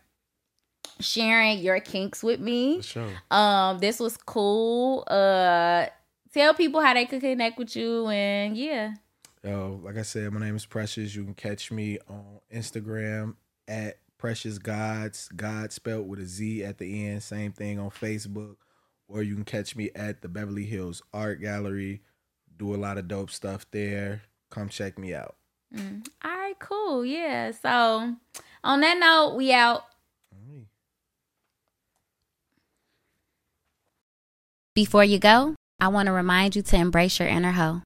sharing 1.00 1.60
your 1.60 1.80
kinks 1.80 2.24
with 2.24 2.40
me. 2.40 2.82
Sure. 2.82 3.10
Um, 3.30 3.78
this 3.78 4.00
was 4.00 4.18
cool. 4.18 5.04
Uh 5.06 5.88
tell 6.38 6.54
people 6.54 6.82
how 6.82 6.94
they 6.94 7.06
could 7.06 7.22
connect 7.22 7.58
with 7.58 7.76
you 7.76 8.08
and 8.10 8.56
yeah. 8.56 8.94
Yo, 9.44 9.80
like 9.84 9.98
I 9.98 10.04
said, 10.04 10.32
my 10.32 10.40
name 10.40 10.56
is 10.56 10.66
Precious. 10.66 11.16
You 11.16 11.24
can 11.24 11.34
catch 11.34 11.72
me 11.72 11.98
on 12.08 12.40
Instagram 12.54 13.36
at 13.68 13.98
Precious 14.18 14.58
Gods, 14.58 15.30
God 15.36 15.72
spelled 15.72 16.08
with 16.08 16.20
a 16.20 16.26
Z 16.26 16.64
at 16.64 16.80
the 16.80 17.08
end. 17.08 17.22
Same 17.22 17.52
thing 17.52 17.80
on 17.80 17.90
Facebook. 17.90 18.56
Or 19.08 19.22
you 19.22 19.36
can 19.36 19.46
catch 19.46 19.76
me 19.76 19.92
at 19.96 20.22
the 20.22 20.28
Beverly 20.28 20.66
Hills 20.66 21.02
Art 21.14 21.40
Gallery. 21.40 22.02
Do 22.58 22.74
a 22.74 22.78
lot 22.78 22.98
of 22.98 23.08
dope 23.08 23.30
stuff 23.30 23.66
there. 23.72 24.24
Come 24.50 24.70
check 24.70 24.98
me 24.98 25.14
out. 25.14 25.36
Mm. 25.74 26.08
All 26.26 26.32
right, 26.32 26.60
cool. 26.60 27.06
Yeah. 27.06 27.52
So 27.52 28.16
on 28.64 28.82
that 28.82 28.98
note, 29.00 29.36
we 29.36 29.54
out. 29.54 29.84
Before 34.74 35.04
you 35.04 35.20
go, 35.20 35.56
I 35.80 35.89
want 35.89 36.07
to 36.07 36.11
remind 36.11 36.55
you 36.55 36.63
to 36.63 36.75
embrace 36.75 37.19
your 37.19 37.28
inner 37.28 37.51
hoe. 37.51 37.84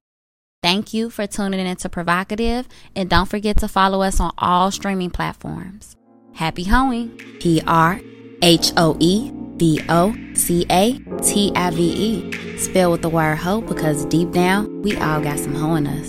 Thank 0.62 0.94
you 0.94 1.10
for 1.10 1.26
tuning 1.26 1.60
in 1.60 1.76
to 1.76 1.88
PrHOEvocative, 1.90 2.66
and 2.96 3.10
don't 3.10 3.28
forget 3.28 3.58
to 3.58 3.68
follow 3.68 4.00
us 4.00 4.18
on 4.18 4.32
all 4.38 4.70
streaming 4.70 5.10
platforms. 5.10 5.96
Happy 6.32 6.64
hoeing. 6.64 7.10
P 7.40 7.60
R 7.66 8.00
H 8.40 8.72
O 8.78 8.96
E 8.98 9.30
V 9.56 9.82
O 9.90 10.16
C 10.34 10.64
A 10.70 10.98
T 11.22 11.52
I 11.54 11.70
V 11.70 11.82
E. 11.82 12.58
Spell 12.58 12.92
with 12.92 13.02
the 13.02 13.10
word 13.10 13.36
hoe 13.36 13.60
because 13.60 14.06
deep 14.06 14.30
down, 14.30 14.80
we 14.82 14.96
all 14.96 15.20
got 15.20 15.38
some 15.38 15.54
hoe 15.54 15.74
in 15.74 15.86
us. 15.86 16.08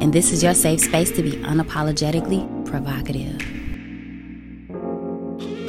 And 0.00 0.12
this 0.12 0.30
is 0.30 0.44
your 0.44 0.54
safe 0.54 0.80
space 0.80 1.10
to 1.12 1.22
be 1.22 1.32
unapologetically 1.32 2.66
provocative. 2.66 3.40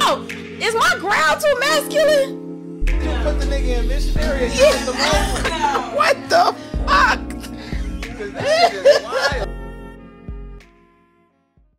Oh, 0.02 0.24
is 0.30 0.74
my 0.76 0.96
growl 1.00 1.40
too 1.40 1.58
masculine? 1.58 2.47
Put 2.88 3.40
the 3.40 3.46
nigga 3.46 3.80
in 3.80 3.88
missionary. 3.88 4.48
Yeah. 4.52 4.86
What 5.94 6.16
the 6.28 6.54
fuck? 6.86 7.20